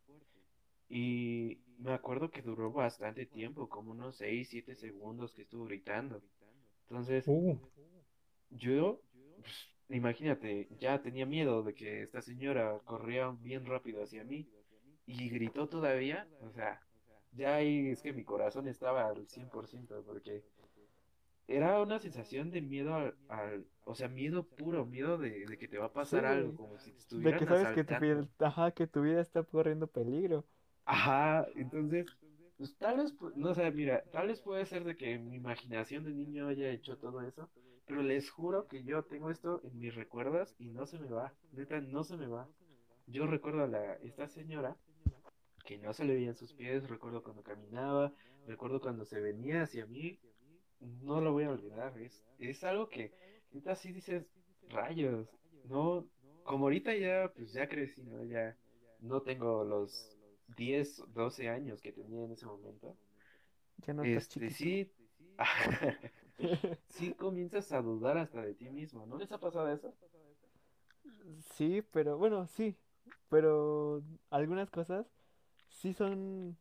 y 0.90 1.58
me 1.78 1.94
acuerdo 1.94 2.30
que 2.30 2.42
duró 2.42 2.72
bastante 2.72 3.26
tiempo, 3.26 3.68
como 3.70 3.92
unos 3.92 4.18
6, 4.18 4.50
7 4.50 4.76
segundos 4.76 5.34
que 5.34 5.44
estuvo 5.44 5.66
gritando. 5.66 6.22
Entonces, 6.90 7.26
Uh, 7.28 7.56
yo, 8.50 9.02
pues, 9.42 9.70
imagínate, 9.90 10.68
ya 10.80 11.02
tenía 11.02 11.26
miedo 11.26 11.64
de 11.64 11.74
que 11.74 12.04
esta 12.04 12.22
señora 12.22 12.80
corría 12.86 13.30
bien 13.42 13.66
rápido 13.66 14.04
hacia 14.04 14.24
mí 14.24 14.48
y 15.06 15.30
gritó 15.30 15.70
todavía, 15.70 16.30
o 16.40 16.52
sea, 16.52 16.82
ya 17.32 17.56
ahí 17.56 17.90
es 17.90 18.02
que 18.02 18.14
mi 18.14 18.24
corazón 18.26 18.68
estaba 18.68 19.08
al 19.08 19.28
100% 19.28 20.04
porque 20.06 20.46
era 21.48 21.82
una 21.82 22.00
sensación 22.00 22.50
de 22.52 22.62
miedo 22.62 22.96
al, 22.96 23.18
al- 23.28 23.68
o 23.84 23.96
sea, 23.96 24.08
miedo 24.10 24.48
puro, 24.50 24.86
miedo 24.86 25.18
de, 25.18 25.46
de 25.48 25.58
que 25.58 25.68
te 25.68 25.78
va 25.78 25.88
a 25.88 25.94
pasar 25.94 26.26
Sí, 26.26 26.26
algo, 26.26 26.54
como 26.56 26.78
si 26.80 26.94
te 26.94 27.00
De 27.14 27.34
estuvieran 27.34 27.36
que 27.36 27.48
sabes 27.48 27.72
que 27.72 27.84
tu 27.84 27.96
vida, 27.98 28.28
ajá, 28.40 28.72
que 28.74 28.88
tu 28.88 29.02
vida 29.02 29.22
está 29.22 29.44
corriendo 29.44 29.88
peligro. 29.88 30.48
Ajá, 30.86 31.48
entonces, 31.56 32.08
pues 32.58 32.78
tal 32.78 32.98
vez, 32.98 33.14
no 33.36 33.54
sé, 33.54 33.72
mira, 33.72 34.04
tal 34.12 34.28
vez 34.28 34.42
puede 34.42 34.66
ser 34.66 34.84
de 34.84 34.96
que 34.98 35.18
mi 35.20 35.36
imaginación 35.38 36.04
de 36.04 36.12
niño 36.14 36.48
haya 36.48 36.70
hecho 36.72 36.98
todo 36.98 37.22
eso, 37.22 37.52
pero 37.86 38.02
les 38.04 38.30
juro 38.30 38.68
que 38.68 38.84
yo 38.84 39.04
tengo 39.06 39.30
esto 39.30 39.62
en 39.64 39.78
mis 39.80 39.96
recuerdos 39.96 40.56
y 40.58 40.70
no 40.70 40.86
se 40.86 41.00
me 41.00 41.10
va, 41.10 41.36
neta, 41.52 41.80
no 41.82 42.04
se 42.04 42.18
me 42.18 42.28
va. 42.28 42.52
Yo 43.06 43.28
recuerdo 43.28 43.64
a 43.64 43.68
la, 43.68 43.94
esta 43.96 44.28
señora 44.28 44.80
que 45.72 45.78
no 45.78 45.94
se 45.94 46.04
le 46.04 46.16
veían 46.16 46.36
sus 46.36 46.52
pies, 46.52 46.90
recuerdo 46.90 47.24
cuando 47.24 47.44
caminaba, 47.44 48.14
recuerdo 48.46 48.82
cuando 48.82 49.06
se 49.06 49.22
venía 49.22 49.62
hacia 49.62 49.86
mí, 49.86 50.20
no 51.02 51.22
lo 51.22 51.32
voy 51.32 51.46
a 51.46 51.52
olvidar, 51.52 51.98
es, 51.98 52.26
es 52.40 52.66
algo 52.66 52.90
que, 52.90 53.14
neta, 53.54 53.74
sí 53.78 53.94
dices, 53.94 54.26
rayos, 54.68 55.30
no, 55.70 56.06
como 56.44 56.66
ahorita 56.66 56.94
ya, 56.98 57.32
pues 57.34 57.54
ya 57.54 57.70
crecí, 57.70 58.04
¿no? 58.04 58.22
Ya 58.26 58.58
no 59.00 59.22
tengo 59.22 59.64
los 59.64 60.18
10, 60.58 61.06
12 61.14 61.48
años 61.48 61.80
que 61.82 61.94
tenía 61.94 62.26
en 62.26 62.34
ese 62.34 62.46
momento. 62.46 62.98
Ya 63.88 63.94
no 63.94 64.04
estás 64.04 64.24
Este, 64.24 64.50
sí, 64.50 64.92
sí 66.90 67.14
comienzas 67.14 67.72
a 67.72 67.82
dudar 67.82 68.18
hasta 68.18 68.42
de 68.42 68.56
ti 68.56 68.70
mismo, 68.70 69.06
¿no 69.06 69.18
les 69.18 69.32
ha 69.32 69.40
pasado 69.40 69.72
eso? 69.72 69.96
Sí, 71.56 71.82
pero 71.94 72.18
bueno, 72.18 72.46
sí. 72.48 72.76
Pero 73.30 74.04
algunas 74.30 74.70
cosas 74.70 75.06
sí 75.82 75.94
son 75.94 76.58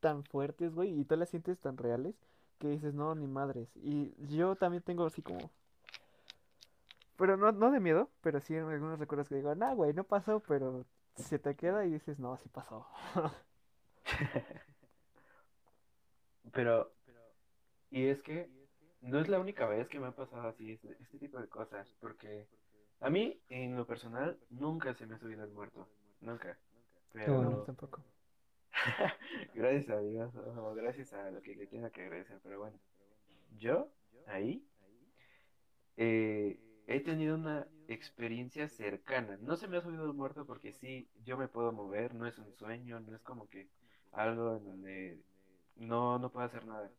tan 0.00 0.24
fuertes, 0.24 0.74
güey, 0.74 1.00
y 1.00 1.04
tú 1.04 1.16
las 1.16 1.30
sientes 1.30 1.58
tan 1.60 1.76
reales 1.76 2.14
que 2.58 2.68
dices, 2.68 2.92
no, 2.94 3.14
ni 3.14 3.26
madres. 3.26 3.68
Y 3.76 4.14
yo 4.36 4.56
también 4.56 4.82
tengo 4.82 5.06
así 5.06 5.22
como... 5.22 5.50
Pero 7.16 7.36
no, 7.36 7.52
no 7.52 7.70
de 7.70 7.78
miedo, 7.78 8.10
pero 8.20 8.40
sí 8.40 8.56
algunos 8.56 8.98
recuerdos 8.98 9.28
que 9.28 9.36
digo, 9.36 9.54
nah, 9.54 9.72
güey, 9.72 9.94
no 9.94 10.02
pasó, 10.02 10.40
pero 10.40 10.84
se 11.14 11.38
te 11.38 11.54
queda 11.54 11.86
y 11.86 11.92
dices, 11.92 12.18
no, 12.18 12.36
sí 12.36 12.48
pasó. 12.48 12.86
Pero, 16.52 16.92
y 17.90 18.06
es 18.06 18.22
que 18.22 18.48
no 19.00 19.18
es 19.18 19.28
la 19.28 19.40
única 19.40 19.66
vez 19.66 19.88
que 19.88 19.98
me 19.98 20.06
ha 20.06 20.12
pasado 20.12 20.46
así 20.46 20.72
este, 20.72 20.96
este 21.00 21.18
tipo 21.18 21.40
de 21.40 21.48
cosas, 21.48 21.92
porque 22.00 22.46
a 23.00 23.10
mí, 23.10 23.40
en 23.48 23.76
lo 23.76 23.86
personal, 23.86 24.38
nunca 24.50 24.94
se 24.94 25.06
me 25.06 25.16
ha 25.16 25.18
subido 25.18 25.42
el 25.42 25.50
muerto, 25.50 25.88
nunca. 26.20 26.56
bueno. 27.12 27.42
No, 27.42 27.50
Pero, 27.50 27.62
tampoco. 27.64 28.02
Gracias 29.54 29.88
a 29.90 30.00
Dios, 30.00 30.32
gracias 30.74 31.12
a 31.12 31.30
lo 31.30 31.40
que 31.40 31.54
le 31.54 31.66
tenga 31.66 31.90
que 31.90 32.02
agradecer, 32.02 32.38
pero 32.42 32.58
bueno, 32.58 32.78
yo 33.58 33.88
ahí 34.26 34.64
eh, 35.96 36.58
he 36.86 37.00
tenido 37.00 37.34
una 37.36 37.66
experiencia 37.88 38.68
cercana. 38.68 39.36
No 39.40 39.56
se 39.56 39.68
me 39.68 39.76
ha 39.76 39.80
subido 39.82 40.06
el 40.06 40.14
muerto 40.14 40.44
porque 40.46 40.72
sí, 40.72 41.08
yo 41.24 41.36
me 41.36 41.48
puedo 41.48 41.72
mover, 41.72 42.14
no 42.14 42.26
es 42.26 42.38
un 42.38 42.52
sueño, 42.54 43.00
no 43.00 43.14
es 43.16 43.22
como 43.22 43.48
que 43.48 43.68
algo 44.12 44.56
en 44.56 44.64
donde 44.64 45.18
no, 45.76 46.18
no 46.18 46.30
puedo 46.30 46.46
hacer 46.46 46.66
nada. 46.66 46.90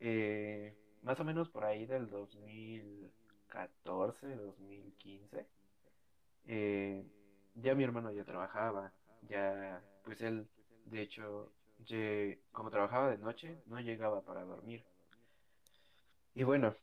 Eh, 0.00 0.76
más 1.02 1.18
o 1.20 1.24
menos 1.24 1.48
por 1.50 1.64
ahí 1.64 1.86
del 1.86 2.08
2014, 2.10 4.34
2015, 4.36 5.46
eh, 6.46 7.04
ya 7.54 7.74
mi 7.74 7.84
hermano 7.84 8.12
ya 8.12 8.24
trabajaba, 8.24 8.92
ya, 9.22 9.82
pues 10.02 10.20
él, 10.22 10.48
de 10.90 11.02
hecho, 11.02 11.52
como 12.52 12.70
trabajaba 12.70 13.10
de 13.10 13.18
noche, 13.18 13.58
no 13.66 13.80
llegaba 13.80 14.20
para 14.22 14.44
dormir. 14.44 14.84
Y 16.34 16.42
bueno, 16.44 16.74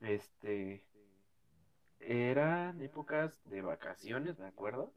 este, 0.00 0.82
eran 2.00 2.80
épocas 2.80 3.42
de 3.44 3.62
vacaciones, 3.62 4.38
me 4.38 4.46
acuerdo, 4.46 4.92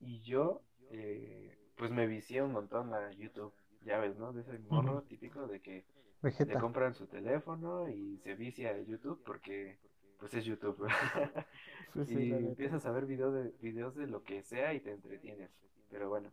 y 0.00 0.20
yo, 0.22 0.60
eh, 0.90 1.56
pues 1.76 1.90
me 1.90 2.06
vicié 2.06 2.42
un 2.42 2.52
montón 2.52 2.92
a 2.94 3.12
YouTube, 3.12 3.52
ya 3.82 3.98
ves, 3.98 4.16
¿no? 4.16 4.32
De 4.32 4.42
ese 4.42 4.58
Ujú. 4.70 4.70
morro 4.70 5.02
típico 5.02 5.46
de 5.46 5.60
que 5.60 5.84
le 6.44 6.56
Vegeta. 6.56 6.58
compran 6.58 6.94
su 6.94 7.06
teléfono 7.06 7.88
y 7.88 8.18
se 8.18 8.34
vicia 8.34 8.70
a 8.70 8.80
YouTube 8.82 9.20
porque 9.24 9.78
pues 10.18 10.34
es 10.34 10.44
YouTube. 10.44 10.86
Sí, 11.94 12.06
sí, 12.06 12.24
la 12.26 12.38
Y 12.38 12.46
empiezas 12.46 12.84
a 12.86 12.90
ver 12.92 13.06
videos 13.06 13.34
de, 13.34 13.50
videos 13.60 13.94
de 13.94 14.06
lo 14.06 14.22
que 14.22 14.42
sea 14.42 14.74
y 14.74 14.80
te 14.80 14.92
entretienes. 14.92 15.50
Pero 15.90 16.08
bueno, 16.08 16.32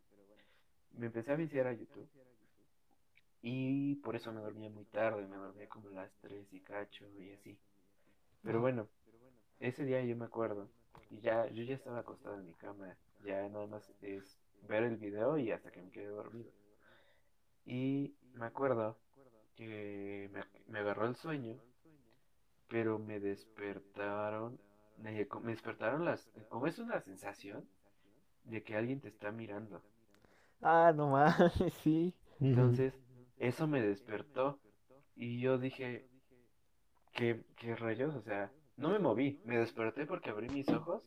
me 1.00 1.08
empecé 1.08 1.32
a 1.32 1.36
viciar 1.36 1.68
a 1.68 1.74
YouTube 1.74 2.10
y 3.42 3.96
por 3.96 4.16
eso 4.16 4.32
me 4.32 4.42
dormía 4.42 4.70
muy 4.70 4.86
tarde, 4.86 5.26
me 5.28 5.38
dormía 5.38 5.68
como 5.68 5.90
a 5.90 5.94
las 5.94 6.12
3 6.22 6.54
y 6.54 6.60
cacho 6.62 7.06
y 7.18 7.32
así. 7.32 7.58
Pero 8.44 8.62
bueno, 8.62 8.88
ese 9.60 9.86
día 9.86 10.04
yo 10.04 10.16
me 10.16 10.26
acuerdo 10.26 10.70
y 11.10 11.20
ya 11.20 11.48
yo 11.48 11.64
ya 11.64 11.76
estaba 11.76 12.00
acostado 12.00 12.36
en 12.36 12.46
mi 12.46 12.54
cama, 12.54 12.96
ya 13.24 13.48
nada 13.50 13.68
más 13.68 13.92
es 14.02 14.38
ver 14.68 14.84
el 14.84 14.98
video 14.98 15.38
y 15.38 15.52
hasta 15.52 15.72
que 15.72 15.82
me 15.82 15.92
quedé 15.92 16.08
dormido. 16.08 16.52
Y 17.66 18.16
me 18.34 18.46
acuerdo 18.46 18.98
que 19.56 20.30
me, 20.32 20.44
me 20.68 20.80
agarró 20.80 21.08
el 21.08 21.16
sueño 21.16 21.60
pero 22.70 23.00
me 23.00 23.20
despertaron, 23.20 24.60
me 24.98 25.26
despertaron 25.52 26.06
las, 26.06 26.30
como 26.50 26.68
es 26.68 26.78
una 26.80 27.02
sensación 27.02 27.68
de 28.44 28.64
que 28.64 28.76
alguien 28.76 29.02
te 29.02 29.10
está 29.10 29.32
mirando. 29.32 29.82
Ah, 30.62 30.92
no 30.96 31.08
mames, 31.10 31.54
sí. 31.84 32.14
Entonces, 32.40 33.00
eso 33.38 33.68
me 33.68 33.82
despertó 33.82 34.60
y 35.16 35.40
yo 35.42 35.58
dije, 35.58 36.06
¿qué, 37.14 37.44
qué 37.56 37.76
rayos? 37.76 38.16
O 38.16 38.22
sea, 38.22 38.52
no 38.78 38.90
me 38.90 39.00
moví, 39.00 39.40
me 39.44 39.58
desperté 39.60 40.06
porque 40.08 40.30
abrí 40.32 40.50
mis 40.50 40.72
ojos, 40.72 41.04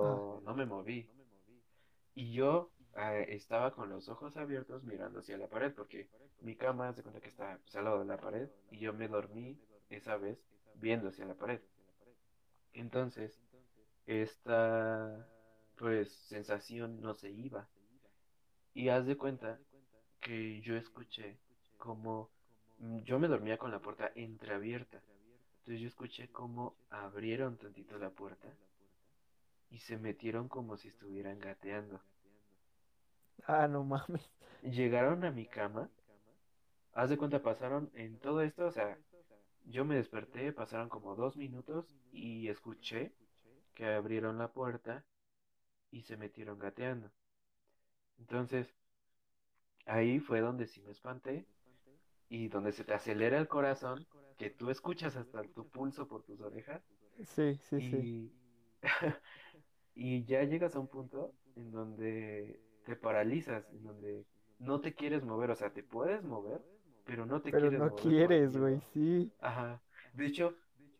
Ah, 0.00 0.20
pero 0.20 0.40
no 0.44 0.54
me 0.54 0.66
moví. 0.66 1.10
Y 2.14 2.32
yo 2.32 2.72
eh, 2.96 3.26
estaba 3.28 3.72
con 3.72 3.88
los 3.90 4.08
ojos 4.08 4.36
abiertos 4.36 4.82
mirando 4.82 5.20
hacia 5.20 5.38
la 5.38 5.48
pared 5.48 5.72
porque 5.72 6.10
mi 6.40 6.56
cama, 6.56 6.92
se 6.92 7.02
cuenta 7.02 7.20
que 7.20 7.28
está 7.28 7.58
pues, 7.62 7.76
al 7.76 7.84
lado 7.84 8.00
de 8.00 8.06
la 8.06 8.18
pared 8.18 8.50
y 8.70 8.78
yo 8.80 8.92
me 8.92 9.06
dormí 9.08 9.60
esa 9.88 10.16
vez 10.16 10.38
viendo 10.74 11.08
hacia 11.10 11.26
la 11.26 11.34
pared. 11.36 11.60
Entonces, 12.74 13.40
esta 14.06 15.28
pues 15.76 16.12
sensación 16.12 17.00
no 17.00 17.14
se 17.14 17.30
iba. 17.30 17.68
Y 18.76 18.90
haz 18.90 19.06
de 19.06 19.16
cuenta 19.16 19.58
que 20.20 20.60
yo 20.60 20.76
escuché 20.76 21.38
como 21.78 22.30
mm, 22.78 22.98
yo 23.04 23.18
me 23.18 23.26
dormía 23.28 23.58
con 23.58 23.70
la 23.70 23.80
puerta 23.80 24.12
entreabierta. 24.14 25.02
Entonces 25.60 25.80
yo 25.80 25.88
escuché 25.88 26.28
como 26.30 26.76
abrieron 26.90 27.56
tantito 27.56 27.98
la 27.98 28.10
puerta 28.10 28.48
y 29.70 29.78
se 29.78 29.96
metieron 29.96 30.48
como 30.48 30.76
si 30.76 30.88
estuvieran 30.88 31.38
gateando. 31.38 32.00
ah, 33.46 33.66
no 33.68 33.82
mames. 33.84 34.30
Llegaron 34.62 35.24
a 35.24 35.30
mi 35.30 35.46
cama, 35.46 35.90
haz 36.94 37.10
de 37.10 37.16
cuenta 37.16 37.40
pasaron 37.42 37.90
en 37.94 38.18
todo 38.18 38.42
esto, 38.42 38.66
o 38.66 38.72
sea, 38.72 38.98
yo 39.66 39.84
me 39.84 39.96
desperté, 39.96 40.52
pasaron 40.52 40.88
como 40.88 41.14
dos 41.14 41.36
minutos 41.36 41.96
y 42.12 42.48
escuché 42.48 43.12
que 43.74 43.86
abrieron 43.86 44.38
la 44.38 44.52
puerta 44.52 45.04
y 45.90 46.02
se 46.02 46.16
metieron 46.16 46.58
gateando. 46.58 47.10
Entonces, 48.18 48.74
ahí 49.86 50.20
fue 50.20 50.40
donde 50.40 50.66
sí 50.66 50.82
me 50.82 50.90
espanté 50.92 51.48
y 52.28 52.48
donde 52.48 52.72
se 52.72 52.84
te 52.84 52.94
acelera 52.94 53.38
el 53.38 53.48
corazón, 53.48 54.06
que 54.36 54.50
tú 54.50 54.70
escuchas 54.70 55.16
hasta 55.16 55.44
tu 55.46 55.68
pulso 55.70 56.08
por 56.08 56.24
tus 56.24 56.40
orejas 56.40 56.82
Sí, 57.24 57.58
sí, 57.62 57.80
sí. 57.80 58.06
y, 58.06 58.34
y 59.94 60.24
ya 60.26 60.44
llegas 60.44 60.76
a 60.76 60.80
un 60.80 60.88
punto 60.88 61.36
en 61.56 61.72
donde 61.72 62.62
te 62.84 62.96
paralizas, 62.96 63.68
en 63.70 63.84
donde 63.84 64.26
no 64.58 64.80
te 64.80 64.94
quieres 64.94 65.24
mover, 65.24 65.50
o 65.52 65.56
sea, 65.56 65.72
te 65.72 65.84
puedes 65.84 66.24
mover, 66.24 66.66
pero 67.04 67.26
no 67.26 67.42
te 67.42 67.52
Pero 67.52 67.56
quieres 67.56 67.82
no 67.82 67.88
mover 67.88 67.96
quieres, 67.96 68.56
güey, 68.56 68.80
sí. 68.80 69.32
Ajá. 69.38 69.82
De 70.12 70.26
hecho, 70.26 70.56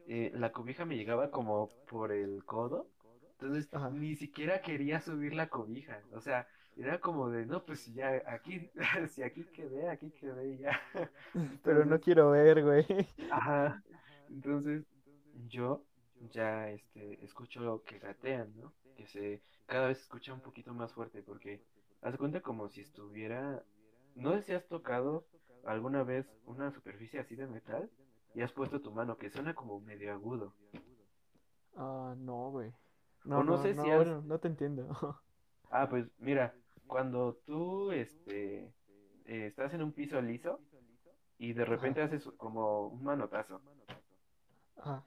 eh, 0.06 0.30
la 0.34 0.52
cobija 0.52 0.84
me 0.84 0.96
llegaba 0.96 1.30
como 1.30 1.74
por 1.86 2.12
el 2.12 2.44
codo, 2.44 2.90
entonces 3.38 3.70
Ajá. 3.72 3.90
ni 3.90 4.14
siquiera 4.16 4.60
quería 4.62 5.00
subir 5.00 5.34
la 5.34 5.48
cobija, 5.48 6.06
o 6.12 6.20
sea, 6.20 6.46
era 6.76 7.00
como 7.00 7.30
de, 7.30 7.46
no, 7.46 7.64
pues 7.64 7.80
si 7.80 7.94
ya 7.94 8.22
aquí, 8.26 8.70
si 9.08 9.22
aquí 9.22 9.46
quedé, 9.52 9.88
aquí 9.88 10.12
quedé 10.12 10.58
ya. 10.58 10.80
Pero 11.62 11.84
no 11.84 12.00
quiero 12.00 12.30
ver, 12.30 12.62
güey. 12.62 12.86
ajá, 13.28 13.82
entonces 14.28 14.84
yo 15.32 15.86
ya 16.20 16.70
este, 16.70 17.24
escucho 17.24 17.82
que 17.84 17.98
gatean, 17.98 18.54
¿no? 18.56 18.74
Que 18.94 19.06
se, 19.06 19.42
cada 19.66 19.88
vez 19.88 19.98
se 19.98 20.02
escucha 20.04 20.32
un 20.34 20.40
poquito 20.40 20.72
más 20.74 20.92
fuerte 20.92 21.22
porque 21.22 21.62
haz 22.02 22.16
cuenta 22.16 22.40
como 22.42 22.68
si 22.68 22.80
estuviera, 22.80 23.64
no 24.14 24.32
sé 24.34 24.42
si 24.42 24.52
has 24.54 24.66
tocado 24.68 25.26
alguna 25.64 26.02
vez 26.04 26.26
una 26.44 26.70
superficie 26.70 27.20
así 27.20 27.36
de 27.36 27.46
metal 27.46 27.90
y 28.34 28.42
has 28.42 28.52
puesto 28.52 28.80
tu 28.82 28.92
mano 28.92 29.16
que 29.18 29.30
suena 29.30 29.54
como 29.54 29.80
medio 29.80 30.12
agudo. 30.12 30.56
Ah, 31.76 32.14
no, 32.16 32.50
güey. 32.50 32.72
O 33.32 33.40
No, 33.40 33.44
no 33.44 33.56
no, 33.56 33.58
sé 33.58 33.74
si 33.74 33.88
no, 33.88 33.92
has, 33.92 34.04
bueno, 34.04 34.22
no 34.22 34.38
te 34.40 34.48
entiendo. 34.48 34.88
ah, 35.70 35.88
pues 35.88 36.06
mira, 36.18 36.56
cuando 36.86 37.34
tú 37.46 37.92
este, 37.92 38.64
eh, 39.26 39.46
estás 39.46 39.74
en 39.74 39.82
un 39.82 39.92
piso 39.92 40.20
liso 40.20 40.60
y 41.38 41.52
de 41.52 41.62
Ajá, 41.64 41.70
repente 41.70 42.02
haces 42.02 42.24
como 42.36 42.88
un 42.88 43.02
manotazo. 43.04 43.60
ajá. 44.76 45.04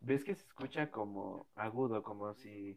¿Ves 0.00 0.24
que 0.24 0.34
se 0.34 0.42
escucha 0.48 0.90
como 0.90 1.46
agudo, 1.54 2.02
como 2.02 2.34
si, 2.34 2.76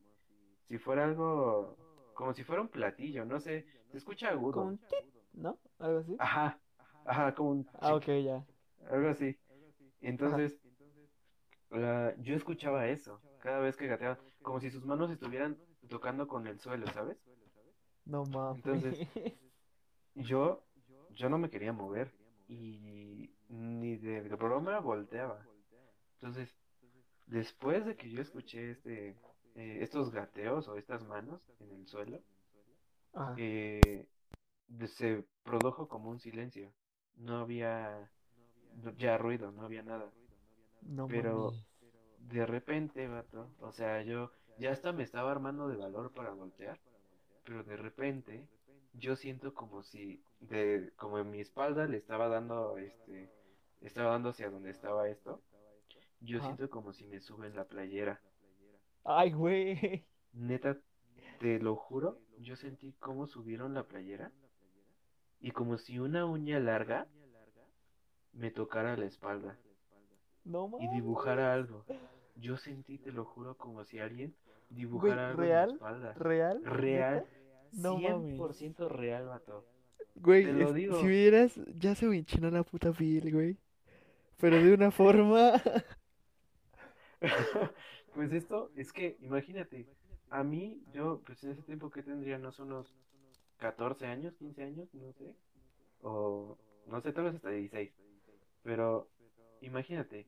si 0.67 0.77
fuera 0.77 1.05
algo, 1.05 1.75
como 2.13 2.33
si 2.33 2.43
fuera 2.43 2.61
un 2.61 2.69
platillo, 2.69 3.25
no 3.25 3.39
sé, 3.39 3.65
se 3.91 3.97
escucha 3.97 4.27
Como 4.29 4.37
agudo. 4.37 4.61
un 4.67 4.77
tit, 4.77 5.05
¿no? 5.33 5.57
Algo 5.79 5.99
así. 5.99 6.15
Ajá, 6.19 6.59
ajá, 7.05 7.33
como 7.35 7.49
un 7.51 7.65
Ah, 7.81 7.95
ok, 7.95 8.07
ya. 8.23 8.45
algo 8.89 9.09
así. 9.09 9.35
Entonces, 10.01 10.59
la- 11.71 12.15
yo 12.21 12.35
escuchaba 12.35 12.87
eso 12.87 13.21
cada 13.41 13.59
vez 13.59 13.75
que 13.75 13.87
gateaba, 13.87 14.17
como 14.41 14.59
si 14.59 14.69
sus 14.69 14.85
manos 14.85 15.11
estuvieran 15.11 15.57
tocando 15.89 16.27
con 16.27 16.47
el 16.47 16.59
suelo, 16.59 16.87
¿sabes? 16.93 17.17
No 18.05 18.25
mames. 18.25 18.65
Entonces, 18.65 19.05
yo, 20.13 20.67
yo 21.09 21.29
no 21.29 21.37
me 21.37 21.49
quería 21.49 21.73
mover 21.73 22.19
y 22.47 23.37
ni 23.47 23.97
de 23.97 24.21
broma 24.29 24.79
volteaba. 24.79 25.51
Entonces, 26.19 26.59
después 27.25 27.85
de 27.85 27.97
que 27.97 28.11
yo 28.11 28.21
escuché 28.21 28.71
este, 28.71 29.09
eh, 29.55 29.79
estos 29.81 30.11
gateos 30.11 30.67
o 30.67 30.77
estas 30.77 31.05
manos 31.05 31.51
en 31.59 31.71
el 31.73 31.87
suelo, 31.87 32.23
Ajá. 33.13 33.35
eh, 33.35 34.09
se 34.87 35.27
produjo 35.43 35.87
como 35.87 36.09
un 36.09 36.19
silencio. 36.19 36.75
No 37.15 37.39
había 37.39 38.13
ya 38.97 39.17
ruido, 39.17 39.51
no 39.51 39.63
había 39.65 39.83
nada. 39.83 40.13
No 40.81 41.07
Pero 41.07 41.33
mames. 41.37 41.67
de 42.17 42.45
repente, 42.45 43.07
vato, 43.07 43.55
o 43.59 43.71
sea, 43.71 44.03
yo 44.03 44.31
ya 44.57 44.71
hasta 44.71 44.93
me 44.93 45.03
estaba 45.03 45.31
armando 45.31 45.67
de 45.67 45.77
valor 45.77 46.13
para 46.13 46.31
voltear, 46.33 46.81
pero 47.45 47.63
de 47.63 47.77
repente 47.77 48.47
yo 48.93 49.15
siento 49.15 49.53
como 49.53 49.83
si 49.83 50.21
de 50.39 50.91
como 50.97 51.19
en 51.19 51.29
mi 51.31 51.39
espalda 51.39 51.87
le 51.87 51.97
estaba 51.97 52.27
dando 52.27 52.77
este 52.77 53.29
estaba 53.81 54.11
dando 54.11 54.29
hacia 54.29 54.49
donde 54.49 54.71
estaba 54.71 55.07
esto, 55.09 55.41
yo 56.21 56.39
Ajá. 56.39 56.47
siento 56.47 56.69
como 56.69 56.91
si 56.91 57.05
me 57.05 57.19
suben 57.19 57.55
la 57.55 57.65
playera. 57.65 58.19
Ay, 59.03 59.31
güey. 59.31 60.05
Neta, 60.33 60.77
te 61.39 61.59
lo 61.59 61.75
juro, 61.75 62.19
yo 62.39 62.55
sentí 62.55 62.93
cómo 62.93 63.27
subieron 63.27 63.73
la 63.73 63.83
playera 63.83 64.31
y 65.39 65.51
como 65.51 65.77
si 65.77 65.99
una 65.99 66.25
uña 66.25 66.59
larga 66.59 67.07
me 68.33 68.51
tocara 68.51 68.97
la 68.97 69.05
espalda 69.05 69.57
No 70.43 70.71
y 70.79 70.87
dibujara 70.87 71.53
algo. 71.53 71.85
Yo 72.35 72.57
sentí, 72.57 72.97
te 72.97 73.11
lo 73.11 73.25
juro, 73.25 73.55
como 73.57 73.83
si 73.85 73.99
alguien 73.99 74.35
dibujara 74.69 75.29
algo 75.29 75.41
en 75.41 75.47
mi 75.47 75.53
¿real? 75.53 75.71
espalda. 75.71 76.13
¿Real? 76.13 76.61
Real, 76.65 77.25
No 77.73 77.97
mames. 77.97 78.37
100% 78.37 78.89
real, 78.89 79.27
vato. 79.27 79.65
Güey, 80.15 80.45
Te 80.45 80.53
lo 80.53 80.69
es- 80.69 80.73
digo. 80.75 80.99
si 80.99 81.07
vieras, 81.07 81.59
ya 81.75 81.95
se 81.95 82.05
me 82.05 82.17
enchinó 82.17 82.49
la 82.49 82.63
puta 82.63 82.91
piel, 82.91 83.31
güey. 83.33 83.57
Pero 84.37 84.57
de 84.61 84.73
una 84.73 84.91
forma. 84.91 85.53
Pues 88.13 88.31
esto 88.31 88.71
es 88.75 88.93
que, 88.93 89.17
imagínate, 89.19 89.87
a 90.29 90.43
mí, 90.43 90.81
yo, 90.93 91.21
pues 91.25 91.43
en 91.43 91.51
ese 91.51 91.63
tiempo 91.63 91.89
que 91.89 92.01
tendría, 92.03 92.37
no 92.37 92.51
sé, 92.51 92.61
unos 92.61 92.95
14 93.57 94.05
años, 94.05 94.35
15 94.35 94.63
años, 94.63 94.87
no 94.93 95.11
sé, 95.13 95.35
o 96.01 96.57
no 96.87 97.01
sé, 97.01 97.11
tal 97.11 97.25
vez 97.25 97.35
hasta 97.35 97.49
16, 97.49 97.91
pero 98.63 99.09
imagínate, 99.61 100.27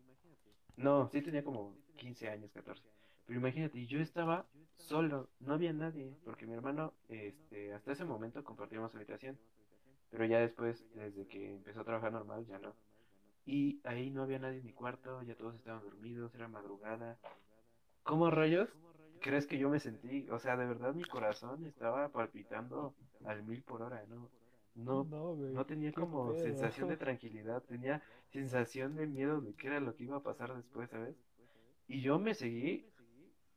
no, 0.76 1.10
sí 1.12 1.22
tenía 1.22 1.44
como 1.46 1.78
15 1.98 2.30
años, 2.30 2.52
14, 2.54 2.84
pero 3.26 3.40
imagínate, 3.40 3.86
yo 3.88 4.00
estaba 4.00 4.48
solo, 4.76 5.30
no 5.40 5.56
había 5.56 5.74
nadie, 5.74 6.16
porque 6.26 6.48
mi 6.48 6.54
hermano, 6.56 6.94
este, 7.10 7.74
hasta 7.74 7.94
ese 7.94 8.06
momento 8.06 8.44
compartíamos 8.44 8.96
habitación, 8.96 9.38
pero 10.10 10.26
ya 10.26 10.40
después, 10.40 10.86
desde 10.96 11.28
que 11.28 11.56
empezó 11.56 11.82
a 11.82 11.86
trabajar 11.86 12.12
normal, 12.14 12.46
ya 12.48 12.60
no. 12.60 12.74
Y 13.46 13.80
ahí 13.86 14.10
no 14.12 14.24
había 14.24 14.40
nadie 14.40 14.60
en 14.60 14.66
mi 14.66 14.74
cuarto, 14.74 15.22
ya 15.24 15.36
todos 15.36 15.56
estaban 15.56 15.84
dormidos, 15.84 16.34
era 16.36 16.48
madrugada. 16.48 17.18
¿Cómo 18.04 18.30
rayos 18.32 18.70
crees 19.22 19.48
que 19.48 19.58
yo 19.58 19.70
me 19.70 19.80
sentí? 19.80 20.30
O 20.30 20.40
sea, 20.40 20.56
de 20.58 20.66
verdad 20.66 20.94
mi 20.94 21.04
corazón 21.06 21.66
estaba 21.66 22.10
palpitando 22.10 22.94
al 23.26 23.44
mil 23.44 23.64
por 23.64 23.82
hora, 23.82 24.04
¿no? 24.10 24.30
No, 24.76 25.04
No, 25.06 25.36
güey. 25.36 25.54
no 25.56 25.66
tenía 25.66 25.92
como 25.92 26.34
pedo. 26.34 26.44
sensación 26.44 26.88
de 26.88 26.98
tranquilidad, 26.98 27.64
tenía 27.64 28.02
sensación 28.32 28.96
de 28.96 29.08
miedo 29.08 29.42
de 29.42 29.54
qué 29.56 29.68
era 29.68 29.80
lo 29.80 29.96
que 29.96 30.04
iba 30.04 30.18
a 30.18 30.24
pasar 30.24 30.56
después, 30.56 30.90
¿sabes? 30.90 31.16
Y 31.88 32.02
yo 32.02 32.20
me 32.20 32.34
seguí 32.34 32.86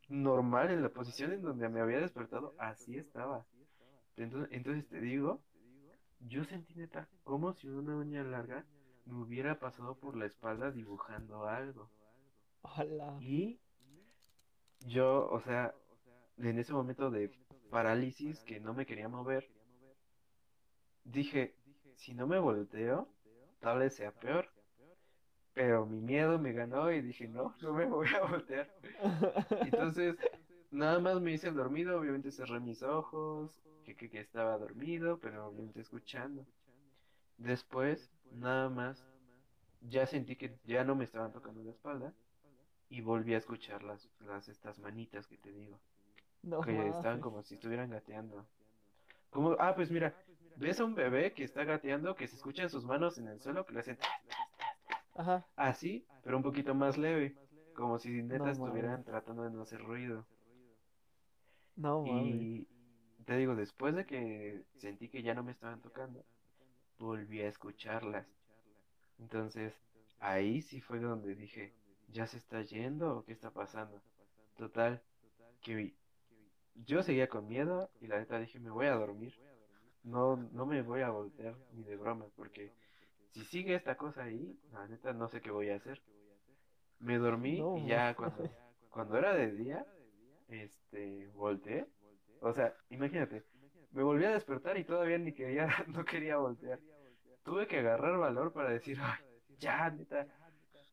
normal 0.08 0.70
en 0.70 0.82
la 0.82 0.88
posición 0.88 1.32
en 1.32 1.42
donde 1.42 1.68
me 1.68 1.80
había 1.80 2.00
despertado, 2.00 2.54
así 2.58 2.96
estaba. 2.96 3.46
Entonces, 4.16 4.50
entonces 4.52 4.88
te 4.88 5.00
digo, 5.00 5.40
yo 6.20 6.44
sentí 6.44 6.74
neta 6.74 7.08
como 7.24 7.52
si 7.54 7.68
una 7.68 7.96
uña 7.96 8.22
larga 8.22 8.64
me 9.06 9.14
hubiera 9.14 9.58
pasado 9.58 9.96
por 9.96 10.16
la 10.16 10.26
espalda 10.26 10.70
dibujando 10.70 11.46
algo. 11.46 11.90
Hola. 12.62 13.16
Y 13.20 13.58
yo, 14.80 15.28
o 15.30 15.40
sea, 15.40 15.74
en 16.36 16.58
ese 16.58 16.72
momento 16.72 17.10
de 17.10 17.30
parálisis 17.70 18.42
que 18.44 18.60
no 18.60 18.74
me 18.74 18.86
quería 18.86 19.08
mover, 19.08 19.48
dije, 21.04 21.54
si 21.96 22.14
no 22.14 22.26
me 22.26 22.38
volteo, 22.38 23.08
tal 23.60 23.78
vez 23.78 23.94
sea 23.94 24.12
peor. 24.12 24.48
Pero 25.60 25.84
mi 25.84 26.00
miedo 26.00 26.38
me 26.38 26.54
ganó 26.54 26.90
y 26.90 27.02
dije, 27.02 27.28
no, 27.28 27.54
no 27.60 27.74
me 27.74 27.84
voy 27.84 28.08
a 28.18 28.24
voltear. 28.24 28.66
Entonces, 29.60 30.16
nada 30.70 30.98
más 31.00 31.20
me 31.20 31.32
hice 31.32 31.48
el 31.48 31.54
dormido, 31.54 32.00
obviamente 32.00 32.30
cerré 32.30 32.60
mis 32.60 32.82
ojos, 32.82 33.60
que, 33.84 33.94
que, 33.94 34.08
que 34.08 34.20
estaba 34.20 34.56
dormido, 34.56 35.18
pero 35.18 35.48
obviamente 35.48 35.82
escuchando. 35.82 36.46
Después, 37.36 38.10
nada 38.32 38.70
más, 38.70 39.04
ya 39.82 40.06
sentí 40.06 40.34
que 40.34 40.56
ya 40.64 40.82
no 40.82 40.94
me 40.94 41.04
estaban 41.04 41.30
tocando 41.30 41.62
la 41.62 41.72
espalda 41.72 42.14
y 42.88 43.02
volví 43.02 43.34
a 43.34 43.38
escuchar 43.38 43.82
las, 43.82 44.08
las 44.20 44.48
estas 44.48 44.78
manitas 44.78 45.26
que 45.26 45.36
te 45.36 45.52
digo, 45.52 45.78
No 46.42 46.62
que 46.62 46.88
estaban 46.88 47.20
como 47.20 47.42
si 47.42 47.56
estuvieran 47.56 47.90
gateando. 47.90 48.46
Como, 49.28 49.56
ah, 49.58 49.74
pues 49.74 49.90
mira, 49.90 50.14
ves 50.56 50.80
a 50.80 50.86
un 50.86 50.94
bebé 50.94 51.34
que 51.34 51.44
está 51.44 51.64
gateando, 51.64 52.14
que 52.14 52.26
se 52.26 52.36
escuchan 52.36 52.70
sus 52.70 52.82
manos 52.86 53.18
en 53.18 53.28
el 53.28 53.40
suelo, 53.40 53.66
que 53.66 53.74
le 53.74 53.80
hacen 53.80 53.98
Ajá. 55.20 55.44
así, 55.56 56.06
pero 56.22 56.36
un 56.36 56.42
poquito 56.42 56.74
más 56.74 56.96
leve, 56.98 57.36
como 57.72 57.98
si 57.98 58.10
neta 58.22 58.50
No 58.50 58.50
estuvieran 58.50 59.04
tratando 59.04 59.42
de 59.44 59.50
no 59.50 59.62
hacer 59.62 59.80
ruido. 59.82 60.26
No. 61.76 62.04
Y 62.04 62.68
te 63.24 63.36
digo, 63.36 63.54
después 63.56 63.94
de 63.94 64.06
que 64.06 64.62
sentí 64.78 65.08
que 65.08 65.22
ya 65.22 65.34
no 65.34 65.42
me 65.42 65.52
estaban 65.52 65.80
tocando, 65.80 66.24
volví 66.98 67.40
a 67.42 67.48
escucharlas. 67.48 68.26
Entonces, 69.18 69.74
ahí 70.20 70.62
sí 70.62 70.80
fue 70.80 71.00
donde 71.00 71.34
dije, 71.36 71.74
¿ya 72.08 72.26
se 72.26 72.38
está 72.38 72.62
yendo 72.62 73.18
o 73.18 73.24
qué 73.24 73.32
está 73.32 73.50
pasando? 73.52 74.02
Total, 74.56 75.02
que 75.62 75.94
yo 76.74 77.02
seguía 77.02 77.28
con 77.28 77.46
miedo 77.48 77.90
y 78.00 78.06
la 78.08 78.18
neta 78.18 78.38
dije, 78.40 78.60
me 78.60 78.70
voy 78.70 78.86
a 78.86 78.94
dormir. 78.94 79.34
No, 80.04 80.36
no 80.36 80.66
me 80.66 80.82
voy 80.82 81.02
a 81.02 81.10
voltear 81.10 81.58
ni 81.70 81.84
de 81.84 81.96
broma, 81.96 82.28
porque 82.36 82.74
si 83.32 83.44
sigue 83.44 83.74
esta 83.74 83.96
cosa 83.96 84.24
ahí, 84.24 84.58
la 84.72 84.86
neta 84.88 85.12
no 85.12 85.28
sé 85.28 85.40
qué 85.40 85.50
voy 85.50 85.70
a 85.70 85.76
hacer. 85.76 86.00
Me 87.00 87.18
dormí 87.18 87.58
No 87.58 87.76
y 87.78 87.88
ya 87.88 88.14
cuando, 88.16 88.48
cuando 88.90 89.16
era 89.18 89.34
de 89.34 89.52
día, 89.52 89.84
este, 90.48 91.28
volteé. 91.34 91.86
O 92.40 92.52
sea, 92.52 92.74
imagínate, 92.90 93.44
me 93.92 94.02
volví 94.02 94.24
a 94.24 94.32
despertar 94.32 94.76
y 94.78 94.84
todavía 94.84 95.18
ni 95.18 95.32
quería, 95.32 95.66
no 95.88 96.04
quería 96.04 96.36
voltear. 96.36 96.78
Tuve 97.44 97.66
que 97.66 97.78
agarrar 97.78 98.18
valor 98.18 98.52
para 98.52 98.70
decir, 98.70 98.98
"Ay, 99.00 99.18
ya, 99.58 99.90
neta, 99.90 100.26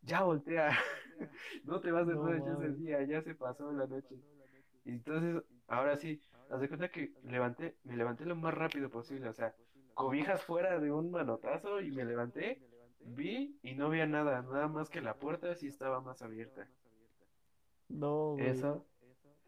ya 0.01 0.23
voltea. 0.23 0.69
No 1.63 1.79
te 1.81 1.91
vas 1.91 2.07
de 2.07 2.13
No 2.13 2.23
noche 2.29 2.67
ese 2.67 2.77
día, 2.77 3.03
ya 3.03 3.21
se 3.21 3.35
pasó 3.35 3.71
la 3.71 3.87
noche. 3.87 4.15
Y 4.85 4.91
entonces, 4.91 5.43
ahora 5.67 5.97
sí, 5.97 6.21
haz 6.49 6.61
de 6.61 6.67
cuenta 6.67 6.89
que 6.89 7.11
levanté, 7.23 7.75
me 7.83 7.97
levanté 7.97 8.25
lo 8.25 8.35
más 8.35 8.53
rápido 8.53 8.89
posible, 8.89 9.27
o 9.29 9.33
sea, 9.33 9.53
cobijas 9.97 10.43
fuera 10.45 10.79
de 10.79 10.91
un 10.93 11.11
manotazo 11.11 11.81
y 11.81 11.91
me 11.91 12.05
levanté, 12.05 12.63
vi 13.01 13.59
y 13.63 13.75
no 13.75 13.87
había 13.87 14.07
nada, 14.07 14.43
nada 14.43 14.69
más 14.69 14.89
que 14.91 15.01
la 15.01 15.19
puerta 15.19 15.55
sí 15.55 15.67
estaba 15.67 16.01
más 16.01 16.21
abierta. 16.21 16.71
No, 17.89 18.37
güey. 18.37 18.55
Eso, 18.55 18.87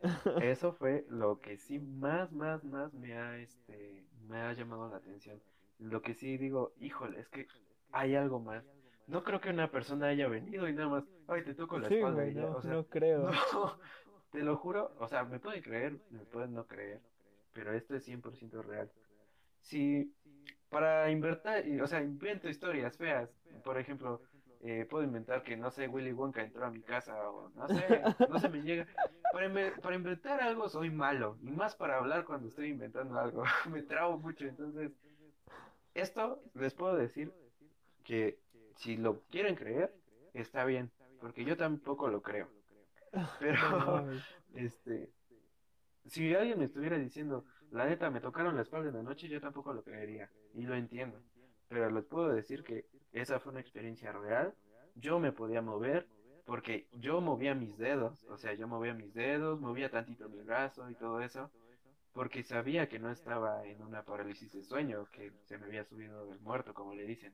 eso 0.38 0.74
fue 0.74 1.06
lo 1.08 1.40
que 1.40 1.58
sí 1.58 1.80
más, 1.80 2.32
más, 2.32 2.64
más 2.64 2.94
me 2.94 3.18
ha, 3.18 3.38
este, 3.40 4.10
me 4.12 4.38
ha 4.42 4.54
llamado 4.54 4.90
la 4.90 4.98
atención. 4.98 5.44
Lo 5.78 6.02
que 6.02 6.14
sí 6.14 6.38
digo, 6.38 6.74
híjole, 6.78 7.20
es 7.20 7.30
que 7.30 7.52
hay 7.92 8.16
algo 8.16 8.40
más. 8.42 8.66
No 9.06 9.24
creo 9.24 9.42
que 9.42 9.50
una 9.50 9.72
persona 9.72 10.08
haya 10.08 10.28
venido 10.28 10.68
y 10.68 10.74
nada 10.74 10.90
más, 10.90 11.06
ay, 11.28 11.44
te 11.44 11.56
toco 11.56 11.80
la 11.80 11.88
Sí, 11.88 11.96
espalda 11.96 12.26
güey, 12.26 12.32
y 12.32 12.36
ya, 12.36 12.48
no, 12.48 12.56
o 12.56 12.62
sea, 12.62 12.74
no 12.74 12.88
creo. 12.88 13.30
no, 13.54 13.80
te 14.32 14.44
lo 14.44 14.58
juro, 14.58 14.94
o 14.98 15.08
sea, 15.08 15.26
me 15.26 15.40
pueden 15.40 15.62
creer, 15.64 16.02
me 16.10 16.26
pueden 16.26 16.54
no 16.54 16.68
creer, 16.68 17.04
pero 17.54 17.74
esto 17.74 17.96
es 17.96 18.04
100% 18.06 18.62
real. 18.64 18.94
Si 19.62 20.16
para 20.70 21.10
inventar, 21.10 21.64
o 21.82 21.88
sea, 21.88 22.02
invento 22.02 22.48
historias 22.48 22.98
feas, 22.98 23.30
por 23.64 23.78
ejemplo, 23.78 24.22
eh, 24.62 24.86
puedo 24.90 25.04
inventar 25.04 25.44
que, 25.44 25.56
no 25.56 25.72
sé, 25.72 25.88
Willy 25.88 26.12
Wonka 26.12 26.42
entró 26.42 26.66
a 26.66 26.70
mi 26.70 26.82
casa 26.82 27.16
o 27.30 27.50
no 27.56 27.68
sé, 27.68 28.02
no 28.30 28.40
se 28.40 28.50
me 28.50 28.62
llega. 28.62 28.88
Para, 29.32 29.50
para 29.82 29.96
inventar 29.96 30.42
algo 30.42 30.68
soy 30.68 30.90
malo, 30.90 31.38
y 31.42 31.52
más 31.52 31.76
para 31.76 31.98
hablar 31.98 32.26
cuando 32.26 32.48
estoy 32.48 32.70
inventando 32.70 33.18
algo, 33.18 33.44
me 33.72 33.82
trabo 33.84 34.18
mucho, 34.18 34.46
entonces, 34.46 34.92
esto 35.94 36.42
les 36.56 36.74
puedo 36.74 36.96
decir 36.96 37.34
que 38.04 38.40
si 38.76 38.98
lo 38.98 39.22
quieren 39.30 39.56
creer, 39.56 39.94
está 40.34 40.66
bien, 40.66 40.92
porque 41.20 41.46
yo 41.46 41.58
tampoco 41.58 42.08
lo 42.10 42.22
creo. 42.22 42.50
Pero, 43.40 44.10
este, 44.54 45.10
si 46.06 46.34
alguien 46.36 46.60
me 46.60 46.66
estuviera 46.66 46.98
diciendo, 46.98 47.46
la 47.72 47.86
neta, 47.86 48.10
me 48.10 48.20
tocaron 48.20 48.56
la 48.56 48.64
espalda 48.64 48.90
en 48.90 48.96
la 48.96 49.04
noche, 49.04 49.28
yo 49.28 49.40
tampoco 49.40 49.74
lo 49.74 49.84
creería, 49.84 50.30
y 50.54 50.64
lo 50.64 50.76
entiendo. 50.76 51.22
Pero 51.68 51.90
les 51.90 52.06
puedo 52.06 52.30
decir 52.30 52.64
que 52.64 52.86
esa 53.12 53.40
fue 53.40 53.52
una 53.52 53.62
experiencia 53.62 54.12
real. 54.12 54.54
Yo 54.96 55.20
me 55.20 55.32
podía 55.32 55.62
mover, 55.62 56.08
porque 56.46 56.88
yo 56.94 57.22
movía 57.22 57.54
mis 57.54 57.78
dedos, 57.78 58.24
o 58.26 58.38
sea, 58.38 58.54
yo 58.54 58.68
movía 58.68 58.94
mis 58.94 59.14
dedos, 59.14 59.60
movía 59.60 59.90
tantito 59.90 60.28
mi 60.30 60.42
brazo 60.42 60.90
y 60.90 60.96
todo 60.96 61.22
eso, 61.22 61.52
porque 62.14 62.44
sabía 62.44 62.90
que 62.90 63.00
no 63.00 63.12
estaba 63.12 63.66
en 63.66 63.82
una 63.82 64.04
parálisis 64.04 64.52
de 64.52 64.64
sueño, 64.64 65.08
que 65.12 65.32
se 65.46 65.58
me 65.58 65.68
había 65.68 65.86
subido 65.86 66.26
del 66.26 66.40
muerto, 66.40 66.74
como 66.74 66.94
le 66.94 67.06
dicen. 67.06 67.34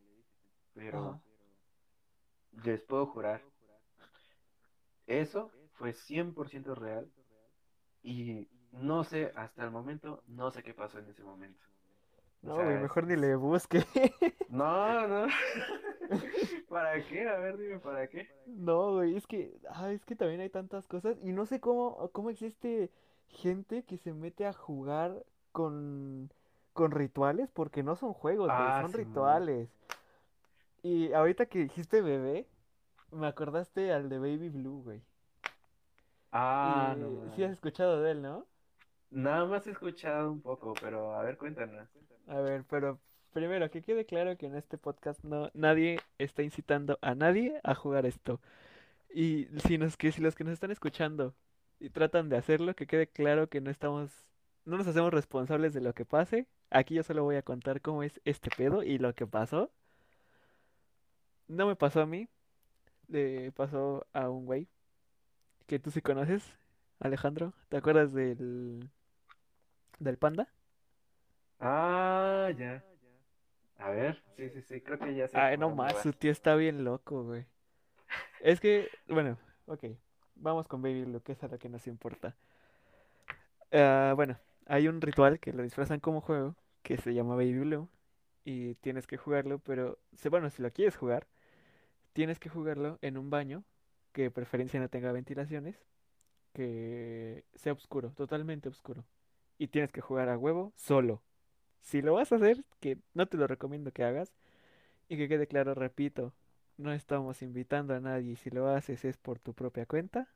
Pero 0.74 1.22
les 2.63 2.82
puedo 2.82 3.05
jurar, 3.07 3.41
eso 5.07 5.51
fue 5.74 5.93
100% 5.93 6.76
real 6.76 7.09
y 8.03 8.47
no 8.72 9.03
sé, 9.03 9.32
hasta 9.36 9.63
el 9.63 9.72
momento, 9.72 10.24
no 10.28 10.51
sé 10.51 10.61
qué 10.61 10.74
pasó 10.74 10.99
en 10.99 11.09
ese 11.09 11.24
momento. 11.24 11.66
O 12.45 12.49
No, 12.49 12.55
sea, 12.55 12.65
güey, 12.65 12.77
mejor 12.79 13.07
ni 13.07 13.15
le 13.15 13.35
busque. 13.35 13.83
No, 14.49 15.07
no. 15.07 15.27
¿Para 16.69 17.03
qué? 17.05 17.27
A 17.27 17.37
ver, 17.39 17.57
dime, 17.57 17.79
¿para 17.79 18.07
qué? 18.07 18.29
No, 18.45 18.93
güey, 18.93 19.15
es 19.17 19.25
que, 19.27 19.57
ah, 19.69 19.91
es 19.91 20.05
que 20.05 20.15
también 20.15 20.39
hay 20.41 20.49
tantas 20.49 20.87
cosas 20.87 21.17
y 21.23 21.31
no 21.31 21.45
sé 21.45 21.59
cómo, 21.59 22.09
cómo 22.11 22.29
existe 22.29 22.91
gente 23.27 23.83
que 23.83 23.97
se 23.97 24.13
mete 24.13 24.45
a 24.45 24.53
jugar 24.53 25.25
con, 25.51 26.31
con 26.73 26.91
rituales 26.91 27.49
porque 27.51 27.81
no 27.83 27.95
son 27.95 28.13
juegos, 28.13 28.47
güey, 28.47 28.59
Ah, 28.59 28.81
son 28.81 28.91
Simón. 28.91 29.07
rituales. 29.07 29.69
Y 30.83 31.11
ahorita 31.13 31.47
que 31.47 31.59
dijiste 31.59 32.01
bebé, 32.01 32.47
me 33.11 33.27
acordaste 33.27 33.91
al 33.91 34.07
de 34.07 34.19
Baby 34.19 34.49
Blue, 34.49 34.83
güey. 34.83 35.01
Ah, 36.31 36.95
Y 36.97 36.99
no 36.99 37.35
sí 37.35 37.43
has 37.43 37.51
escuchado 37.51 38.01
de 38.01 38.11
él, 38.11 38.21
¿no? 38.21 38.45
Nada 39.11 39.45
más 39.45 39.65
he 39.67 39.71
escuchado 39.71 40.31
un 40.31 40.41
poco, 40.41 40.73
pero 40.81 41.13
a 41.15 41.23
ver, 41.23 41.37
cuéntanos. 41.37 41.87
A 42.27 42.39
ver, 42.39 42.63
pero 42.69 42.99
primero 43.33 43.69
que 43.69 43.81
quede 43.81 44.05
claro 44.05 44.37
que 44.37 44.47
en 44.47 44.55
este 44.55 44.77
podcast 44.77 45.23
no 45.23 45.51
nadie 45.53 45.99
está 46.17 46.43
incitando 46.43 46.97
a 47.01 47.15
nadie 47.15 47.59
a 47.63 47.75
jugar 47.75 48.05
esto. 48.05 48.41
Y 49.13 49.47
si 49.65 49.77
nos 49.77 49.97
que 49.97 50.11
si 50.11 50.21
los 50.21 50.35
que 50.35 50.43
nos 50.43 50.53
están 50.53 50.71
escuchando 50.71 51.33
y 51.79 51.89
tratan 51.89 52.29
de 52.29 52.37
hacerlo, 52.37 52.75
que 52.75 52.87
quede 52.87 53.07
claro 53.07 53.47
que 53.47 53.61
no 53.61 53.69
estamos 53.71 54.25
no 54.65 54.77
nos 54.77 54.87
hacemos 54.87 55.13
responsables 55.13 55.73
de 55.73 55.81
lo 55.81 55.93
que 55.93 56.05
pase. 56.05 56.47
Aquí 56.71 56.95
yo 56.95 57.03
solo 57.03 57.23
voy 57.23 57.35
a 57.35 57.43
contar 57.43 57.81
cómo 57.81 58.03
es 58.03 58.19
este 58.25 58.49
pedo 58.49 58.83
y 58.83 58.97
lo 58.97 59.13
que 59.13 59.27
pasó. 59.27 59.71
No 61.47 61.67
me 61.67 61.75
pasó 61.75 62.01
a 62.01 62.05
mí, 62.07 62.27
le 63.07 63.51
pasó 63.51 64.07
a 64.13 64.29
un 64.29 64.45
güey 64.45 64.67
que 65.67 65.79
tú 65.79 65.91
sí 65.91 66.01
conoces, 66.01 66.43
Alejandro. 66.99 67.53
¿Te 67.69 67.77
acuerdas 67.77 68.13
del, 68.13 68.89
del 69.99 70.17
panda? 70.17 70.47
Ah, 71.59 72.49
ya. 72.57 72.83
A 73.77 73.89
ver, 73.89 74.21
sí, 74.37 74.49
sí, 74.49 74.61
sí, 74.61 74.81
creo 74.81 74.97
que 74.97 75.15
ya 75.15 75.27
sé 75.27 75.37
Ay, 75.37 75.57
no 75.57 75.69
más, 75.69 76.01
su 76.01 76.13
tío 76.13 76.31
está 76.31 76.55
bien 76.55 76.83
loco, 76.83 77.23
güey. 77.23 77.45
Es 78.41 78.59
que, 78.59 78.89
bueno, 79.07 79.37
ok. 79.65 79.85
Vamos 80.35 80.67
con 80.67 80.81
Baby 80.81 81.03
Blue, 81.05 81.21
que 81.21 81.33
es 81.33 81.43
a 81.43 81.47
lo 81.47 81.57
que 81.57 81.69
nos 81.69 81.87
importa. 81.87 82.35
Ah, 83.71 84.13
bueno, 84.15 84.37
hay 84.65 84.87
un 84.87 85.01
ritual 85.01 85.39
que 85.39 85.53
lo 85.53 85.63
disfrazan 85.63 85.99
como 85.99 86.21
juego, 86.21 86.55
que 86.83 86.97
se 86.97 87.13
llama 87.13 87.35
Baby 87.35 87.59
Blue, 87.59 87.89
y 88.43 88.75
tienes 88.75 89.07
que 89.07 89.17
jugarlo, 89.17 89.59
pero, 89.59 89.97
bueno, 90.29 90.49
si 90.49 90.61
lo 90.61 90.71
quieres 90.71 90.95
jugar, 90.95 91.27
tienes 92.13 92.39
que 92.39 92.49
jugarlo 92.49 92.99
en 93.01 93.17
un 93.17 93.29
baño, 93.29 93.63
que 94.13 94.23
de 94.23 94.31
preferencia 94.31 94.79
no 94.79 94.89
tenga 94.89 95.11
ventilaciones, 95.11 95.75
que 96.55 97.43
sea 97.55 97.73
oscuro, 97.73 98.11
totalmente 98.11 98.69
oscuro. 98.69 99.05
Y 99.59 99.67
tienes 99.67 99.91
que 99.91 100.01
jugar 100.01 100.29
a 100.29 100.37
huevo 100.37 100.73
solo. 100.75 101.21
Si 101.81 102.01
lo 102.01 102.13
vas 102.15 102.31
a 102.31 102.37
hacer, 102.37 102.63
que 102.79 102.97
no 103.13 103.27
te 103.27 103.37
lo 103.37 103.47
recomiendo 103.47 103.91
que 103.91 104.03
hagas, 104.03 104.33
y 105.09 105.17
que 105.17 105.27
quede 105.27 105.47
claro, 105.47 105.75
repito, 105.75 106.33
no 106.77 106.93
estamos 106.93 107.41
invitando 107.41 107.93
a 107.93 107.99
nadie, 107.99 108.35
si 108.37 108.49
lo 108.49 108.69
haces 108.69 109.05
es 109.05 109.17
por 109.17 109.39
tu 109.39 109.53
propia 109.53 109.85
cuenta, 109.85 110.27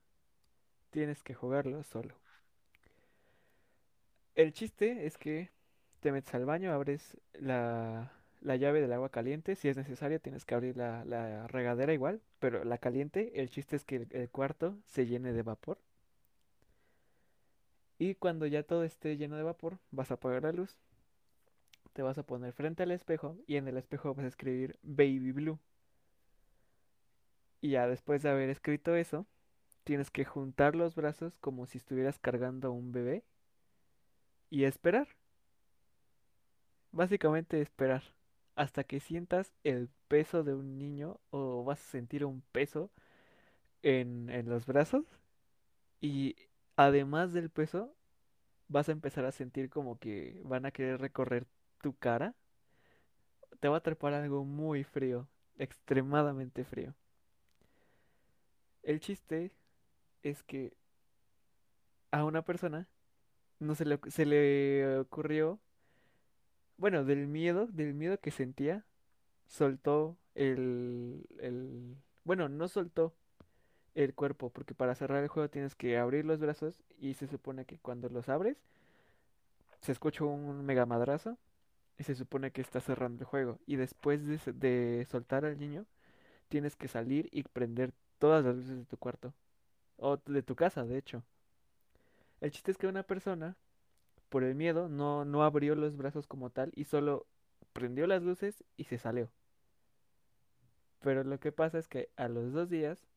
tienes 0.91 1.24
que 1.24 1.34
jugarlo 1.34 1.84
solo. 1.84 2.15
El 4.36 4.53
chiste 4.53 5.05
es 5.05 5.17
que 5.17 5.49
te 6.01 6.11
metes 6.11 6.34
al 6.34 6.45
baño, 6.45 6.72
abres 6.74 7.17
la, 7.34 8.11
la 8.41 8.55
llave 8.55 8.82
del 8.82 8.93
agua 8.93 9.09
caliente. 9.09 9.55
Si 9.55 9.67
es 9.70 9.78
necesario, 9.78 10.20
tienes 10.22 10.45
que 10.45 10.55
abrir 10.55 10.78
la, 10.78 11.03
la 11.05 11.47
regadera 11.47 11.93
igual, 11.93 12.22
pero 12.39 12.63
la 12.63 12.78
caliente. 12.78 13.41
El 13.41 13.49
chiste 13.49 13.76
es 13.76 13.84
que 13.86 13.97
el, 13.97 14.07
el 14.11 14.30
cuarto 14.30 14.78
se 14.86 15.05
llene 15.07 15.34
de 15.34 15.43
vapor. 15.43 15.78
Y 18.00 18.16
cuando 18.16 18.47
ya 18.47 18.64
todo 18.64 18.84
esté 18.84 19.18
lleno 19.18 19.36
de 19.36 19.43
vapor, 19.43 19.78
vas 19.91 20.10
a 20.10 20.16
apagar 20.16 20.43
la 20.43 20.54
luz, 20.54 20.78
te 21.93 22.02
vas 22.02 22.18
a 22.18 22.24
poner 22.24 22.54
frente 22.54 22.84
al 22.84 22.91
espejo 22.91 23.38
y 23.45 23.58
en 23.58 23.68
el 23.68 23.78
espejo 23.78 24.14
vas 24.16 24.26
a 24.26 24.30
escribir 24.30 24.80
Baby 24.84 25.34
Blue. 25.34 25.60
Y 27.62 27.72
ya 27.72 27.88
después 27.88 28.24
de 28.24 28.30
haber 28.30 28.50
escrito 28.50 28.95
eso, 28.95 29.26
tienes 29.84 30.12
que 30.12 30.24
juntar 30.24 30.76
los 30.76 30.95
brazos 30.95 31.36
como 31.41 31.66
si 31.66 31.78
estuvieras 31.78 32.20
cargando 32.20 32.70
a 32.70 32.72
un 32.72 32.93
bebé 32.93 33.24
y 34.50 34.64
esperar. 34.64 35.10
Básicamente 36.91 37.60
esperar 37.62 38.04
hasta 38.56 38.84
que 38.84 39.00
sientas 39.02 39.54
el 39.64 39.89
peso 40.08 40.43
de 40.43 40.54
un 40.54 40.78
niño 40.78 41.20
o 41.32 41.64
vas 41.66 41.80
a 41.82 41.91
sentir 41.91 42.24
un 42.24 42.41
peso 42.54 42.89
en, 43.84 44.30
en 44.30 44.50
los 44.50 44.66
brazos 44.66 45.06
y 46.02 46.36
además 46.80 47.34
del 47.34 47.50
peso 47.50 47.94
vas 48.70 48.88
a 48.88 48.94
empezar 48.94 49.26
a 49.26 49.34
sentir 49.34 49.70
como 49.70 50.00
que 50.00 50.42
van 50.46 50.66
a 50.66 50.72
querer 50.72 51.02
recorrer 51.02 51.46
tu 51.82 51.94
cara. 51.98 52.36
Te 53.60 53.68
va 53.68 53.76
a 53.76 53.80
atrapar 53.80 54.14
algo 54.14 54.46
muy 54.46 54.86
frío, 54.86 55.28
extremadamente 55.58 56.64
frío. 56.64 56.96
El 58.82 59.02
chiste 59.02 59.52
es 60.24 60.42
que 60.44 60.74
a 62.12 62.24
una 62.24 62.44
persona 62.44 62.88
no 63.60 63.76
se 63.76 63.84
le, 63.84 64.00
se 64.08 64.26
le 64.26 65.00
ocurrió, 65.00 65.60
bueno, 66.78 67.04
del 67.04 67.28
miedo, 67.28 67.68
del 67.68 67.94
miedo 67.94 68.22
que 68.22 68.32
sentía, 68.32 68.86
soltó 69.48 70.18
el, 70.34 71.28
el, 71.40 71.98
bueno, 72.24 72.48
no 72.48 72.70
soltó 72.70 73.14
el 74.04 74.14
cuerpo, 74.14 74.50
porque 74.50 74.74
para 74.74 74.95
cerrar 74.95 75.22
el 75.24 75.30
juego 75.30 75.50
tienes 75.50 75.76
que 75.76 75.97
abrir 75.97 76.26
los 76.26 76.39
brazos 76.39 76.82
y 77.00 77.16
se 77.16 77.28
supone 77.28 77.66
que 77.66 77.78
cuando 77.80 78.08
los 78.10 78.30
abres 78.30 78.58
se 79.82 79.91
escucha 79.91 80.24
un 80.24 80.66
mega 80.66 80.86
madrazo 80.86 81.38
y 81.97 82.04
se 82.04 82.16
supone 82.16 82.52
que 82.52 82.62
está 82.62 82.80
cerrando 82.80 83.24
el 83.24 83.26
juego. 83.26 83.60
Y 83.66 83.76
después 83.76 84.22
de, 84.26 85.06
soltar 85.10 85.43
al 85.43 85.60
niño, 85.60 85.86
tienes 86.47 86.78
que 86.78 86.88
salir 86.88 87.28
y 87.32 87.43
prender 87.43 87.91
todas 88.20 88.43
las 88.45 88.56
luces 88.56 88.78
de 88.78 88.86
tu 88.86 88.97
cuarto, 88.97 89.34
o 89.97 90.18
de 90.18 90.43
tu 90.43 90.56
casa, 90.56 90.86
de 90.86 90.97
hecho. 90.97 91.24
El 92.39 92.52
chiste 92.52 92.72
es 92.72 92.78
que 92.78 92.88
una 92.88 93.04
persona, 93.04 93.58
por 94.30 94.43
el 94.45 94.56
miedo, 94.56 94.88
no, 94.88 95.26
no 95.26 95.43
abrió 95.43 95.76
los 95.76 95.97
brazos 95.97 96.26
como 96.26 96.50
tal 96.50 96.72
y 96.74 96.86
solo 96.86 97.26
prendió 97.74 98.08
las 98.08 98.24
luces 98.24 98.64
y 98.78 98.86
se 98.86 98.97
salió. 98.97 99.30
Pero 101.02 101.26
lo 101.26 101.39
que 101.39 101.52
pasa 101.52 101.80
es 101.80 101.88
que 101.89 102.10
a 102.16 102.30
los 102.30 102.54
dos 102.54 102.70
días 102.70 103.09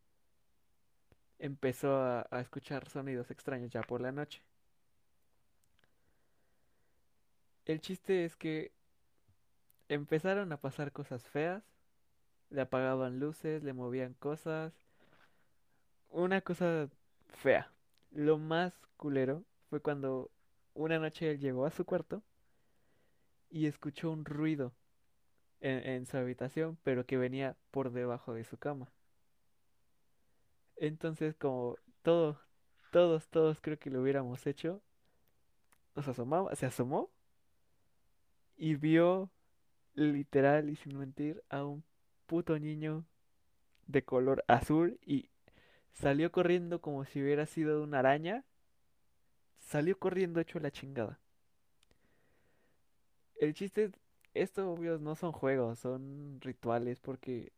empezó 1.42 1.96
a, 1.96 2.40
escuchar 2.40 2.88
sonidos 2.88 3.32
extraños 3.32 3.72
ya 3.72 3.82
por 3.82 4.00
la 4.00 4.12
noche. 4.12 4.42
El 7.64 7.80
chiste 7.80 8.24
es 8.24 8.36
que 8.36 8.72
empezaron 9.88 10.52
a 10.52 10.60
pasar 10.60 10.92
cosas 10.92 11.28
feas, 11.28 11.64
le 12.50 12.60
apagaban 12.60 13.18
luces, 13.18 13.64
le 13.64 13.72
movían 13.72 14.14
cosas, 14.14 14.72
una 16.10 16.40
cosa 16.42 16.88
fea. 17.26 17.72
Lo 18.12 18.38
más 18.38 18.72
culero 18.96 19.44
fue 19.68 19.80
cuando 19.80 20.30
una 20.74 21.00
noche 21.00 21.32
él 21.32 21.40
llegó 21.40 21.66
a 21.66 21.72
su 21.72 21.84
cuarto 21.84 22.22
y 23.50 23.66
escuchó 23.66 24.12
un 24.12 24.24
ruido 24.24 24.72
en 25.60 26.06
su 26.06 26.16
habitación, 26.16 26.78
pero 26.84 27.06
que 27.06 27.16
venía 27.16 27.56
por 27.72 27.92
debajo 27.92 28.32
de 28.32 28.44
su 28.44 28.58
cama. 28.58 28.92
Entonces, 30.82 31.36
como 31.36 31.76
todo, 32.02 32.40
todos, 32.90 33.28
todos 33.28 33.60
creo 33.60 33.78
que 33.78 33.88
lo 33.88 34.02
hubiéramos 34.02 34.48
hecho, 34.48 34.82
nos 35.94 36.08
asomaba, 36.08 36.56
se 36.56 36.66
asomó 36.66 37.08
y 38.56 38.74
vio 38.74 39.30
literal 39.94 40.70
y 40.70 40.74
sin 40.74 40.98
mentir 40.98 41.44
a 41.50 41.64
un 41.64 41.84
puto 42.26 42.58
niño 42.58 43.04
de 43.86 44.04
color 44.04 44.44
azul 44.48 44.98
y 45.06 45.28
salió 45.92 46.32
corriendo 46.32 46.80
como 46.80 47.04
si 47.04 47.22
hubiera 47.22 47.46
sido 47.46 47.84
una 47.84 48.00
araña. 48.00 48.44
Salió 49.60 49.96
corriendo 50.00 50.40
hecho 50.40 50.58
la 50.58 50.72
chingada. 50.72 51.20
El 53.36 53.54
chiste 53.54 53.84
es, 53.84 53.92
esto 54.34 54.68
obvio 54.72 54.98
no 54.98 55.14
son 55.14 55.30
juegos, 55.30 55.78
son 55.78 56.40
rituales 56.40 56.98
porque 56.98 57.52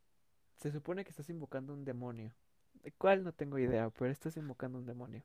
se 0.58 0.70
supone 0.70 1.04
que 1.04 1.10
estás 1.10 1.30
invocando 1.30 1.72
un 1.72 1.86
demonio. 1.86 2.34
¿De 2.84 2.92
cuál? 2.92 3.24
No 3.24 3.32
tengo 3.32 3.58
idea, 3.58 3.88
pero 3.90 4.10
estás 4.10 4.36
invocando 4.36 4.78
un 4.78 4.84
demonio. 4.84 5.22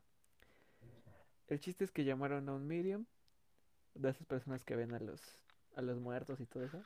El 1.46 1.60
chiste 1.60 1.84
es 1.84 1.90
que 1.90 2.04
llamaron 2.04 2.48
a 2.48 2.54
un 2.54 2.66
medium, 2.66 3.04
de 3.94 4.08
esas 4.08 4.26
personas 4.26 4.64
que 4.64 4.76
ven 4.76 4.94
a 4.94 4.98
los, 4.98 5.20
a 5.76 5.82
los 5.82 6.00
muertos 6.00 6.40
y 6.40 6.46
todo 6.46 6.64
eso. 6.64 6.82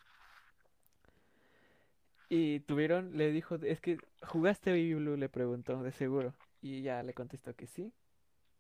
Y 2.29 2.61
tuvieron, 2.61 3.17
le 3.17 3.31
dijo, 3.31 3.55
es 3.57 3.81
que 3.81 3.99
jugaste 4.27 4.71
Baby 4.71 4.95
Blue, 4.95 5.17
le 5.17 5.29
preguntó, 5.29 5.81
de 5.83 5.93
seguro. 5.93 6.35
Y 6.61 6.83
ya 6.83 7.03
le 7.05 7.15
contestó 7.15 7.55
que 7.55 7.67
sí. 7.69 7.93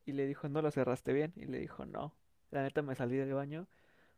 Y 0.06 0.12
le 0.12 0.26
dijo, 0.26 0.48
no 0.48 0.62
lo 0.62 0.70
cerraste 0.70 1.12
bien. 1.12 1.32
Y 1.34 1.46
le 1.46 1.58
dijo, 1.58 1.84
no. 1.84 2.14
La 2.50 2.62
neta 2.62 2.82
me 2.82 2.94
salí 2.94 3.16
del 3.16 3.34
baño 3.34 3.66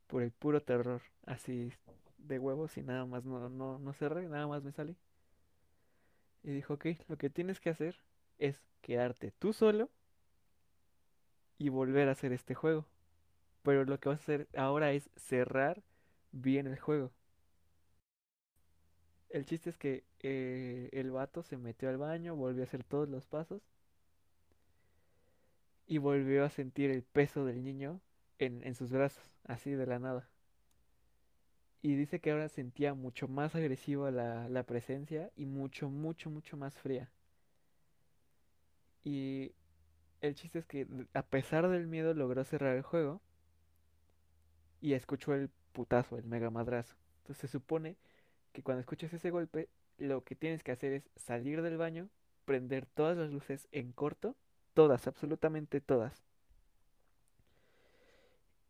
por 0.07 0.23
el 0.23 0.33
puro 0.33 0.61
terror. 0.61 1.01
Así 1.25 1.73
de 2.19 2.39
huevos 2.39 2.77
y 2.77 2.83
nada 2.83 3.07
más 3.07 3.25
no, 3.25 3.49
no, 3.49 3.79
no 3.79 3.93
cerré, 3.95 4.29
nada 4.29 4.47
más 4.47 4.63
me 4.63 4.73
salí. 4.73 4.97
Y 6.47 6.51
dijo, 6.51 6.75
ok, 6.75 6.87
lo 7.09 7.19
que 7.19 7.29
tienes 7.29 7.59
que 7.59 7.71
hacer 7.71 7.99
es 8.39 8.63
quedarte 8.81 9.33
tú 9.33 9.53
solo 9.53 9.91
y 11.59 11.71
volver 11.71 12.09
a 12.09 12.13
hacer 12.13 12.33
este 12.33 12.55
juego. 12.55 12.87
Pero 13.65 13.85
lo 13.85 13.99
que 13.99 14.09
vas 14.09 14.21
a 14.21 14.23
hacer 14.23 14.49
ahora 14.57 14.93
es 14.93 15.11
cerrar 15.17 15.83
bien 16.31 16.69
el 16.69 16.79
juego. 16.79 17.11
El 19.29 19.45
chiste 19.45 19.71
es 19.71 19.77
que 19.77 20.05
eh, 20.21 20.89
el 20.93 21.11
vato 21.11 21.43
se 21.43 21.57
metió 21.57 21.89
al 21.89 21.99
baño, 21.99 22.37
volvió 22.37 22.63
a 22.63 22.67
hacer 22.67 22.85
todos 22.85 23.09
los 23.09 23.27
pasos 23.27 23.61
y 25.89 25.99
volvió 25.99 26.45
a 26.45 26.51
sentir 26.51 26.91
el 26.93 27.03
peso 27.03 27.45
del 27.45 27.65
niño 27.65 28.01
en, 28.39 28.63
en 28.65 28.77
sus 28.77 28.93
brazos, 28.93 29.25
así 29.43 29.73
de 29.73 29.87
la 29.87 29.99
nada. 29.99 30.29
Y 31.83 31.95
dice 31.95 32.21
que 32.21 32.31
ahora 32.33 32.49
sentía 32.49 32.95
mucho 32.95 33.29
más 33.29 33.55
agresiva 33.55 34.11
la, 34.11 34.49
la 34.49 34.65
presencia 34.65 35.31
y 35.37 35.47
mucho, 35.47 35.89
mucho, 35.89 36.31
mucho 36.31 36.57
más 36.57 36.75
fría. 36.77 37.11
Y 39.05 39.53
el 40.21 40.35
chiste 40.35 40.59
es 40.59 40.67
que 40.67 40.87
a 41.15 41.23
pesar 41.23 41.69
del 41.69 41.87
miedo 41.87 42.15
logró 42.15 42.43
cerrar 42.45 42.77
el 42.77 42.83
juego 42.83 43.21
y 44.81 44.95
escuchó 44.95 45.35
el 45.35 45.51
putazo, 45.73 46.19
el 46.19 46.25
mega 46.25 46.51
madrazo. 46.51 46.97
Entonces 47.19 47.43
se 47.43 47.49
supone 47.49 47.97
que 48.53 48.63
cuando 48.63 48.81
escuches 48.81 49.13
ese 49.13 49.31
golpe, 49.31 49.69
lo 49.99 50.25
que 50.25 50.35
tienes 50.35 50.63
que 50.63 50.73
hacer 50.73 50.93
es 50.93 51.11
salir 51.17 51.63
del 51.63 51.77
baño, 51.77 52.09
prender 52.45 52.87
todas 52.87 53.17
las 53.17 53.31
luces 53.31 53.69
en 53.73 53.93
corto, 53.93 54.37
todas, 54.75 55.07
absolutamente 55.07 55.81
todas. 55.81 56.25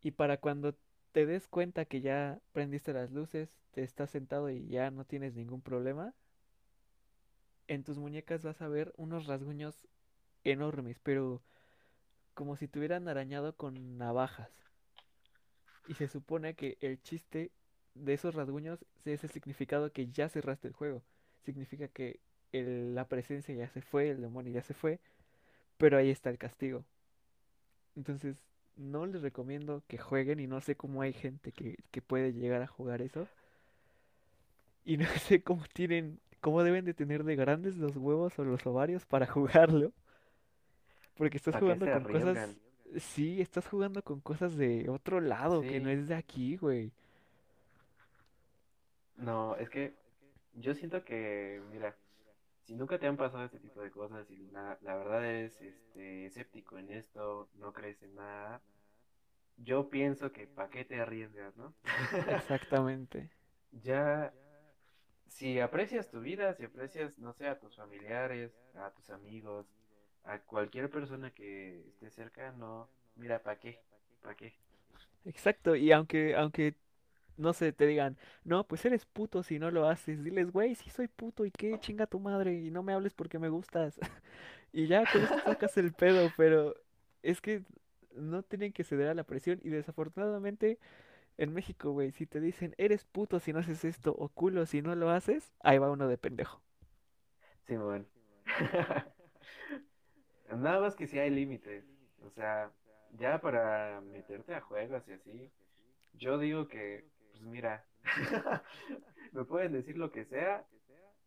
Y 0.03 0.13
para 0.13 0.39
cuando 0.39 0.75
te 1.17 1.25
des 1.25 1.49
cuenta 1.49 1.87
que 1.87 2.03
ya 2.03 2.43
prendiste 2.53 2.93
las 2.93 3.11
luces, 3.11 3.49
te 3.71 3.83
estás 3.83 4.11
sentado 4.11 4.51
y 4.51 4.67
ya 4.69 4.91
no 4.91 5.07
tienes 5.07 5.35
ningún 5.35 5.62
problema, 5.62 6.12
en 7.69 7.85
tus 7.85 7.97
muñecas 7.97 8.43
vas 8.45 8.61
a 8.61 8.69
ver 8.69 8.93
unos 8.99 9.25
rasguños 9.25 9.89
enormes, 10.45 10.99
pero 11.03 11.41
como 12.35 12.55
si 12.57 12.69
te 12.69 12.79
hubieran 12.79 13.09
arañado 13.09 13.57
con 13.57 13.97
navajas. 13.97 14.51
Y 15.89 15.95
se 15.95 16.07
supone 16.07 16.55
que 16.55 16.77
el 16.83 17.01
chiste 17.01 17.51
de 17.95 18.12
esos 18.12 18.35
rasguños 18.35 18.85
es 19.07 19.25
el 19.25 19.31
significado 19.31 19.91
que 19.93 20.09
ya 20.09 20.29
cerraste 20.29 20.69
el 20.69 20.75
juego. 20.75 21.03
Significa 21.47 21.89
que 21.89 22.21
la 22.53 23.09
presencia 23.09 23.55
ya 23.55 23.71
se 23.71 23.81
fue, 23.81 24.11
el 24.11 24.21
demonio 24.21 24.53
ya 24.53 24.62
se 24.62 24.75
fue, 24.75 25.01
pero 25.79 25.97
ahí 25.97 26.11
está 26.11 26.29
el 26.29 26.37
castigo. 26.37 26.85
Entonces, 27.95 28.37
no 28.77 29.07
les 29.07 29.22
recomiendo 29.22 29.83
que 29.89 29.99
jueguen 29.99 30.41
y 30.41 30.47
no 30.47 30.61
sé 30.61 30.77
cómo 30.77 31.03
hay 31.03 31.12
gente 31.12 31.53
que, 31.53 31.77
que 31.91 32.03
puede 32.03 32.33
llegar 32.33 32.62
a 32.62 32.66
jugar 32.66 33.03
eso. 33.03 33.27
Y 34.85 34.97
no 34.97 35.07
sé 35.29 35.43
cómo 35.43 35.64
tienen, 35.72 36.20
cómo 36.41 36.62
deben 36.62 36.85
de 36.85 36.95
tener 36.95 37.24
de 37.24 37.37
grandes 37.37 37.77
los 37.77 37.97
huevos 37.97 38.39
o 38.39 38.45
los 38.45 38.64
ovarios 38.66 39.05
para 39.05 39.27
jugarlo. 39.27 39.93
Porque 41.16 41.39
estás 41.39 41.53
¿Para 41.55 41.61
qué 41.61 41.74
jugando 41.74 41.93
con 41.93 42.12
cosas, 42.12 42.57
sí, 42.99 43.41
estás 43.41 43.66
jugando 43.66 44.03
con 44.03 44.20
cosas 44.20 44.57
de 44.57 44.89
otro 44.89 45.20
lado 45.20 45.62
que 45.62 45.81
no 45.81 45.89
es 45.91 46.09
de 46.09 46.14
aquí, 46.14 46.57
güey. 46.57 46.93
No, 49.16 49.57
es 49.57 49.70
que 49.70 49.95
yo 50.55 50.74
siento 50.74 51.03
que, 51.05 51.62
mira, 51.72 51.97
si 52.67 52.75
nunca 52.75 52.99
te 52.99 53.07
han 53.07 53.17
pasado 53.17 53.45
este 53.45 53.61
tipo 53.61 53.81
de 53.81 53.91
cosas 53.93 54.29
y 54.31 54.49
la, 54.51 54.77
la 54.83 54.97
verdad 54.97 55.25
eres 55.25 55.61
este, 55.62 56.27
escéptico 56.27 56.79
en 56.79 56.91
esto, 56.91 57.49
no 57.55 57.73
crees 57.73 58.03
en 58.03 58.17
nada, 58.17 58.61
yo 59.57 59.89
pienso 59.89 60.33
que 60.33 60.49
¿para 60.49 60.69
qué 60.69 60.85
te 60.85 61.01
arriesgas, 61.01 61.57
no? 61.57 61.75
Exactamente. 62.29 63.31
Ya, 63.83 64.33
si 65.27 65.61
aprecias 65.61 66.09
tu 66.09 66.21
vida, 66.21 66.55
si 66.55 66.64
aprecias, 66.64 67.19
no 67.19 67.35
sé, 67.35 67.47
a 67.47 67.59
tus 67.59 67.77
familiares, 67.77 68.53
a 68.75 68.91
tus 68.93 69.11
amigos, 69.11 69.67
a 70.25 70.39
cualquier 70.39 70.89
persona 70.91 71.31
que 71.33 71.87
esté 71.89 72.11
cerca, 72.11 72.53
no, 72.53 72.89
mira, 73.17 73.43
¿para 73.43 73.59
qué? 73.59 73.83
¿Para 74.23 74.35
qué? 74.35 74.57
Exacto. 75.25 75.77
Y 75.77 75.93
aunque, 75.93 76.35
aunque, 76.37 76.77
no 77.37 77.53
sé, 77.53 77.72
te 77.72 77.87
digan, 77.87 78.16
no, 78.45 78.64
pues 78.64 78.84
eres 78.84 79.05
puto 79.05 79.43
si 79.43 79.59
no 79.59 79.70
lo 79.70 79.89
haces. 79.89 80.22
Diles, 80.24 80.51
güey, 80.53 80.74
sí 80.74 80.91
soy 80.91 81.09
puto 81.09 81.45
y 81.45 81.51
qué, 81.51 81.78
chinga 81.80 82.07
tu 82.07 82.20
madre 82.20 82.55
y 82.55 82.70
no 82.70 82.82
me 82.82 82.93
hables 82.93 83.14
porque 83.14 83.39
me 83.39 83.49
gustas. 83.49 83.99
Y 84.72 84.89
ya 84.89 85.11
con 85.11 85.22
eso 85.22 85.39
sacas 85.39 85.78
el 85.78 85.95
pedo, 85.95 86.30
pero 86.37 86.74
es 87.22 87.41
que 87.41 87.62
no 88.14 88.43
tienen 88.43 88.74
que 88.74 88.84
ceder 88.84 89.09
a 89.09 89.14
la 89.14 89.24
presión 89.24 89.59
y 89.62 89.70
desafortunadamente 89.70 90.78
en 91.39 91.55
México, 91.55 91.93
güey, 91.93 92.12
si 92.12 92.26
te 92.26 92.41
dicen, 92.41 92.74
eres 92.76 93.05
puto 93.05 93.41
si 93.41 93.55
no 93.55 93.61
haces 93.61 93.84
esto 93.84 94.14
o 94.18 94.28
culo 94.28 94.66
si 94.66 94.82
no 94.82 94.95
lo 94.95 95.09
haces, 95.09 95.55
ahí 95.61 95.78
va 95.78 95.91
uno 95.91 96.09
de 96.09 96.18
pendejo. 96.18 96.61
Simón. 97.66 98.07
Nada 100.55 100.80
más 100.80 100.95
que 100.95 101.07
si 101.07 101.18
hay 101.18 101.30
límites. 101.30 101.84
O 102.22 102.30
sea, 102.30 102.70
ya 103.12 103.41
para 103.41 104.01
meterte 104.01 104.55
a 104.55 104.61
juegos 104.61 105.03
y 105.09 105.12
así, 105.12 105.53
yo 106.14 106.39
digo 106.39 106.68
que, 106.68 107.05
pues 107.37 107.51
mira, 107.51 107.84
me 109.32 109.45
pueden 109.45 109.72
decir 109.72 109.97
lo 109.99 110.11
que 110.11 110.24
sea, 110.24 110.66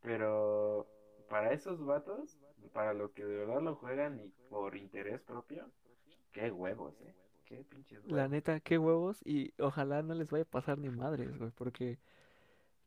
pero 0.02 0.88
para 1.30 1.54
esos 1.54 1.84
vatos, 1.86 2.38
para 2.74 2.94
los 2.94 3.12
que 3.12 3.26
de 3.26 3.38
verdad 3.38 3.62
lo 3.62 3.76
juegan 3.76 4.20
y 4.20 4.30
por 4.50 4.76
interés 4.76 5.22
propio, 5.22 5.72
qué 6.32 6.52
huevos, 6.52 6.94
eh. 7.02 7.16
Qué 7.46 7.64
pinches 7.64 8.06
La 8.08 8.28
huevos. 8.28 8.32
neta, 8.32 8.60
qué 8.60 8.78
huevos 8.78 9.22
y 9.26 9.54
ojalá 9.60 10.02
no 10.04 10.14
les 10.14 10.30
vaya 10.30 10.44
a 10.44 10.46
pasar 10.46 10.78
ni 10.78 10.90
madres, 10.90 11.38
güey, 11.38 11.52
porque 11.52 12.00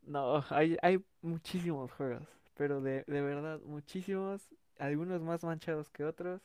no, 0.03 0.45
hay, 0.51 0.77
hay 0.83 1.05
muchísimos 1.23 1.93
juegos, 1.93 2.29
pero 2.57 2.81
de, 2.81 3.05
de 3.07 3.23
verdad, 3.23 3.61
muchísimos, 3.65 4.49
algunos 4.79 5.23
más 5.23 5.45
manchados 5.45 5.91
que 5.91 6.05
otros, 6.05 6.43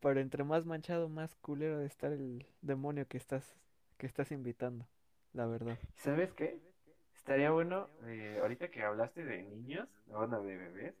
pero 0.00 0.20
entre 0.20 0.44
más 0.44 0.66
manchado, 0.66 1.08
más 1.08 1.34
culero 1.36 1.78
de 1.78 1.86
estar 1.86 2.12
el 2.12 2.46
demonio 2.60 3.06
que 3.08 3.16
estás, 3.16 3.56
que 3.98 4.06
estás 4.06 4.32
invitando, 4.32 4.86
la 5.34 5.46
verdad. 5.46 5.78
¿Sabes 5.96 6.32
qué? 6.34 6.60
Estaría 7.14 7.50
bueno, 7.50 7.88
eh, 8.06 8.38
ahorita 8.40 8.70
que 8.70 8.82
hablaste 8.82 9.24
de 9.24 9.42
niños, 9.44 9.88
bueno, 10.06 10.42
de 10.42 10.56
bebés, 10.56 10.94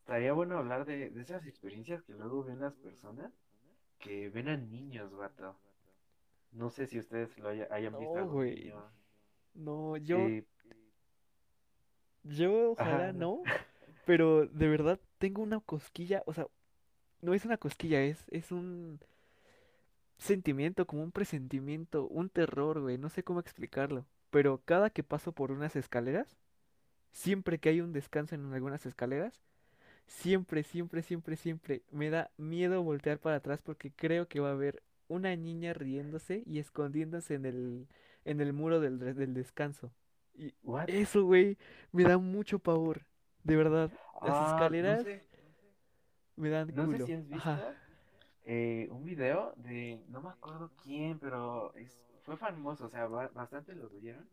estaría 0.00 0.32
bueno 0.32 0.58
hablar 0.58 0.84
de, 0.86 1.10
de 1.10 1.20
esas 1.22 1.46
experiencias 1.46 2.02
que 2.02 2.12
luego 2.12 2.44
ven 2.44 2.60
las 2.60 2.74
personas 2.76 3.32
que 3.98 4.28
ven 4.30 4.48
a 4.48 4.56
niños, 4.56 5.12
vato. 5.16 5.56
No 6.52 6.70
sé 6.70 6.86
si 6.86 6.98
ustedes 6.98 7.38
lo 7.38 7.48
haya- 7.50 7.68
hayan 7.70 7.98
visto 7.98 8.18
No, 8.18 8.24
algún 8.24 8.34
güey, 8.34 8.72
no, 9.54 9.96
yo, 9.96 10.16
yo 12.24 12.70
ojalá 12.72 13.12
no. 13.12 13.18
no, 13.20 13.44
pero 14.04 14.46
de 14.46 14.68
verdad 14.68 15.00
tengo 15.18 15.42
una 15.42 15.60
cosquilla, 15.60 16.22
o 16.26 16.34
sea, 16.34 16.46
no 17.22 17.34
es 17.34 17.44
una 17.44 17.58
cosquilla, 17.58 18.02
es, 18.02 18.26
es 18.30 18.52
un 18.52 19.00
sentimiento, 20.18 20.86
como 20.86 21.02
un 21.02 21.12
presentimiento, 21.12 22.06
un 22.08 22.28
terror, 22.30 22.80
güey, 22.80 22.98
no 22.98 23.08
sé 23.10 23.22
cómo 23.24 23.40
explicarlo, 23.40 24.06
pero 24.30 24.62
cada 24.64 24.90
que 24.90 25.02
paso 25.04 25.32
por 25.32 25.52
unas 25.52 25.76
escaleras, 25.76 26.36
siempre 27.12 27.58
que 27.58 27.70
hay 27.70 27.80
un 27.80 27.92
descanso 27.92 28.34
en 28.34 28.52
algunas 28.52 28.86
escaleras, 28.86 29.40
siempre, 30.06 30.62
siempre, 30.64 31.02
siempre, 31.02 31.36
siempre 31.36 31.82
me 31.92 32.10
da 32.10 32.30
miedo 32.38 32.82
voltear 32.82 33.18
para 33.20 33.36
atrás 33.36 33.62
porque 33.62 33.92
creo 33.92 34.28
que 34.28 34.40
va 34.40 34.50
a 34.50 34.52
haber 34.52 34.82
una 35.08 35.34
niña 35.36 35.72
riéndose 35.74 36.42
y 36.46 36.58
escondiéndose 36.58 37.34
en 37.34 37.46
el, 37.46 37.88
en 38.24 38.40
el 38.40 38.52
muro 38.52 38.80
del, 38.80 38.98
de- 38.98 39.14
del 39.14 39.34
descanso. 39.34 39.92
Y 40.34 40.54
What? 40.64 40.88
eso, 40.88 41.24
güey, 41.24 41.58
me 41.92 42.04
da 42.04 42.18
mucho 42.18 42.58
pavor, 42.58 43.06
de 43.44 43.56
verdad, 43.56 43.92
las 44.22 44.40
Ah, 44.40 44.70
no 44.78 44.96
escaleras 44.96 44.96
sé, 44.96 45.22
me 46.36 46.50
dan 46.50 46.70
no 46.70 46.86
sé 46.86 46.98
culo. 46.98 47.06
si 47.06 47.12
has 47.12 47.26
visto 47.28 47.50
Ajá. 47.50 47.74
Eh, 48.46 48.88
un 48.90 49.04
video 49.04 49.54
de, 49.56 50.02
no 50.08 50.22
me 50.22 50.30
acuerdo 50.30 50.72
quién, 50.82 51.20
pero 51.20 51.74
es, 51.76 52.00
fue 52.24 52.38
famoso, 52.38 52.86
o 52.86 52.90
sea, 52.90 53.06
ba- 53.08 53.30
bastante 53.34 53.74
lo 53.76 53.90
vieron, 53.90 54.28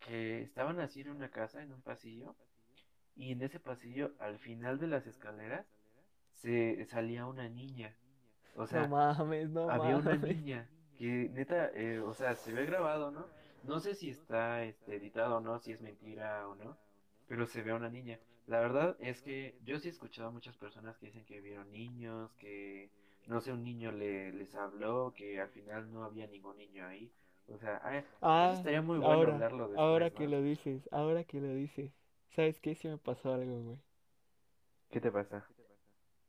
que 0.00 0.42
estaban 0.42 0.80
así 0.80 1.02
en 1.02 1.10
una 1.10 1.30
casa, 1.30 1.62
en 1.62 1.72
un 1.72 1.82
pasillo, 1.82 2.36
y 3.16 3.32
en 3.32 3.42
ese 3.42 3.60
pasillo, 3.60 4.12
al 4.20 4.38
final 4.38 4.78
de 4.80 4.88
las 4.88 5.06
escaleras, 5.06 5.66
se 6.34 6.84
salía 6.86 7.26
una 7.26 7.48
niña. 7.48 7.96
O 8.54 8.66
No 8.70 8.86
sea, 8.86 8.88
mames, 8.88 9.50
no 9.50 9.70
había 9.74 9.96
una 9.96 10.16
mames. 10.16 10.18
niña 10.18 10.70
que 10.96 11.28
neta, 11.32 11.70
eh, 11.74 12.00
o 12.00 12.14
sea, 12.14 12.36
se 12.36 12.52
ve 12.52 12.66
grabado, 12.66 13.10
¿no? 13.10 13.30
No 13.62 13.80
sé 13.80 13.94
si 13.94 14.10
está 14.10 14.64
este, 14.64 14.96
editado 14.96 15.36
o 15.36 15.40
no, 15.40 15.58
si 15.58 15.72
es 15.72 15.80
mentira 15.80 16.48
o 16.48 16.54
no, 16.56 16.78
pero 17.26 17.46
se 17.46 17.62
ve 17.62 17.70
a 17.72 17.76
una 17.76 17.88
niña. 17.90 18.20
La 18.46 18.60
verdad 18.60 18.96
es 19.00 19.22
que 19.22 19.56
yo 19.60 19.78
sí 19.78 19.88
he 19.88 19.90
escuchado 19.90 20.28
a 20.28 20.32
muchas 20.32 20.56
personas 20.58 20.98
que 20.98 21.06
dicen 21.06 21.24
que 21.24 21.40
vieron 21.40 21.70
niños, 21.72 22.34
que 22.36 22.90
no 23.30 23.40
sé, 23.40 23.52
un 23.52 23.64
niño 23.64 23.92
le, 23.92 24.32
les 24.32 24.54
habló, 24.54 25.12
que 25.16 25.40
al 25.40 25.50
final 25.50 25.92
no 25.92 26.04
había 26.04 26.26
ningún 26.26 26.56
niño 26.58 26.86
ahí. 26.86 27.12
O 27.48 27.58
sea, 27.58 27.80
ay, 27.84 28.04
eso 28.42 28.54
Ah, 28.54 28.54
estaría 28.54 28.82
muy 28.82 28.98
bueno 28.98 29.26
ahora, 29.26 29.28
hablarlo 29.28 29.68
ahora 29.74 30.10
que 30.10 30.26
¿no? 30.26 30.28
lo 30.28 30.40
dices, 30.42 30.88
ahora 30.92 31.24
que 31.24 31.38
lo 31.40 31.52
dices. 31.54 31.92
¿Sabes 32.30 32.60
qué? 32.60 32.74
Sí 32.74 32.88
me 32.88 32.96
pasó 32.98 33.32
algo, 33.34 33.60
güey. 33.62 33.78
¿Qué 34.90 35.00
te 35.00 35.10
pasa? 35.10 35.46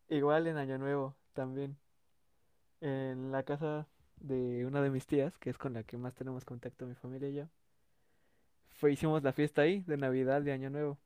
Igual 0.09 0.45
en 0.45 0.57
Año 0.57 0.77
Nuevo, 0.77 1.15
también. 1.33 1.75
En 2.81 3.31
la 3.31 3.43
casa 3.43 3.87
de 4.17 4.65
una 4.65 4.81
de 4.81 4.89
mis 4.89 5.07
tías, 5.07 5.37
que 5.37 5.49
es 5.49 5.57
con 5.57 5.73
la 5.73 5.83
que 5.83 5.97
más 5.97 6.13
tenemos 6.15 6.43
contacto 6.43 6.85
mi 6.85 6.95
familia 6.95 7.29
y 7.29 7.33
yo. 7.35 7.47
Fue, 8.71 8.91
hicimos 8.91 9.21
la 9.23 9.33
fiesta 9.33 9.61
ahí, 9.61 9.81
de 9.81 9.97
Navidad, 9.97 10.41
de 10.41 10.51
Año 10.51 10.69
Nuevo. 10.71 10.97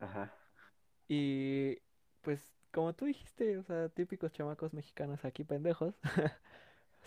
Ajá. 0.00 0.30
Y 1.08 1.76
pues, 2.22 2.55
como 2.76 2.92
tú 2.92 3.06
dijiste, 3.06 3.56
o 3.56 3.62
sea, 3.62 3.88
típicos 3.88 4.30
chamacos 4.32 4.74
mexicanos 4.74 5.24
aquí 5.24 5.44
pendejos, 5.44 5.94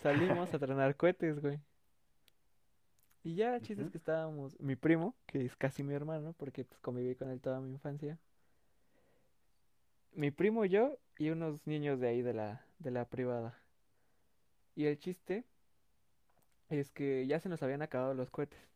salimos 0.01 0.51
a 0.51 0.57
tronar 0.59 0.95
cohetes, 0.95 1.39
güey. 1.39 1.59
Y 3.23 3.35
ya, 3.35 3.55
el 3.55 3.61
chiste 3.61 3.83
es 3.83 3.91
que 3.91 3.99
estábamos, 3.99 4.59
mi 4.59 4.75
primo, 4.75 5.13
que 5.27 5.45
es 5.45 5.55
casi 5.55 5.83
mi 5.83 5.93
hermano, 5.93 6.33
porque 6.39 6.65
pues 6.65 6.79
conviví 6.79 7.13
con 7.13 7.29
él 7.29 7.39
toda 7.39 7.59
mi 7.61 7.69
infancia, 7.69 8.17
mi 10.13 10.31
primo 10.31 10.65
y 10.65 10.69
yo 10.69 10.97
y 11.19 11.29
unos 11.29 11.67
niños 11.67 11.99
de 11.99 12.07
ahí 12.07 12.23
de 12.23 12.33
la, 12.33 12.65
de 12.79 12.89
la 12.89 13.05
privada. 13.05 13.61
Y 14.73 14.87
el 14.87 14.97
chiste 14.97 15.45
es 16.69 16.89
que 16.89 17.27
ya 17.27 17.39
se 17.39 17.47
nos 17.47 17.61
habían 17.61 17.83
acabado 17.83 18.15
los 18.15 18.31
cohetes. 18.31 18.67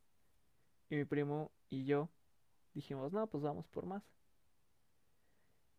Y 0.91 0.95
mi 0.95 1.05
primo 1.05 1.49
y 1.71 1.85
yo 1.85 2.07
dijimos, 2.75 3.11
no, 3.13 3.25
pues 3.25 3.41
vamos 3.41 3.67
por 3.67 3.87
más. 3.87 4.03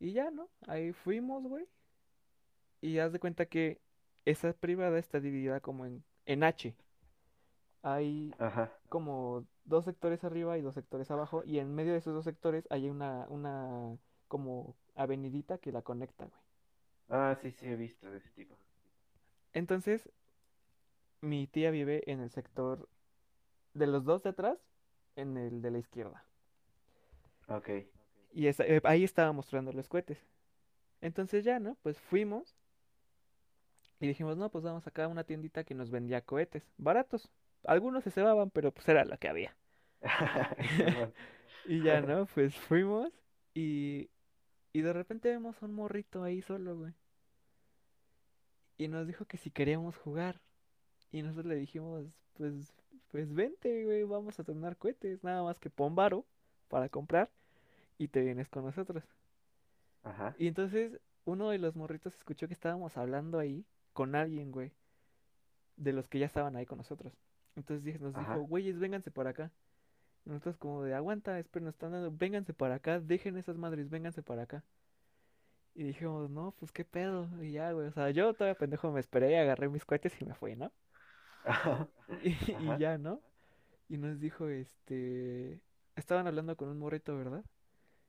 Y 0.04 0.12
ya, 0.12 0.30
¿no? 0.30 0.50
Ahí 0.66 0.92
fuimos, 0.92 1.44
güey. 1.44 1.66
Y 2.82 2.98
haz 2.98 3.10
de 3.10 3.18
cuenta 3.18 3.46
que 3.46 3.80
esa 4.26 4.52
privada 4.52 4.98
está 4.98 5.18
dividida 5.18 5.60
como 5.60 5.86
en, 5.86 6.04
en 6.26 6.44
H. 6.44 6.76
Hay 7.82 8.34
Ajá. 8.38 8.70
como 8.90 9.46
dos 9.64 9.86
sectores 9.86 10.22
arriba 10.22 10.58
y 10.58 10.60
dos 10.60 10.74
sectores 10.74 11.10
abajo. 11.10 11.42
Y 11.46 11.58
en 11.58 11.74
medio 11.74 11.92
de 11.92 12.00
esos 12.00 12.12
dos 12.12 12.24
sectores 12.24 12.66
hay 12.68 12.90
una, 12.90 13.24
una 13.30 13.96
como 14.28 14.76
avenidita 14.94 15.56
que 15.56 15.72
la 15.72 15.80
conecta, 15.80 16.26
güey. 16.26 16.40
Ah, 17.08 17.38
sí, 17.40 17.50
sí, 17.52 17.64
he 17.66 17.76
visto 17.76 18.10
de 18.10 18.18
ese 18.18 18.28
tipo. 18.32 18.58
Entonces, 19.54 20.10
mi 21.22 21.46
tía 21.46 21.70
vive 21.70 22.02
en 22.12 22.20
el 22.20 22.28
sector 22.28 22.90
de 23.72 23.86
los 23.86 24.04
dos 24.04 24.22
de 24.22 24.28
atrás, 24.28 24.58
en 25.16 25.38
el 25.38 25.62
de 25.62 25.70
la 25.70 25.78
izquierda. 25.78 26.26
Ok. 27.48 27.70
Y 28.34 28.48
esa- 28.48 28.66
eh, 28.66 28.82
ahí 28.84 29.02
estaba 29.04 29.32
mostrando 29.32 29.72
los 29.72 29.88
cohetes. 29.88 30.18
Entonces 31.02 31.44
ya, 31.44 31.60
¿no? 31.60 31.76
Pues 31.82 32.00
fuimos 32.00 32.56
y 34.00 34.06
dijimos, 34.06 34.36
no, 34.36 34.50
pues 34.50 34.64
vamos 34.64 34.86
acá 34.86 35.04
a 35.04 35.08
una 35.08 35.24
tiendita 35.24 35.64
que 35.64 35.74
nos 35.74 35.90
vendía 35.90 36.20
cohetes, 36.22 36.70
baratos. 36.76 37.30
Algunos 37.64 38.04
se 38.04 38.10
cebaban, 38.10 38.50
pero 38.50 38.72
pues 38.72 38.88
era 38.88 39.04
lo 39.04 39.18
que 39.18 39.28
había. 39.28 39.56
Y 41.66 41.82
ya, 41.82 42.02
¿no? 42.02 42.26
Pues 42.26 42.54
fuimos 42.54 43.10
y, 43.54 44.10
y 44.72 44.82
de 44.82 44.92
repente 44.92 45.30
vemos 45.30 45.62
a 45.62 45.66
un 45.66 45.74
morrito 45.74 46.22
ahí 46.24 46.42
solo, 46.42 46.76
güey. 46.78 46.94
Y 48.78 48.88
nos 48.88 49.06
dijo 49.06 49.24
que 49.26 49.36
si 49.36 49.50
queríamos 49.50 49.96
jugar. 49.96 50.40
Y 51.12 51.22
nosotros 51.22 51.46
le 51.46 51.56
dijimos, 51.56 52.06
pues, 52.34 52.74
pues 53.10 53.32
vente, 53.34 53.84
güey, 53.84 54.04
vamos 54.04 54.38
a 54.40 54.44
tornar 54.44 54.76
cohetes. 54.78 55.24
Nada 55.24 55.42
más 55.44 55.60
que 55.60 55.70
pon 55.70 55.94
varo 55.96 56.26
para 56.68 56.88
comprar 56.90 57.30
y 57.98 58.08
te 58.08 58.22
vienes 58.22 58.48
con 58.48 58.64
nosotros. 58.64 59.04
Ajá. 60.02 60.34
Y 60.38 60.48
entonces 60.48 61.00
uno 61.24 61.50
de 61.50 61.58
los 61.58 61.76
morritos 61.76 62.14
escuchó 62.14 62.46
que 62.46 62.54
estábamos 62.54 62.96
hablando 62.96 63.38
ahí 63.38 63.64
con 63.92 64.14
alguien, 64.14 64.52
güey, 64.52 64.72
de 65.76 65.92
los 65.92 66.08
que 66.08 66.18
ya 66.18 66.26
estaban 66.26 66.56
ahí 66.56 66.66
con 66.66 66.78
nosotros. 66.78 67.12
Entonces 67.56 68.00
nos 68.00 68.14
dijo, 68.14 68.40
güeyes, 68.42 68.78
vénganse 68.78 69.10
para 69.10 69.30
acá. 69.30 69.50
Y 70.24 70.30
nosotros 70.30 70.56
como 70.56 70.82
de, 70.82 70.94
aguanta, 70.94 71.38
esperen, 71.38 71.66
nos 71.66 71.74
están 71.74 71.92
dando, 71.92 72.10
vénganse 72.10 72.54
para 72.54 72.76
acá, 72.76 73.00
dejen 73.00 73.36
esas 73.36 73.56
madres, 73.56 73.90
vénganse 73.90 74.22
para 74.22 74.42
acá. 74.42 74.64
Y 75.74 75.82
dijimos, 75.82 76.30
no, 76.30 76.52
pues 76.58 76.72
qué 76.72 76.84
pedo. 76.84 77.28
Y 77.42 77.52
ya, 77.52 77.72
güey, 77.72 77.88
o 77.88 77.92
sea, 77.92 78.10
yo 78.10 78.32
todavía 78.34 78.58
pendejo 78.58 78.90
me 78.92 79.00
esperé, 79.00 79.38
agarré 79.38 79.68
mis 79.68 79.84
cohetes 79.84 80.20
y 80.20 80.24
me 80.24 80.34
fui, 80.34 80.56
¿no? 80.56 80.72
Y, 82.22 82.78
ya, 82.78 82.96
¿no? 82.96 83.20
Y 83.88 83.98
nos 83.98 84.18
dijo, 84.18 84.48
este, 84.48 85.60
estaban 85.94 86.26
hablando 86.26 86.56
con 86.56 86.68
un 86.68 86.78
morrito, 86.78 87.16
¿verdad? 87.16 87.44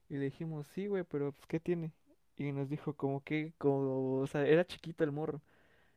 Y 0.08 0.16
le 0.16 0.26
dijimos, 0.26 0.66
sí, 0.68 0.86
güey, 0.86 1.04
pero 1.04 1.32
pues, 1.32 1.46
¿qué 1.46 1.60
tiene? 1.60 1.92
Y 2.36 2.52
nos 2.52 2.68
dijo, 2.68 2.94
como 2.94 3.22
que, 3.22 3.54
como, 3.58 4.18
o 4.20 4.26
sea, 4.26 4.46
era 4.46 4.66
chiquito 4.66 5.04
el 5.04 5.12
morro. 5.12 5.40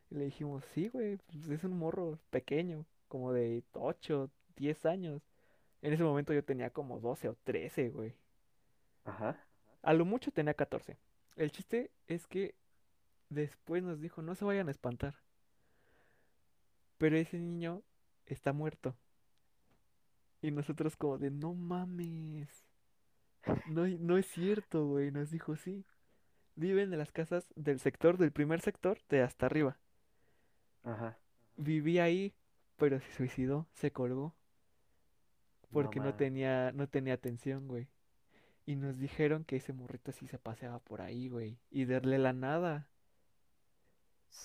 Y 0.10 0.16
le 0.16 0.26
dijimos, 0.26 0.64
sí, 0.74 0.90
güey, 0.90 1.18
pues 1.18 1.50
es 1.50 1.64
un 1.64 1.78
morro 1.78 2.20
pequeño, 2.32 2.86
como 3.08 3.34
de 3.34 3.64
8 3.74 4.30
10 4.56 4.86
años. 4.86 5.22
En 5.82 5.94
ese 5.94 6.04
momento 6.04 6.34
yo 6.34 6.44
tenía 6.44 6.70
como 6.70 7.00
12 7.00 7.30
o 7.30 7.36
13, 7.44 7.90
güey. 7.90 8.14
Ajá. 9.06 9.38
A 9.82 9.94
lo 9.94 10.06
mucho 10.06 10.32
tenía 10.32 10.54
14. 10.54 10.98
El 11.36 11.52
chiste 11.52 11.92
es 12.08 12.28
que 12.28 12.56
después 13.30 13.84
nos 13.84 14.02
dijo, 14.02 14.22
no 14.22 14.36
se 14.36 14.46
vayan 14.46 14.68
a 14.68 14.72
espantar. 14.72 15.16
Pero 16.98 17.18
ese 17.18 17.38
niño 17.40 17.82
está 18.26 18.52
muerto. 18.52 18.96
Y 20.42 20.52
nosotros 20.52 20.96
como 20.96 21.18
de, 21.18 21.32
no 21.32 21.54
mames. 21.54 22.69
No, 23.66 23.88
no 23.88 24.18
es 24.18 24.26
cierto, 24.28 24.86
güey. 24.88 25.12
Nos 25.12 25.30
dijo, 25.32 25.56
sí. 25.56 25.86
Viven 26.56 26.94
en 26.94 27.00
las 27.00 27.12
casas 27.12 27.54
del 27.56 27.80
sector, 27.80 28.18
del 28.18 28.32
primer 28.34 28.62
sector, 28.62 29.00
de 29.10 29.22
hasta 29.24 29.48
arriba. 29.48 29.80
Ajá. 30.84 31.18
Vivía 31.58 32.06
ahí, 32.06 32.34
pero 32.78 33.00
se 33.00 33.12
suicidó, 33.12 33.68
se 33.74 33.92
colgó, 33.92 34.36
No 35.72 35.72
porque 35.72 36.00
no 36.00 36.14
mames. 36.14 36.16
tenía, 36.16 36.72
no 36.74 36.88
tenía 36.88 37.14
atención, 37.16 37.68
güey. 37.68 37.88
Y 38.66 38.76
nos 38.78 38.98
dijeron 39.00 39.46
que 39.46 39.58
ese 39.58 39.74
morrito 39.74 40.12
sí 40.14 40.28
se 40.28 40.40
paseaba 40.40 40.80
por 40.80 41.02
ahí, 41.02 41.30
güey. 41.30 41.60
Y 41.72 41.86
darle 41.86 42.20
la 42.20 42.34
nada. 42.34 42.90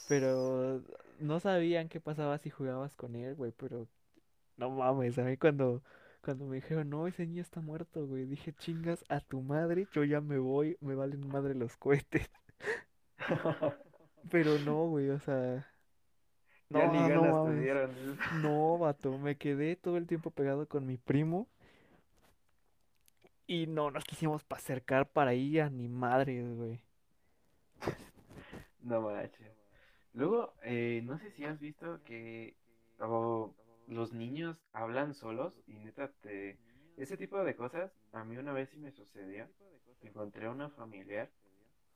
Pero 0.07 0.83
no 1.19 1.41
sabían 1.41 1.89
qué 1.89 2.01
pasaba 2.01 2.39
si 2.39 2.51
jugabas 2.51 2.95
con 2.97 3.15
él, 3.17 3.35
güey. 3.35 3.53
Pero 3.53 3.89
no 4.57 4.71
mames, 4.71 5.19
a 5.19 5.25
mí 5.25 5.37
cuando, 5.37 5.83
cuando 6.25 6.47
me 6.47 6.57
dijeron, 6.57 6.91
no, 6.91 7.07
ese 7.07 7.27
niño 7.27 7.43
está 7.43 7.61
muerto, 7.61 8.07
güey. 8.07 8.25
Dije, 8.27 8.53
chingas 8.55 9.05
a 9.09 9.21
tu 9.21 9.43
madre, 9.43 9.89
yo 9.93 10.05
ya 10.05 10.21
me 10.21 10.39
voy, 10.39 10.77
me 10.81 10.95
valen 10.95 11.29
madre 11.29 11.55
los 11.55 11.77
cohetes. 11.77 12.31
Pero 14.31 14.59
no, 14.59 14.87
güey, 14.89 15.11
o 15.11 15.19
sea, 15.21 15.67
Ya 16.71 16.87
ni 16.89 16.99
no, 16.99 17.09
no 17.09 17.09
ganas 17.09 17.43
te 17.43 17.51
mames. 17.51 17.61
dieron. 17.61 17.91
No, 18.31 18.79
vato, 18.79 19.19
me 19.19 19.37
quedé 19.37 19.77
todo 19.77 19.97
el 19.97 20.07
tiempo 20.07 20.31
pegado 20.31 20.67
con 20.69 20.87
mi 20.87 20.97
primo 20.99 21.49
y 23.47 23.67
no 23.67 23.91
nos 23.91 24.05
quisimos 24.05 24.43
pa- 24.45 24.57
acercar 24.57 25.09
para 25.11 25.35
ir 25.35 25.63
a 25.63 25.71
ni 25.71 25.89
madres, 25.89 26.55
güey. 26.57 26.81
No 28.81 29.01
manches. 29.03 29.53
Luego, 30.13 30.55
eh, 30.63 31.03
no 31.05 31.19
sé 31.19 31.31
si 31.33 31.45
has 31.45 31.59
visto 31.59 32.03
que 32.05 32.57
los 34.05 34.13
niños 34.13 34.63
hablan 34.75 35.15
solos 35.15 35.59
y 35.67 35.79
neta 35.79 36.13
te... 36.21 36.59
Ese 36.99 37.17
tipo 37.17 37.43
de 37.43 37.57
cosas, 37.57 37.91
a 38.13 38.23
mí 38.23 38.37
una 38.37 38.53
vez 38.53 38.69
sí 38.69 38.79
me 38.79 38.93
sucedió. 38.93 39.49
Encontré 40.03 40.45
a 40.45 40.51
una 40.51 40.69
familiar, 40.69 41.31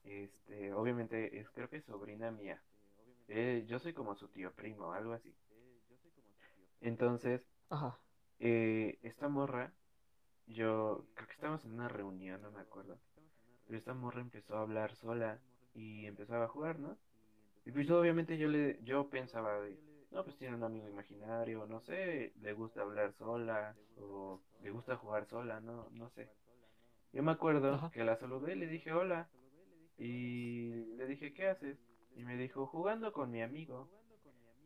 este, 0.03 0.73
obviamente 0.73 1.39
es 1.39 1.51
creo 1.51 1.69
que 1.69 1.81
sobrina 1.81 2.31
mía. 2.31 2.59
Eh, 3.27 3.63
yo 3.67 3.77
soy 3.77 3.93
como 3.93 4.15
su 4.15 4.27
tío 4.29 4.51
primo, 4.53 4.91
algo 4.91 5.13
así. 5.13 5.31
Entonces, 6.81 7.45
Ajá, 7.69 7.99
eh, 8.39 8.97
esta 9.03 9.29
morra, 9.29 9.71
yo 10.47 11.05
creo 11.13 11.27
que 11.27 11.33
estábamos 11.35 11.63
en 11.65 11.73
una 11.73 11.89
reunión, 11.89 12.41
no 12.41 12.49
me 12.49 12.61
acuerdo. 12.61 12.97
Pero 13.67 13.77
esta 13.77 13.93
morra 13.93 14.21
empezó 14.21 14.57
a 14.57 14.61
hablar 14.61 14.95
sola 14.95 15.39
y 15.75 16.07
empezaba 16.07 16.45
a 16.45 16.47
jugar, 16.47 16.79
¿no? 16.79 16.97
Y 17.65 17.71
pues 17.71 17.91
obviamente 17.91 18.39
yo 18.39 18.47
le, 18.47 18.79
yo 18.83 19.09
pensaba 19.09 19.59
de, 19.61 19.77
no, 20.11 20.23
pues 20.23 20.37
tiene 20.37 20.55
un 20.55 20.63
amigo 20.63 20.87
imaginario, 20.87 21.65
no 21.67 21.79
sé, 21.81 22.33
le 22.41 22.53
gusta 22.53 22.81
hablar 22.81 23.13
sola 23.13 23.75
o 23.97 24.41
le 24.61 24.71
gusta 24.71 24.97
jugar 24.97 25.25
sola, 25.25 25.59
no, 25.59 25.89
no 25.91 26.09
sé. 26.09 26.29
Yo 27.13 27.23
me 27.23 27.31
acuerdo 27.31 27.73
ajá. 27.73 27.91
que 27.91 28.03
la 28.03 28.15
saludé 28.15 28.53
y 28.53 28.59
le 28.59 28.67
dije 28.67 28.91
hola 28.91 29.29
y 29.97 30.85
le 30.95 31.07
dije, 31.07 31.33
¿qué 31.33 31.47
haces? 31.47 31.77
Y 32.15 32.23
me 32.23 32.37
dijo, 32.37 32.65
jugando 32.67 33.11
con 33.11 33.29
mi 33.31 33.41
amigo. 33.41 33.89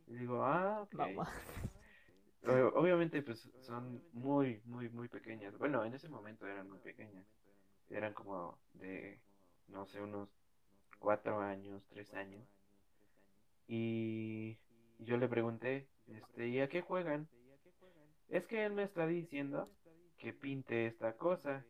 Y 0.08 0.16
digo, 0.16 0.44
ah, 0.44 0.82
ok. 0.82 0.96
Obviamente, 2.76 3.22
pues 3.22 3.50
son 3.62 4.04
muy, 4.12 4.62
muy, 4.66 4.90
muy 4.90 5.08
pequeñas. 5.08 5.58
Bueno, 5.58 5.84
en 5.86 5.94
ese 5.94 6.10
momento 6.10 6.46
eran 6.46 6.70
muy 6.70 6.80
pequeñas. 6.80 7.26
Eran 7.90 8.14
como 8.14 8.60
de, 8.74 9.20
no 9.68 9.86
sé, 9.86 10.02
unos 10.02 10.30
cuatro 11.00 11.40
años, 11.40 11.86
tres 11.90 12.14
años. 12.14 12.46
Y 13.68 14.58
yo 15.00 15.18
le 15.18 15.28
pregunté, 15.28 15.88
este, 16.08 16.48
¿y 16.48 16.60
a 16.60 16.70
qué 16.70 16.82
juegan? 16.82 17.28
Es 18.30 18.48
que 18.48 18.66
él 18.66 18.74
me 18.74 18.84
está 18.84 19.06
diciendo 19.06 19.70
que 20.18 20.34
pinte 20.34 20.86
esta 20.88 21.14
cosa. 21.18 21.66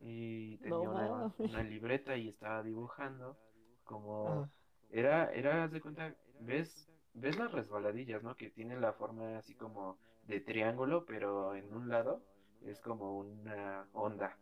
Y 0.00 0.56
No 0.58 0.80
tenía 0.80 0.90
una, 0.90 1.62
libreta 1.62 2.16
y 2.16 2.28
estaba 2.28 2.62
dibujando 2.62 3.36
como 3.84 4.28
Ajá, 4.28 4.50
era, 4.90 5.32
era, 5.32 5.64
haz 5.64 5.72
de 5.72 5.80
cuenta, 5.80 6.14
¿ves, 6.40 6.88
ves 7.14 7.38
las 7.38 7.52
resbaladillas, 7.52 8.22
¿no? 8.22 8.34
Que 8.36 8.50
tienen 8.50 8.80
la 8.80 8.92
forma 8.92 9.38
así 9.38 9.54
como 9.54 9.98
de 10.26 10.40
triángulo, 10.40 11.04
pero 11.06 11.54
en 11.54 11.72
un 11.72 11.88
lado 11.88 12.22
es 12.62 12.80
como 12.80 13.18
una 13.18 13.86
onda. 13.92 14.36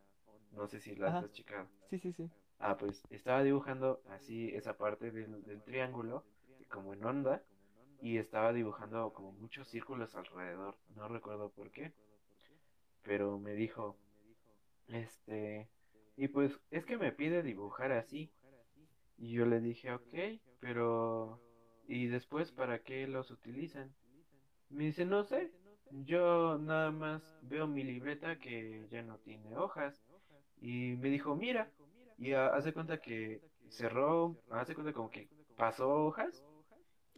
No 0.53 0.67
sé 0.67 0.81
si 0.81 0.95
las 0.97 1.11
ajá. 1.11 1.27
has 1.27 1.33
checado. 1.33 1.69
Sí, 1.91 1.99
sí, 1.99 2.13
sí. 2.13 2.31
Ah, 2.59 2.77
pues 2.77 3.03
estaba 3.11 3.43
dibujando 3.43 4.01
así 4.11 4.49
esa 4.55 4.77
parte 4.77 5.11
del, 5.11 5.43
del 5.45 5.63
triángulo, 5.63 6.25
como 6.71 6.93
en 6.95 7.05
onda, 7.05 7.43
y 8.01 8.19
estaba 8.19 8.53
dibujando 8.53 9.13
como 9.13 9.33
muchos 9.33 9.69
círculos 9.69 10.15
alrededor. 10.17 10.77
No 10.95 11.09
recuerdo 11.09 11.51
por 11.51 11.71
qué, 11.71 11.93
pero 13.03 13.39
me 13.39 13.53
dijo, 13.55 13.99
este, 14.89 15.69
y 16.17 16.29
pues 16.29 16.61
es 16.71 16.85
que 16.87 16.99
me 16.99 17.13
pide 17.13 17.43
dibujar 17.43 17.93
así. 17.93 18.31
Y 19.19 19.33
yo 19.33 19.47
le 19.47 19.61
dije, 19.61 19.93
ok, 19.93 20.15
pero 20.61 21.43
¿y 21.87 22.07
después 22.09 22.53
para 22.53 22.81
qué 22.81 23.07
los 23.09 23.31
utilizan? 23.31 23.95
Me 24.71 24.87
dice, 24.87 25.05
no 25.07 25.25
sé, 25.25 25.53
yo 25.91 26.59
nada 26.59 26.93
más 26.93 27.37
veo 27.41 27.67
mi 27.69 27.85
libreta 27.85 28.39
que 28.39 28.87
ya 28.91 29.03
no 29.03 29.19
tiene 29.19 29.57
hojas. 29.57 30.03
Y 30.61 30.97
me 30.99 31.11
dijo, 31.11 31.37
mira, 31.37 31.73
y 32.19 32.33
ha- 32.35 32.49
hace 32.49 32.73
cuenta 32.73 32.99
que 32.99 33.43
cerró, 33.69 34.39
hace 34.51 34.75
cuenta 34.75 34.93
como 34.93 35.11
que 35.11 35.29
pasó 35.57 35.89
hojas 36.07 36.45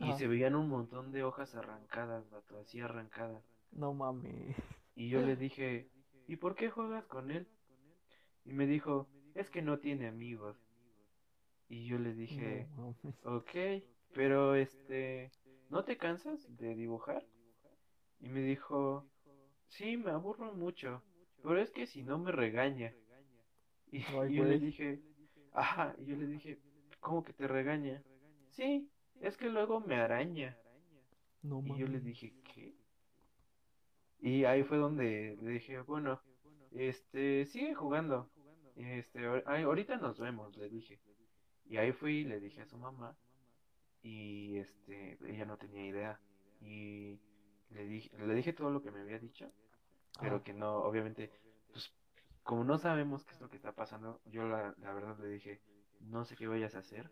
y 0.03 0.13
Ajá. 0.13 0.19
se 0.19 0.27
veían 0.27 0.55
un 0.55 0.69
montón 0.69 1.13
de 1.13 1.25
hojas 1.25 1.55
arrancadas, 1.55 2.29
vato, 2.31 2.59
así 2.59 2.81
arrancadas. 2.81 3.43
No 3.73 3.93
mames. 3.93 4.57
Y 4.95 5.11
yo 5.11 5.21
le 5.21 5.37
dije, 5.37 5.91
¿y 6.27 6.37
por 6.37 6.55
qué 6.55 6.71
juegas 6.71 7.05
con 7.07 7.31
él? 7.31 7.47
Y 8.45 8.53
me 8.53 8.67
dijo, 8.67 9.09
es 9.35 9.51
que 9.51 9.63
no 9.63 9.79
tiene 9.79 10.09
amigos. 10.09 10.57
Y 11.69 11.87
yo 11.87 11.99
le 11.99 12.15
No 12.31 12.37
dije, 12.39 12.69
mames. 12.77 13.15
ok, 13.25 13.51
pero 14.13 14.55
este, 14.55 15.33
¿no 15.71 15.85
te 15.85 15.97
cansas 15.97 16.47
de 16.57 16.75
dibujar? 16.77 17.27
Y 18.21 18.29
me 18.29 18.41
dijo, 18.43 19.07
sí, 19.69 19.97
me 19.99 20.13
aburro 20.13 20.53
mucho, 20.55 21.05
pero 21.43 21.59
es 21.61 21.71
que 21.73 21.87
si 21.87 22.03
no 22.03 22.19
me 22.19 22.33
regaña. 22.33 22.95
Y, 23.93 24.03
Ay, 24.07 24.33
yo 24.35 24.45
le 24.45 24.59
dije, 24.59 25.03
ajá, 25.53 25.95
y 25.99 26.07
yo 26.07 26.17
le 26.17 26.27
dije, 26.27 26.61
¿cómo 27.01 27.23
que 27.25 27.33
te 27.35 27.49
regaña? 27.49 28.05
Sí, 28.51 28.92
es 29.23 29.37
que 29.37 29.49
luego 29.49 29.81
me 29.81 29.97
araña. 29.97 30.57
No 31.43 31.63
Y 31.65 31.79
yo 31.79 31.87
le 31.87 32.01
dije, 32.01 32.35
¿qué? 32.45 32.75
Y 34.21 34.45
ahí 34.45 34.63
fue 34.63 34.79
donde 34.79 35.37
le 35.41 35.51
dije, 35.51 35.81
bueno, 35.81 36.21
este, 36.73 37.47
sigue 37.47 37.75
jugando. 37.75 38.31
Este, 38.77 39.27
ahorita 39.27 39.97
nos 39.97 40.19
vemos, 40.19 40.57
le 40.57 40.69
dije. 40.69 41.01
Y 41.67 41.77
ahí 41.77 41.93
fui 41.93 42.19
y 42.19 42.25
le 42.25 42.41
dije 42.41 42.63
a 42.63 42.67
su 42.67 42.77
mamá 42.77 43.17
y 44.03 44.59
este, 44.59 45.19
ella 45.29 45.45
no 45.45 45.57
tenía 45.57 45.87
idea. 45.87 46.21
Y 46.61 47.19
le 47.71 47.85
dije, 47.87 48.11
le 48.19 48.35
dije 48.35 48.53
todo 48.53 48.71
lo 48.71 48.83
que 48.83 48.91
me 48.91 49.01
había 49.01 49.19
dicho, 49.19 49.51
Ah, 50.17 50.21
pero 50.21 50.43
que 50.43 50.53
no, 50.53 50.77
obviamente, 50.79 51.31
pues 51.73 51.93
como 52.43 52.65
no 52.65 52.79
sabemos 52.79 53.25
qué 53.25 53.35
es 53.35 53.41
lo 53.41 53.49
que 53.49 53.57
está 53.57 53.73
pasando, 53.73 54.21
yo 54.27 54.47
la, 54.47 54.75
la 54.79 54.93
verdad 54.93 55.19
le 55.19 55.29
dije, 55.29 55.61
no 56.01 56.25
sé 56.25 56.37
qué 56.37 56.47
vayas 56.47 56.75
a 56.75 56.81
hacer, 56.81 57.11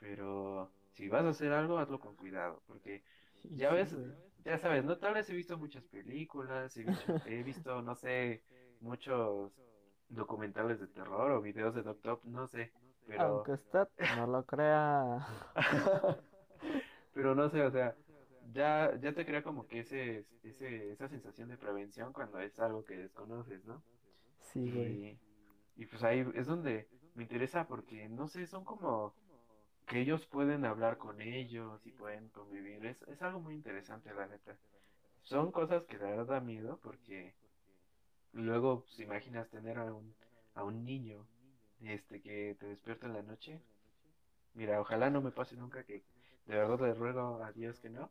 pero 0.00 0.70
si 0.94 1.08
vas 1.08 1.24
a 1.24 1.30
hacer 1.30 1.52
algo, 1.52 1.78
hazlo 1.78 2.00
con 2.00 2.16
cuidado, 2.16 2.62
porque 2.66 3.02
ya 3.42 3.72
ves, 3.72 3.96
ya 4.44 4.58
sabes, 4.58 4.84
¿no? 4.84 4.98
Tal 4.98 5.14
vez 5.14 5.28
he 5.30 5.34
visto 5.34 5.58
muchas 5.58 5.84
películas, 5.84 6.76
he 6.76 6.84
visto, 6.84 7.14
he 7.26 7.42
visto, 7.42 7.82
no 7.82 7.94
sé, 7.94 8.42
muchos 8.80 9.52
documentales 10.08 10.80
de 10.80 10.86
terror 10.88 11.32
o 11.32 11.42
videos 11.42 11.74
de 11.74 11.82
Doctor, 11.82 12.20
no 12.24 12.46
sé, 12.46 12.72
pero, 13.06 13.24
Aunque 13.24 13.52
usted 13.52 13.86
no 14.16 14.26
lo 14.26 14.44
crea. 14.44 15.26
pero 17.12 17.34
no 17.34 17.48
sé, 17.48 17.62
o 17.62 17.70
sea, 17.70 17.94
ya, 18.52 18.96
ya 19.00 19.12
te 19.12 19.26
crea 19.26 19.42
como 19.42 19.66
que 19.66 19.80
ese, 19.80 20.26
ese, 20.42 20.92
esa 20.92 21.08
sensación 21.08 21.48
de 21.48 21.58
prevención 21.58 22.12
cuando 22.12 22.38
es 22.40 22.58
algo 22.58 22.84
que 22.84 22.96
desconoces, 22.96 23.64
¿no? 23.64 23.82
Sí, 24.40 24.70
güey. 24.70 25.18
Y, 25.76 25.82
y 25.82 25.86
pues 25.86 26.02
ahí 26.04 26.24
es 26.34 26.46
donde 26.46 26.88
me 27.14 27.24
interesa 27.24 27.66
porque, 27.66 28.08
no 28.08 28.28
sé, 28.28 28.46
son 28.46 28.64
como 28.64 29.14
que 29.86 30.00
ellos 30.00 30.26
pueden 30.26 30.64
hablar 30.64 30.98
con 30.98 31.20
ellos 31.20 31.80
y 31.86 31.90
pueden 31.92 32.28
convivir, 32.30 32.84
es, 32.86 33.02
es 33.02 33.22
algo 33.22 33.40
muy 33.40 33.54
interesante, 33.54 34.12
la 34.14 34.26
neta. 34.26 34.56
Son 35.22 35.50
cosas 35.52 35.84
que 35.84 35.98
la 35.98 36.06
verdad 36.06 36.26
da 36.26 36.40
miedo 36.40 36.78
porque 36.82 37.32
luego, 38.32 38.82
pues, 38.82 38.98
imaginas 39.00 39.48
tener 39.48 39.78
a 39.78 39.92
un, 39.92 40.14
a 40.54 40.64
un 40.64 40.84
niño 40.84 41.26
este 41.82 42.20
que 42.20 42.56
te 42.58 42.66
despierta 42.66 43.06
en 43.06 43.14
la 43.14 43.22
noche. 43.22 43.60
Mira, 44.54 44.80
ojalá 44.80 45.10
no 45.10 45.20
me 45.20 45.30
pase 45.30 45.56
nunca 45.56 45.82
que 45.84 46.02
de 46.46 46.56
verdad 46.56 46.80
le 46.80 46.94
ruego 46.94 47.42
a 47.42 47.52
Dios 47.52 47.80
que 47.80 47.90
no. 47.90 48.10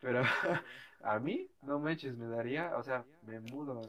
Pero 0.00 0.22
a 1.02 1.18
mí, 1.18 1.48
no 1.62 1.78
manches, 1.78 2.16
me 2.16 2.26
daría, 2.26 2.76
o 2.76 2.82
sea, 2.82 3.04
me 3.26 3.40
mudo. 3.40 3.80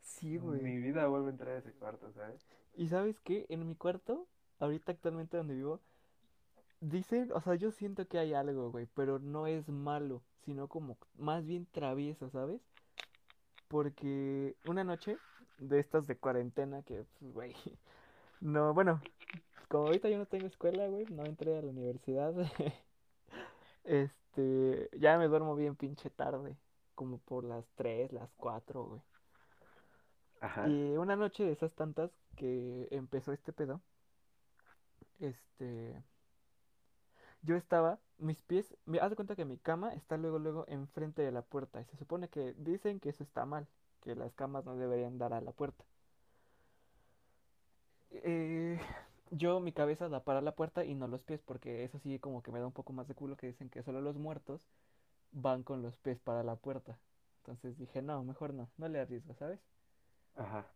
Sí, 0.00 0.36
güey. 0.36 0.62
Mi 0.62 0.78
vida 0.78 1.06
vuelve 1.06 1.28
a 1.28 1.30
entrar 1.30 1.54
a 1.54 1.58
ese 1.58 1.72
cuarto, 1.72 2.12
¿sabes? 2.12 2.46
¿Y 2.76 2.88
sabes 2.88 3.18
qué? 3.20 3.46
En 3.48 3.66
mi 3.66 3.74
cuarto, 3.74 4.26
ahorita 4.58 4.92
actualmente 4.92 5.36
donde 5.36 5.54
vivo, 5.54 5.80
dicen, 6.80 7.30
o 7.32 7.40
sea, 7.40 7.54
yo 7.54 7.70
siento 7.70 8.06
que 8.06 8.18
hay 8.18 8.34
algo, 8.34 8.70
güey, 8.70 8.86
pero 8.94 9.18
no 9.18 9.46
es 9.46 9.68
malo, 9.68 10.22
sino 10.44 10.68
como 10.68 10.98
más 11.16 11.44
bien 11.46 11.66
travieso, 11.66 12.30
¿sabes? 12.30 12.60
Porque 13.68 14.56
una 14.66 14.84
noche 14.84 15.16
de 15.58 15.80
estas 15.80 16.06
de 16.06 16.16
cuarentena 16.16 16.82
que, 16.82 17.04
pues, 17.18 17.32
güey, 17.32 17.54
no, 18.40 18.74
bueno, 18.74 19.00
como 19.68 19.86
ahorita 19.86 20.08
yo 20.08 20.18
no 20.18 20.26
tengo 20.26 20.46
escuela, 20.46 20.86
güey, 20.88 21.06
no 21.06 21.24
entré 21.24 21.56
a 21.56 21.62
la 21.62 21.68
universidad, 21.68 22.34
este, 23.84 24.88
ya 24.98 25.18
me 25.18 25.28
duermo 25.28 25.56
bien 25.56 25.76
pinche 25.76 26.10
tarde, 26.10 26.56
como 26.94 27.18
por 27.18 27.44
las 27.44 27.64
3 27.76 28.12
las 28.12 28.30
4 28.36 28.84
güey. 28.84 29.00
Ajá, 30.40 30.68
Y 30.68 30.96
una 30.98 31.16
noche 31.16 31.44
de 31.44 31.52
esas 31.52 31.72
tantas 31.72 32.10
que 32.36 32.86
empezó 32.90 33.32
este 33.32 33.52
pedo, 33.52 33.80
este, 35.20 36.02
yo 37.42 37.56
estaba, 37.56 37.98
mis 38.18 38.40
pies, 38.42 38.74
me 38.86 38.98
haz 39.00 39.10
de 39.10 39.16
cuenta 39.16 39.36
que 39.36 39.44
mi 39.44 39.58
cama 39.58 39.94
está 39.94 40.16
luego, 40.16 40.38
luego 40.38 40.64
enfrente 40.68 41.22
de 41.22 41.32
la 41.32 41.42
puerta. 41.42 41.80
Y 41.80 41.84
se 41.84 41.96
supone 41.96 42.28
que 42.28 42.54
dicen 42.54 43.00
que 43.00 43.10
eso 43.10 43.22
está 43.22 43.44
mal, 43.46 43.66
que 44.02 44.14
las 44.14 44.34
camas 44.34 44.64
no 44.64 44.76
deberían 44.76 45.18
dar 45.18 45.32
a 45.34 45.40
la 45.40 45.52
puerta. 45.52 45.84
Eh, 48.10 48.80
yo 49.30 49.60
mi 49.60 49.72
cabeza 49.72 50.08
da 50.08 50.24
para 50.24 50.40
la 50.40 50.54
puerta 50.54 50.84
y 50.84 50.94
no 50.94 51.08
los 51.08 51.24
pies, 51.24 51.42
porque 51.42 51.84
eso 51.84 51.98
sí 51.98 52.18
como 52.18 52.42
que 52.42 52.52
me 52.52 52.60
da 52.60 52.66
un 52.66 52.72
poco 52.72 52.92
más 52.92 53.08
de 53.08 53.14
culo 53.14 53.36
que 53.36 53.48
dicen 53.48 53.68
que 53.70 53.82
solo 53.82 54.00
los 54.00 54.16
muertos 54.16 54.66
van 55.32 55.62
con 55.64 55.82
los 55.82 55.96
pies 55.98 56.20
para 56.20 56.42
la 56.44 56.56
puerta. 56.56 56.98
Entonces 57.42 57.78
dije, 57.78 58.02
no, 58.02 58.22
mejor 58.24 58.54
no, 58.54 58.70
no 58.78 58.88
le 58.88 59.00
arriesgo, 59.00 59.34
¿sabes? 59.34 59.60
ajá, 60.36 60.66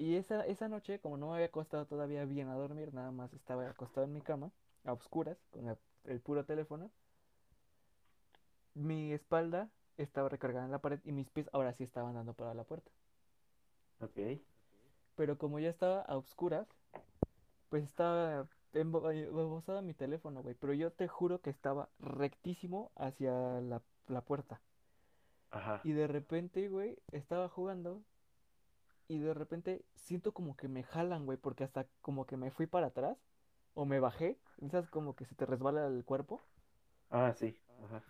Y 0.00 0.16
esa, 0.16 0.46
esa 0.46 0.68
noche, 0.68 0.98
como 1.00 1.16
no 1.16 1.28
me 1.28 1.34
había 1.34 1.46
acostado 1.46 1.86
todavía 1.86 2.24
bien 2.24 2.48
a 2.48 2.54
dormir, 2.56 2.92
nada 2.94 3.12
más 3.12 3.32
estaba 3.34 3.68
acostado 3.70 4.04
en 4.06 4.12
mi 4.12 4.20
cama, 4.20 4.50
a 4.84 4.92
oscuras, 4.92 5.38
con 5.52 5.68
el, 5.68 5.78
el 6.04 6.20
puro 6.20 6.44
teléfono, 6.44 6.90
mi 8.74 9.12
espalda 9.12 9.70
estaba 9.96 10.28
recargada 10.28 10.64
en 10.64 10.72
la 10.72 10.80
pared 10.80 10.98
y 11.04 11.12
mis 11.12 11.30
pies 11.30 11.48
ahora 11.52 11.72
sí 11.72 11.84
estaban 11.84 12.14
dando 12.14 12.34
para 12.34 12.52
la 12.54 12.64
puerta. 12.64 12.90
ok, 14.00 14.18
Pero 15.14 15.38
como 15.38 15.60
ya 15.60 15.68
estaba 15.70 16.00
a 16.02 16.16
oscuras, 16.16 16.66
pues 17.68 17.84
estaba 17.84 18.48
embo- 18.74 19.12
embobosado 19.12 19.82
mi 19.82 19.94
teléfono, 19.94 20.42
güey. 20.42 20.54
Pero 20.56 20.74
yo 20.74 20.92
te 20.92 21.08
juro 21.08 21.40
que 21.40 21.50
estaba 21.50 21.90
rectísimo 22.00 22.92
hacia 22.96 23.32
la, 23.60 23.82
la 24.08 24.24
puerta. 24.24 24.62
ajá. 25.50 25.84
Y 25.84 25.92
de 25.92 26.06
repente, 26.06 26.68
güey, 26.68 27.02
estaba 27.12 27.48
jugando 27.50 28.02
y 29.10 29.18
de 29.18 29.34
repente 29.34 29.84
siento 29.96 30.32
como 30.32 30.56
que 30.56 30.68
me 30.68 30.84
jalan, 30.84 31.26
güey, 31.26 31.36
porque 31.38 31.64
hasta 31.64 31.86
como 32.00 32.26
que 32.26 32.36
me 32.36 32.50
fui 32.52 32.66
para 32.66 32.88
atrás 32.88 33.18
o 33.74 33.84
me 33.84 34.00
bajé, 34.00 34.38
esas 34.58 34.88
como 34.88 35.16
que 35.16 35.24
se 35.26 35.34
te 35.34 35.46
resbala 35.46 35.86
el 35.88 36.04
cuerpo. 36.04 36.40
Ah, 37.10 37.32
sí, 37.34 37.56
ajá. 37.84 38.02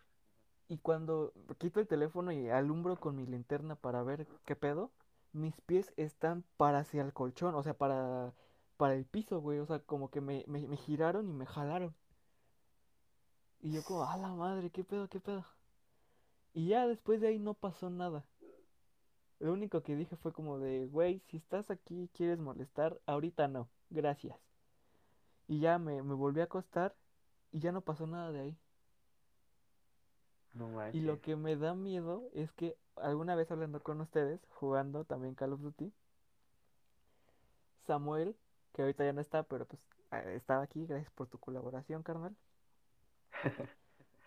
Y 0.69 0.79
cuando 0.79 1.33
quito 1.59 1.81
el 1.81 1.87
teléfono 1.89 2.33
y 2.33 2.49
alumbro 2.49 2.99
con 3.01 3.17
mi 3.17 3.27
linterna 3.27 3.77
para 3.77 4.03
ver 4.03 4.27
qué 4.47 4.57
pedo, 4.57 4.91
mis 5.33 5.61
pies 5.63 5.93
están 5.97 6.45
para 6.57 6.79
hacia 6.81 7.03
el 7.03 7.13
colchón, 7.13 7.55
o 7.55 7.63
sea, 7.63 7.75
para, 7.75 8.35
para 8.77 8.95
el 8.95 9.05
piso, 9.05 9.41
güey, 9.41 9.59
o 9.59 9.67
sea, 9.67 9.81
como 9.81 10.11
que 10.11 10.21
me, 10.21 10.45
me, 10.47 10.67
me 10.67 10.77
giraron 10.77 11.29
y 11.29 11.33
me 11.33 11.47
jalaron. 11.47 11.95
Y 13.63 13.73
yo 13.73 13.85
como, 13.85 14.03
a 14.05 14.17
la 14.17 14.29
madre, 14.35 14.71
qué 14.71 14.85
pedo, 14.85 15.09
qué 15.09 15.21
pedo. 15.21 15.47
Y 16.55 16.69
ya 16.69 16.87
después 16.87 17.21
de 17.21 17.27
ahí 17.29 17.39
no 17.41 17.55
pasó 17.55 17.91
nada. 17.91 18.25
Lo 19.41 19.53
único 19.53 19.83
que 19.83 19.97
dije 19.97 20.17
fue 20.17 20.33
como 20.33 20.59
de, 20.59 20.87
güey, 20.87 21.21
si 21.27 21.39
estás 21.39 21.71
aquí 21.71 22.03
y 22.03 22.09
quieres 22.09 22.39
molestar, 22.39 23.01
ahorita 23.07 23.49
no, 23.49 23.69
gracias. 23.89 24.39
Y 25.49 25.61
ya 25.61 25.79
me, 25.79 26.03
me 26.03 26.15
volví 26.15 26.41
a 26.41 26.45
acostar 26.45 26.95
y 27.51 27.59
ya 27.59 27.73
no 27.73 27.81
pasó 27.81 28.07
nada 28.07 28.31
de 28.33 28.41
ahí. 28.41 28.59
No 30.53 30.91
Y 30.93 31.01
lo 31.01 31.21
que 31.21 31.37
me 31.37 31.57
da 31.57 31.75
miedo 31.75 32.29
es 32.35 32.53
que 32.53 32.77
alguna 32.97 33.35
vez 33.35 33.51
hablando 33.51 33.83
con 33.83 34.01
ustedes, 34.01 34.41
jugando 34.51 35.05
también 35.05 35.35
Call 35.35 35.55
of 35.55 35.61
Duty, 35.61 35.93
Samuel, 37.87 38.37
que 38.73 38.83
ahorita 38.83 39.05
ya 39.05 39.13
no 39.13 39.21
está, 39.21 39.43
pero 39.45 39.67
pues 39.67 39.81
eh, 40.13 40.35
estaba 40.37 40.63
aquí, 40.63 40.87
gracias 40.87 41.11
por 41.13 41.29
tu 41.29 41.39
colaboración, 41.39 42.03
carnal. 42.03 42.37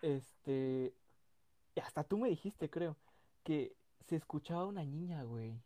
Este, 0.02 0.94
hasta 1.82 2.04
tú 2.04 2.18
me 2.18 2.28
dijiste, 2.28 2.70
creo, 2.70 2.98
que 3.46 3.74
se 4.08 4.16
escuchaba 4.16 4.66
una 4.68 4.84
niña, 4.84 5.24
güey. 5.24 5.62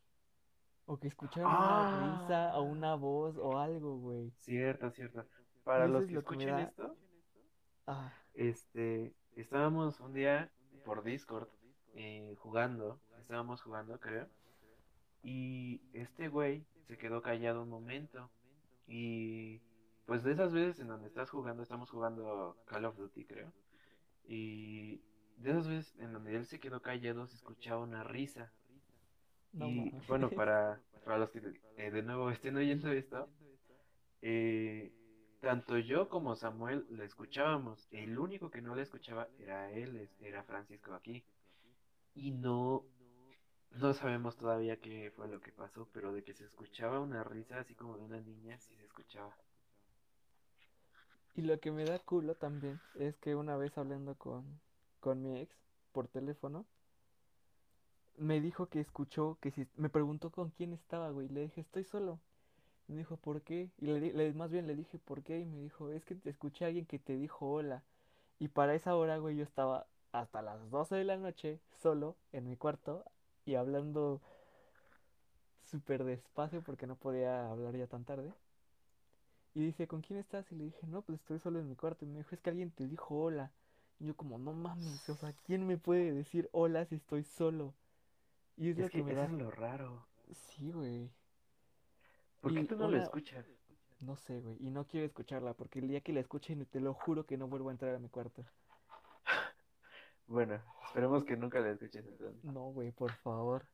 O 0.85 0.97
que 0.99 1.07
escucharon 1.07 1.59
una 1.59 1.83
risa 1.83 2.57
o 2.57 2.61
Ah, 2.61 2.61
una 2.63 2.95
voz 2.95 3.37
o 3.37 3.57
algo, 3.59 3.97
güey. 3.97 4.31
cierto, 4.31 4.89
cierto. 4.91 5.25
Para 5.63 5.87
los 5.87 6.03
es 6.03 6.07
que 6.07 6.13
lo 6.13 6.23
que 6.23 6.35
me 6.35 6.45
escuchen 6.45 6.47
da... 6.47 6.61
esto, 6.63 6.95
Ah, 7.87 8.13
este, 8.33 9.15
estábamos 9.35 9.99
un 9.99 10.13
día 10.13 10.51
por 10.85 11.03
Discord 11.03 11.49
eh, 11.93 12.35
jugando, 12.39 12.99
estábamos 13.19 13.61
jugando, 13.61 13.99
creo, 13.99 14.27
y 15.23 15.81
este 15.93 16.27
güey 16.29 16.65
se 16.87 16.97
quedó 16.97 17.21
callado 17.21 17.63
un 17.63 17.69
momento 17.69 18.29
y 18.87 19.61
pues 20.05 20.23
de 20.23 20.33
esas 20.33 20.53
veces 20.53 20.79
en 20.79 20.87
donde 20.87 21.07
estás 21.07 21.29
jugando, 21.29 21.63
estamos 21.63 21.89
jugando 21.89 22.57
Call 22.65 22.85
of 22.85 22.97
Duty, 22.97 23.25
creo, 23.25 23.51
y 24.27 25.01
de 25.37 25.51
esas 25.51 25.67
veces 25.67 25.95
en 25.99 26.13
donde 26.13 26.35
él 26.35 26.45
se 26.45 26.59
quedó 26.59 26.81
callado 26.81 27.27
se 27.27 27.35
escuchaba 27.35 27.81
una 27.81 28.03
risa 28.03 28.51
no 29.53 29.67
y 29.67 29.91
bueno, 30.07 30.29
para, 30.29 30.79
para 31.05 31.17
los 31.17 31.31
que 31.31 31.41
eh, 31.77 31.91
de 31.91 32.03
nuevo 32.03 32.29
estén 32.31 32.55
oyendo 32.57 32.91
esto, 32.91 33.29
eh, 34.21 34.91
tanto 35.41 35.77
yo 35.77 36.09
como 36.09 36.35
Samuel 36.35 36.85
la 36.89 37.05
escuchábamos. 37.05 37.87
El 37.91 38.17
único 38.17 38.49
que 38.49 38.61
no 38.61 38.75
la 38.75 38.83
escuchaba 38.83 39.27
era 39.39 39.71
él, 39.71 40.09
era 40.19 40.43
Francisco 40.43 40.93
aquí. 40.93 41.23
Y 42.15 42.31
no, 42.31 42.83
no 43.71 43.93
sabemos 43.93 44.37
todavía 44.37 44.77
qué 44.77 45.11
fue 45.15 45.27
lo 45.27 45.39
que 45.39 45.51
pasó, 45.51 45.87
pero 45.93 46.11
de 46.11 46.23
que 46.23 46.33
se 46.33 46.45
escuchaba 46.45 46.99
una 46.99 47.23
risa 47.23 47.59
así 47.59 47.75
como 47.75 47.97
de 47.97 48.03
una 48.03 48.19
niña, 48.19 48.57
sí 48.59 48.75
se 48.75 48.83
escuchaba. 48.83 49.35
Y 51.35 51.41
lo 51.41 51.59
que 51.59 51.71
me 51.71 51.85
da 51.85 51.99
culo 51.99 52.33
también 52.33 52.81
es 52.95 53.15
que 53.17 53.35
una 53.35 53.55
vez 53.57 53.77
hablando 53.77 54.15
con, 54.15 54.59
con 54.99 55.21
mi 55.23 55.37
ex 55.39 55.55
por 55.91 56.07
teléfono, 56.07 56.65
me 58.17 58.41
dijo 58.41 58.67
que 58.67 58.79
escuchó, 58.79 59.37
que 59.41 59.51
si, 59.51 59.67
me 59.75 59.89
preguntó 59.89 60.31
con 60.31 60.49
quién 60.51 60.73
estaba, 60.73 61.09
güey. 61.11 61.27
Le 61.29 61.41
dije, 61.41 61.61
estoy 61.61 61.83
solo. 61.83 62.19
Me 62.87 62.97
dijo, 62.97 63.17
¿por 63.17 63.41
qué? 63.43 63.71
Y 63.79 63.87
le, 63.87 64.13
le- 64.13 64.33
más 64.33 64.51
bien 64.51 64.67
le 64.67 64.75
dije, 64.75 64.99
¿por 64.99 65.23
qué? 65.23 65.39
Y 65.41 65.45
me 65.45 65.61
dijo, 65.61 65.91
es 65.91 66.05
que 66.05 66.15
te 66.15 66.29
escuché 66.31 66.65
a 66.65 66.69
alguien 66.69 66.85
que 66.85 66.99
te 66.99 67.17
dijo 67.17 67.51
hola. 67.51 67.83
Y 68.39 68.49
para 68.49 68.75
esa 68.75 68.95
hora, 68.97 69.17
güey, 69.19 69.37
yo 69.37 69.43
estaba 69.43 69.87
hasta 70.13 70.41
las 70.43 70.69
12 70.71 70.95
de 70.95 71.05
la 71.05 71.17
noche 71.17 71.59
solo 71.71 72.17
en 72.33 72.49
mi 72.49 72.57
cuarto 72.57 73.05
y 73.45 73.55
hablando 73.55 74.21
súper 75.61 76.03
despacio 76.03 76.63
porque 76.63 76.87
no 76.87 76.95
podía 76.95 77.51
hablar 77.51 77.75
ya 77.75 77.85
tan 77.85 78.03
tarde. 78.05 78.33
Y 79.53 79.59
dice, 79.59 79.89
¿con 79.89 79.99
quién 80.01 80.19
estás? 80.19 80.49
Y 80.53 80.55
le 80.55 80.63
dije, 80.63 80.87
no, 80.87 81.01
pues 81.01 81.19
estoy 81.19 81.39
solo 81.39 81.59
en 81.59 81.67
mi 81.67 81.75
cuarto. 81.75 82.05
Y 82.05 82.07
me 82.07 82.19
dijo, 82.19 82.33
es 82.33 82.39
que 82.39 82.49
alguien 82.49 82.71
te 82.71 82.87
dijo 82.87 83.19
hola. 83.21 83.51
Yo 83.99 84.15
como, 84.15 84.37
no 84.39 84.53
mames, 84.53 85.07
o 85.09 85.15
sea, 85.15 85.33
¿quién 85.45 85.65
me 85.67 85.77
puede 85.77 86.11
decir 86.11 86.49
hola 86.51 86.85
si 86.85 86.95
estoy 86.95 87.23
solo? 87.23 87.73
Y 88.57 88.71
es 88.71 88.77
Es 88.77 88.79
lo 88.79 88.89
que 88.89 89.01
que 89.01 89.03
me 89.03 89.13
eso 89.13 89.21
da... 89.21 89.25
es 89.25 89.31
lo 89.31 89.51
raro. 89.51 90.07
Sí, 90.31 90.71
güey. 90.71 91.11
¿Por 92.41 92.53
qué 92.53 92.61
Y 92.61 92.65
tú 92.65 92.75
no 92.75 92.85
una... 92.87 92.97
escuchas? 92.97 93.45
No 93.99 94.15
sé, 94.17 94.41
güey. 94.41 94.57
Y 94.59 94.71
no 94.71 94.87
quiero 94.87 95.05
escucharla 95.05 95.53
porque 95.53 95.77
el 95.79 95.87
día 95.87 96.01
que 96.01 96.11
la 96.13 96.19
escuche 96.21 96.55
te 96.65 96.79
lo 96.79 96.93
juro 96.95 97.25
que 97.27 97.37
no 97.37 97.47
vuelvo 97.47 97.69
a 97.69 97.73
entrar 97.73 97.93
a 97.95 97.99
mi 97.99 98.09
cuarto. 98.09 98.43
Bueno, 100.27 100.61
esperemos 100.85 101.23
que 101.25 101.35
nunca 101.37 101.59
la 101.59 101.71
escuches 101.71 102.05
entonces. 102.05 102.43
No, 102.43 102.71
güey, 102.71 102.91
por 102.91 103.13
favor. 103.13 103.67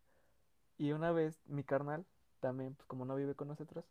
Y 0.78 0.92
una 0.94 1.12
vez 1.12 1.42
mi 1.48 1.64
carnal, 1.64 2.06
también, 2.40 2.76
pues 2.76 2.88
como 2.88 3.06
no 3.06 3.16
vive 3.16 3.36
con 3.36 3.48
nosotros, 3.48 3.86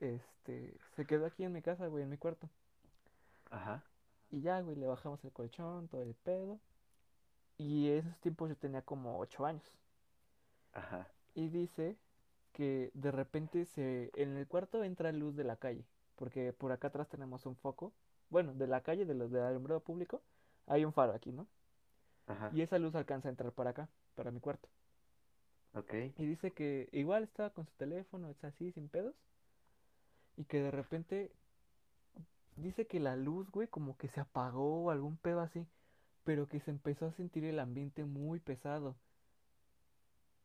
este, 0.00 0.78
se 0.94 1.06
quedó 1.06 1.24
aquí 1.26 1.44
en 1.44 1.52
mi 1.52 1.62
casa, 1.62 1.86
güey, 1.86 2.04
en 2.04 2.10
mi 2.10 2.18
cuarto. 2.18 2.50
Ajá, 3.50 3.84
Y 4.32 4.40
ya, 4.42 4.60
güey, 4.62 4.74
le 4.76 4.88
bajamos 4.88 5.24
el 5.24 5.32
colchón, 5.32 5.86
todo 5.88 6.02
el 6.02 6.14
pedo. 6.16 6.58
Y 7.58 7.88
en 7.90 7.98
esos 8.08 8.20
tiempos 8.20 8.50
yo 8.50 8.56
tenía 8.56 8.82
como 8.82 9.18
ocho 9.18 9.46
años. 9.46 9.72
ajá, 10.72 11.12
Y 11.34 11.48
dice 11.48 11.96
que 12.52 12.90
de 12.94 13.10
repente 13.12 13.64
se, 13.66 14.10
en 14.14 14.36
el 14.36 14.46
cuarto 14.48 14.84
entra 14.84 15.12
luz 15.12 15.36
de 15.36 15.44
la 15.44 15.56
calle. 15.56 15.84
Porque 16.16 16.52
por 16.52 16.72
acá 16.72 16.88
atrás 16.88 17.08
tenemos 17.08 17.46
un 17.46 17.56
foco. 17.56 17.92
Bueno, 18.30 18.54
de 18.54 18.66
la 18.66 18.82
calle, 18.82 19.06
de 19.06 19.14
los 19.14 19.30
del 19.30 19.42
alumbrado 19.44 19.80
público, 19.80 20.22
hay 20.66 20.84
un 20.84 20.92
faro 20.92 21.12
aquí, 21.14 21.32
¿no? 21.32 21.48
ajá, 22.26 22.52
Y 22.52 22.60
esa 22.60 22.78
luz 22.78 22.94
alcanza 22.94 23.26
a 23.28 23.30
entrar 23.30 23.50
para 23.52 23.70
acá, 23.70 23.88
para 24.14 24.30
mi 24.30 24.38
cuarto. 24.38 24.68
ok. 25.74 26.14
Y 26.16 26.24
dice 26.24 26.52
que 26.54 26.88
igual 26.92 27.22
estaba 27.24 27.50
con 27.50 27.66
su 27.66 27.72
teléfono, 27.74 28.30
es 28.30 28.42
así, 28.44 28.72
sin 28.72 28.88
pedos. 28.88 29.14
Y 30.36 30.44
que 30.44 30.60
de 30.62 30.70
repente 30.70 31.32
dice 32.56 32.86
que 32.86 33.00
la 33.00 33.16
luz, 33.16 33.50
güey, 33.50 33.68
como 33.68 33.96
que 33.96 34.08
se 34.08 34.20
apagó 34.20 34.84
o 34.84 34.90
algún 34.90 35.16
pedo 35.16 35.40
así. 35.40 35.66
Pero 36.24 36.48
que 36.48 36.60
se 36.60 36.70
empezó 36.70 37.06
a 37.06 37.12
sentir 37.12 37.44
el 37.44 37.58
ambiente 37.60 38.04
muy 38.04 38.40
pesado. 38.40 38.96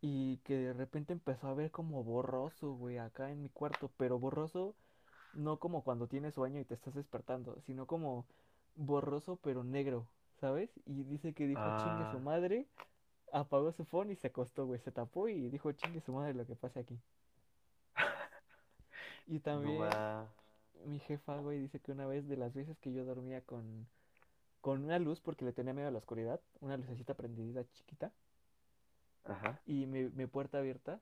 Y 0.01 0.37
que 0.37 0.57
de 0.57 0.73
repente 0.73 1.13
empezó 1.13 1.47
a 1.47 1.53
ver 1.53 1.71
como 1.71 2.03
borroso, 2.03 2.73
güey, 2.73 2.97
acá 2.97 3.31
en 3.31 3.41
mi 3.43 3.49
cuarto. 3.49 3.91
Pero 3.97 4.19
borroso 4.19 4.75
no 5.33 5.59
como 5.59 5.83
cuando 5.83 6.07
tienes 6.07 6.35
sueño 6.35 6.59
y 6.59 6.65
te 6.65 6.73
estás 6.75 6.95
despertando, 6.95 7.59
sino 7.61 7.85
como 7.87 8.25
borroso 8.75 9.37
pero 9.43 9.63
negro, 9.63 10.07
¿sabes? 10.39 10.69
Y 10.85 11.03
dice 11.03 11.33
que 11.33 11.47
dijo 11.47 11.71
chingue 11.71 12.05
su 12.07 12.19
Ah, 12.19 12.19
madre, 12.19 12.67
apagó 13.33 13.71
su 13.73 13.85
phone 13.85 14.11
y 14.11 14.15
se 14.17 14.27
acostó, 14.27 14.65
güey, 14.67 14.79
se 14.81 14.91
tapó 14.91 15.29
y 15.29 15.49
dijo 15.49 15.71
chingue 15.73 16.01
su 16.01 16.13
madre 16.13 16.33
lo 16.33 16.45
que 16.47 16.55
pasa 16.55 16.81
aquí. 16.81 16.99
Y 19.27 19.39
también. 19.39 19.83
Mi 20.85 20.99
jefa, 20.99 21.37
güey, 21.39 21.59
dice 21.59 21.79
que 21.81 21.91
una 21.91 22.05
vez 22.07 22.27
de 22.27 22.37
las 22.37 22.53
veces 22.53 22.77
que 22.79 22.93
yo 22.93 23.05
dormía 23.05 23.41
con, 23.43 23.87
con 24.61 24.83
una 24.85 24.99
luz 24.99 25.21
porque 25.21 25.45
le 25.45 25.53
tenía 25.53 25.73
miedo 25.73 25.89
a 25.89 25.91
la 25.91 25.99
oscuridad, 25.99 26.41
una 26.61 26.77
lucecita 26.77 27.15
prendida 27.15 27.65
chiquita 27.73 28.13
Ajá, 29.23 29.61
y 29.65 29.85
mi, 29.85 30.09
mi 30.09 30.25
puerta 30.25 30.57
abierta, 30.59 30.99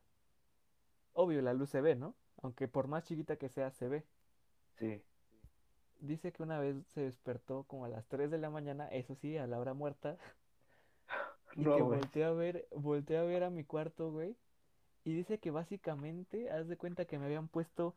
obvio 1.14 1.42
la 1.42 1.54
luz 1.56 1.70
se 1.72 1.82
ve, 1.82 1.96
¿no? 1.96 2.16
Aunque 2.44 2.68
por 2.68 2.88
más 2.88 3.04
chiquita 3.06 3.38
que 3.38 3.50
sea, 3.50 3.72
se 3.72 3.88
ve. 3.88 4.06
sí. 4.80 5.04
Dice 6.00 6.32
que 6.32 6.42
una 6.42 6.58
vez 6.60 6.78
se 6.88 7.02
despertó 7.02 7.66
como 7.66 7.84
a 7.84 7.90
las 7.90 8.08
3 8.08 8.32
de 8.32 8.38
la 8.38 8.50
mañana, 8.50 8.88
eso 8.88 9.14
sí, 9.16 9.38
a 9.38 9.46
la 9.46 9.60
hora 9.60 9.74
muerta, 9.74 10.18
y 11.58 11.68
que 11.68 11.82
No, 11.82 11.82
volteó 11.82 12.28
a 12.28 12.32
ver, 12.34 12.68
volteó 12.72 13.20
a 13.22 13.24
ver 13.24 13.44
a 13.44 13.50
mi 13.50 13.64
cuarto, 13.64 14.12
güey, 14.12 14.38
y 15.06 15.16
dice 15.16 15.40
que 15.40 15.52
básicamente, 15.52 16.52
haz 16.52 16.68
de 16.70 16.78
cuenta 16.78 17.06
que 17.06 17.20
me 17.20 17.26
habían 17.26 17.48
puesto 17.50 17.96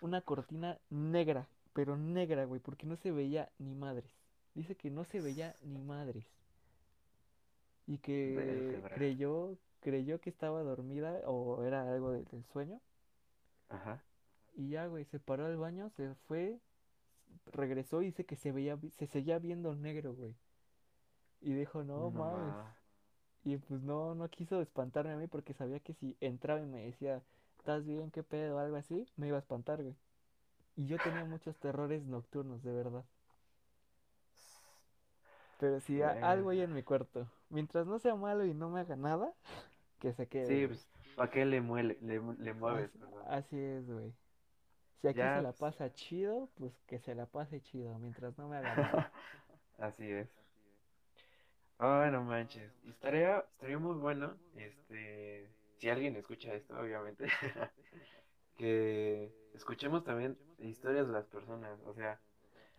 una 0.00 0.22
cortina 0.22 0.78
negra, 0.90 1.48
pero 1.72 1.96
negra, 1.96 2.44
güey, 2.44 2.60
porque 2.60 2.86
no 2.86 2.96
se 2.96 3.10
veía 3.12 3.50
ni 3.58 3.74
madres. 3.74 4.12
Dice 4.54 4.76
que 4.76 4.90
no 4.90 5.04
se 5.04 5.20
veía 5.20 5.56
ni 5.62 5.78
madres. 5.82 6.26
Y 7.86 7.98
que 7.98 8.82
creyó, 8.94 9.56
creyó 9.80 10.20
que 10.20 10.30
estaba 10.30 10.62
dormida 10.62 11.20
o 11.26 11.62
era 11.64 11.90
algo 11.92 12.10
de- 12.12 12.24
del 12.24 12.44
sueño. 12.44 12.80
Ajá, 13.68 14.02
Y 14.54 14.68
ya, 14.70 14.86
güey, 14.86 15.04
se 15.06 15.18
paró 15.18 15.46
al 15.46 15.56
baño, 15.56 15.90
se 15.96 16.14
fue, 16.28 16.60
regresó 17.52 18.02
y 18.02 18.06
dice 18.06 18.26
que 18.26 18.36
se 18.36 18.52
veía, 18.52 18.78
se 18.98 19.06
seguía 19.08 19.38
viendo 19.38 19.74
negro, 19.76 20.14
güey. 20.14 20.34
Y 21.42 21.52
dijo, 21.54 21.82
no 21.84 22.10
no 22.10 22.10
mames. 22.10 22.54
Y 23.44 23.56
pues 23.58 23.82
no, 23.82 24.14
no 24.14 24.28
quiso 24.30 24.60
espantarme 24.62 25.12
a 25.12 25.16
mí 25.16 25.26
porque 25.26 25.54
sabía 25.54 25.80
que 25.80 25.94
si 25.94 26.16
entraba 26.20 26.60
y 26.62 26.66
me 26.66 26.84
decía, 26.86 27.22
¿estás 27.60 27.84
bien? 27.86 28.10
¿Qué 28.10 28.24
pedo? 28.24 28.58
algo 28.58 28.76
así, 28.76 29.06
me 29.16 29.28
iba 29.28 29.36
a 29.36 29.40
espantar, 29.40 29.82
güey. 29.82 29.94
Y 30.76 30.86
yo 30.86 31.00
tenía 31.00 31.24
muchos 31.26 31.56
terrores 31.58 32.04
nocturnos, 32.06 32.62
de 32.64 32.72
verdad. 32.72 33.04
Pero 35.58 35.80
si 35.80 36.02
a- 36.02 36.18
algo 36.22 36.50
hay 36.50 36.60
en 36.60 36.72
mi 36.74 36.82
cuarto, 36.82 37.28
mientras 37.50 37.86
no 37.86 37.98
sea 37.98 38.14
malo 38.16 38.44
y 38.44 38.54
no 38.54 38.68
me 38.70 38.80
haga 38.80 38.96
nada, 38.96 39.32
que 40.00 40.12
se 40.14 40.28
quede, 40.28 40.58
Sí, 40.58 40.66
güey. 40.66 40.78
pues, 40.78 40.88
¿para 41.16 41.30
qué 41.30 41.44
le, 41.44 41.60
muele, 41.60 41.96
le, 42.02 42.20
mu- 42.20 42.34
le 42.38 42.52
mueves, 42.54 42.90
Así, 42.90 42.98
perdón? 42.98 43.24
así 43.26 43.58
es, 43.58 43.86
güey. 43.90 44.12
Si 45.02 45.08
aquí 45.08 45.28
se 45.28 45.40
Ya, 45.40 45.42
la 45.42 45.52
pues. 45.58 45.58
pasa 45.58 45.92
chido, 45.94 46.48
pues 46.56 46.72
que 46.86 46.98
se 47.00 47.14
la 47.14 47.26
pase 47.26 47.60
chido, 47.62 47.98
mientras 47.98 48.36
no 48.38 48.48
me 48.48 48.56
haga 48.56 48.76
nada. 48.76 49.06
Así 49.78 50.10
es. 50.10 50.28
Ay, 51.78 52.10
no 52.12 52.22
manches. 52.22 52.70
Y 52.84 52.90
estaría, 52.90 53.38
estaría 53.54 53.78
muy 53.78 53.96
bueno, 53.96 54.36
este, 54.56 55.48
si 55.80 55.88
alguien 55.88 56.14
escucha 56.16 56.52
esto, 56.52 56.78
obviamente, 56.78 57.24
que 58.58 59.32
escuchemos 59.54 60.04
también 60.04 60.36
historias 60.58 61.06
de 61.06 61.14
las 61.14 61.26
personas. 61.26 61.80
O 61.86 61.94
sea, 61.94 62.20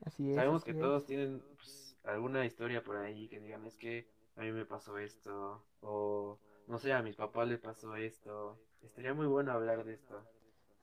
Así 0.06 0.30
es, 0.30 0.36
sabemos 0.36 0.64
que 0.64 0.76
todos 0.76 1.06
tienen 1.06 1.42
pues, 1.56 1.98
alguna 2.04 2.46
historia 2.46 2.84
por 2.84 2.98
ahí 2.98 3.28
que 3.28 3.40
digan, 3.40 3.66
es 3.66 3.76
que 3.76 4.08
a 4.36 4.42
mí 4.42 4.52
me 4.52 4.66
pasó 4.66 5.00
esto, 5.00 5.66
o 5.82 6.38
no 6.68 6.78
sé, 6.78 6.94
a 6.94 7.02
mis 7.02 7.16
papás 7.16 7.48
le 7.48 7.58
pasó 7.58 7.96
esto. 7.96 8.60
Estaría 8.84 9.16
muy 9.16 9.26
bueno 9.26 9.52
hablar 9.52 9.84
de 9.84 9.94
esto. 9.94 10.22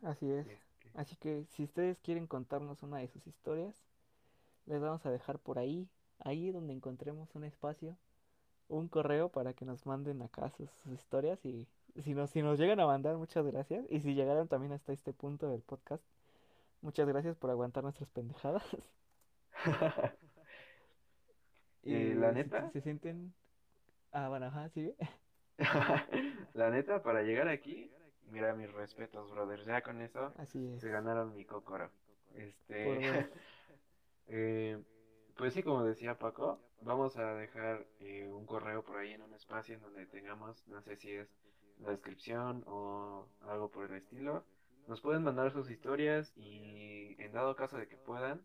Así 0.03 0.29
es. 0.29 0.47
Este, 0.49 0.91
Así 0.95 1.15
que 1.15 1.45
si 1.45 1.63
ustedes 1.63 2.01
quieren 2.01 2.27
contarnos 2.27 2.83
una 2.83 2.99
de 2.99 3.07
sus 3.07 3.29
historias, 3.29 3.81
les 4.67 4.81
vamos 4.81 5.07
a 5.07 5.11
dejar 5.13 5.39
por 5.39 5.61
ahí, 5.61 5.89
ahí 6.19 6.51
donde 6.51 6.73
encontremos 6.73 7.33
un 7.37 7.45
espacio, 7.45 7.97
un 8.69 8.89
correo 8.89 9.29
para 9.31 9.55
que 9.55 9.65
nos 9.65 9.87
manden 9.87 10.23
acá 10.23 10.51
sus, 10.51 10.71
sus 10.71 10.93
historias 10.93 11.45
y 11.45 11.67
si 12.03 12.15
nos, 12.15 12.31
si 12.31 12.43
nos 12.43 12.59
llegan 12.59 12.81
a 12.81 12.87
mandar, 12.87 13.17
muchas 13.17 13.45
gracias. 13.47 13.85
Y 13.91 14.01
si 14.01 14.15
llegaron 14.15 14.49
también 14.49 14.73
hasta 14.73 14.93
este 14.93 15.13
punto 15.13 15.49
del 15.49 15.63
podcast, 15.63 16.03
muchas 16.81 17.09
gracias 17.09 17.37
por 17.37 17.51
aguantar 17.51 17.83
nuestras 17.83 18.09
pendejadas. 18.11 18.65
eh, 21.85 22.15
la 22.17 22.31
Y 22.31 22.35
si 22.35 22.39
neta, 22.39 22.71
se 22.71 22.81
sienten... 22.81 23.35
Ah, 24.13 24.29
bueno, 24.29 24.47
ajá, 24.47 24.69
sigue. 24.71 24.95
la 26.55 26.71
neta, 26.71 27.03
para 27.03 27.23
llegar 27.23 27.49
aquí, 27.49 27.91
mira 28.31 28.55
mis 28.55 28.73
respetos, 28.73 29.31
brothers. 29.31 29.67
Ya 29.67 29.83
con 29.83 30.01
eso 30.01 30.33
Así 30.39 30.67
es, 30.67 30.81
se 30.81 30.89
ganaron 30.89 31.35
mi 31.35 31.45
cócoro. 31.45 31.91
por 32.33 32.41
Este, 32.41 33.29
eh, 34.29 34.83
pues 35.37 35.53
sí, 35.55 35.63
como 35.63 35.85
decía 35.85 36.19
Paco, 36.19 36.61
vamos 36.83 37.17
a 37.17 37.35
dejar 37.35 37.87
eh, 38.01 38.29
un 38.31 38.47
correo 38.47 38.85
por 38.85 38.99
ahí 38.99 39.13
en 39.13 39.23
un 39.23 39.35
espacio 39.35 39.75
en 39.75 39.83
donde 39.83 40.07
tengamos, 40.07 40.67
no 40.69 40.81
sé 40.83 40.97
si 40.97 41.13
es 41.13 41.29
la 41.81 41.91
descripción 41.91 42.65
o 42.67 43.27
algo 43.49 43.71
por 43.71 43.91
el 43.91 43.97
estilo. 43.97 44.45
Nos 44.87 45.01
pueden 45.01 45.23
mandar 45.23 45.53
sus 45.53 45.71
historias 45.71 46.33
y 46.37 47.15
en 47.19 47.33
dado 47.33 47.55
caso 47.57 47.77
de 47.77 47.89
que 47.89 47.97
puedan, 47.97 48.41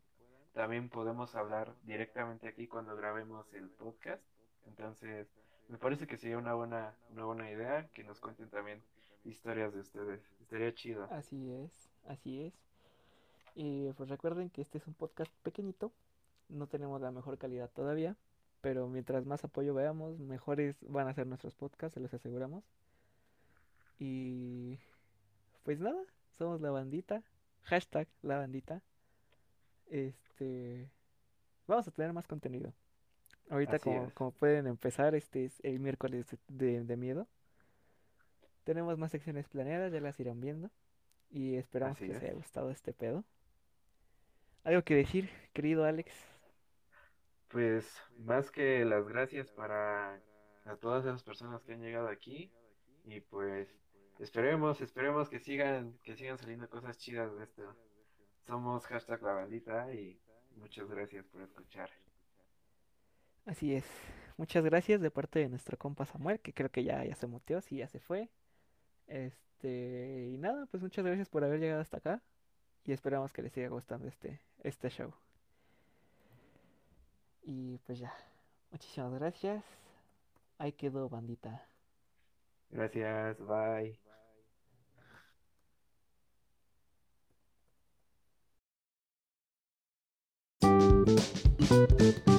también 0.53 0.89
podemos 0.89 1.35
hablar 1.35 1.73
directamente 1.83 2.47
aquí 2.47 2.67
cuando 2.67 2.95
grabemos 2.95 3.51
el 3.53 3.69
podcast. 3.69 4.21
Entonces, 4.67 5.27
me 5.69 5.77
parece 5.77 6.05
que 6.05 6.17
sería 6.17 6.37
una 6.37 6.53
buena, 6.53 6.95
una 7.11 7.25
buena 7.25 7.49
idea 7.49 7.87
que 7.93 8.03
nos 8.03 8.19
cuenten 8.19 8.49
también 8.49 8.83
historias 9.23 9.73
de 9.73 9.79
ustedes. 9.79 10.21
Estaría 10.41 10.73
chido. 10.73 11.07
Así 11.11 11.51
es, 11.53 11.89
así 12.07 12.41
es. 12.41 12.53
Y 13.55 13.91
pues 13.93 14.09
recuerden 14.09 14.49
que 14.49 14.61
este 14.61 14.79
es 14.79 14.87
un 14.87 14.93
podcast 14.93 15.31
pequeñito, 15.43 15.91
no 16.49 16.67
tenemos 16.67 17.01
la 17.01 17.11
mejor 17.11 17.37
calidad 17.37 17.69
todavía, 17.69 18.15
pero 18.61 18.87
mientras 18.87 19.25
más 19.25 19.43
apoyo 19.43 19.73
veamos, 19.73 20.19
mejores 20.19 20.77
van 20.87 21.07
a 21.07 21.13
ser 21.13 21.27
nuestros 21.27 21.55
podcasts, 21.55 21.95
se 21.95 21.99
los 21.99 22.13
aseguramos. 22.13 22.63
Y 23.99 24.79
pues 25.63 25.79
nada, 25.79 26.01
somos 26.37 26.61
la 26.61 26.71
bandita, 26.71 27.23
hashtag 27.63 28.07
la 28.21 28.37
bandita. 28.37 28.81
Este, 29.89 30.89
vamos 31.67 31.87
a 31.87 31.91
tener 31.91 32.13
más 32.13 32.27
contenido. 32.27 32.73
Ahorita 33.49 33.79
como, 33.79 34.31
pueden 34.31 34.67
empezar, 34.67 35.15
este 35.15 35.45
es 35.45 35.59
el 35.63 35.79
miércoles 35.79 36.25
de, 36.47 36.83
de 36.83 36.97
miedo. 36.97 37.27
Tenemos 38.63 38.97
más 38.97 39.11
secciones 39.11 39.47
planeadas, 39.47 39.91
ya 39.91 39.99
las 39.99 40.19
irán 40.19 40.39
viendo. 40.39 40.69
Y 41.29 41.55
esperamos 41.55 41.97
Así 41.97 42.05
que 42.05 42.13
les 42.13 42.17
es. 42.17 42.23
haya 42.23 42.33
gustado 42.33 42.71
este 42.71 42.93
pedo. 42.93 43.23
¿Algo 44.63 44.81
que 44.83 44.95
decir, 44.95 45.29
querido 45.53 45.83
Alex? 45.83 46.13
Pues 47.53 47.87
más 48.17 48.49
que 48.49 48.83
las 48.83 49.07
gracias 49.07 49.51
para 49.51 50.19
a 50.65 50.75
todas 50.77 51.05
esas 51.05 51.23
personas 51.23 51.61
que 51.63 51.73
han 51.73 51.81
llegado 51.81 52.07
aquí 52.07 52.51
y 53.05 53.21
pues 53.21 53.69
esperemos, 54.19 54.81
esperemos 54.81 55.29
que 55.29 55.39
sigan, 55.39 55.93
que 56.03 56.15
sigan 56.15 56.39
saliendo 56.39 56.67
cosas 56.67 56.97
chidas 56.97 57.33
de 57.37 57.43
esto. 57.43 57.75
Somos 58.47 58.87
hashtag 58.87 59.21
la 59.21 59.33
bandita 59.33 59.93
y 59.93 60.19
muchas 60.55 60.89
gracias 60.89 61.25
por 61.27 61.43
escuchar. 61.43 61.91
Así 63.45 63.75
es. 63.75 63.85
Muchas 64.35 64.63
gracias 64.65 64.99
de 64.99 65.11
parte 65.11 65.39
de 65.39 65.49
nuestro 65.49 65.77
compa 65.77 66.05
Samuel, 66.05 66.39
que 66.39 66.53
creo 66.53 66.71
que 66.71 66.83
ya, 66.83 67.05
ya 67.05 67.13
se 67.13 67.27
muteó, 67.27 67.61
sí, 67.61 67.77
ya 67.77 67.87
se 67.87 67.99
fue. 67.99 68.31
Este, 69.05 70.29
y 70.33 70.37
nada, 70.39 70.65
pues 70.65 70.81
muchas 70.81 71.05
gracias 71.05 71.29
por 71.29 71.43
haber 71.43 71.59
llegado 71.59 71.81
hasta 71.81 71.97
acá 71.97 72.23
y 72.83 72.93
esperamos 72.93 73.31
que 73.31 73.43
les 73.43 73.53
siga 73.53 73.67
gustando 73.67 74.07
este, 74.07 74.41
este 74.63 74.89
show. 74.89 75.13
Y 77.45 77.77
pues 77.79 77.99
ya, 77.99 78.13
muchísimas 78.71 79.13
gracias. 79.13 79.63
Ahí 80.57 80.71
quedó, 80.71 81.09
bandita. 81.09 81.67
Gracias, 82.69 83.37
bye. 83.39 83.99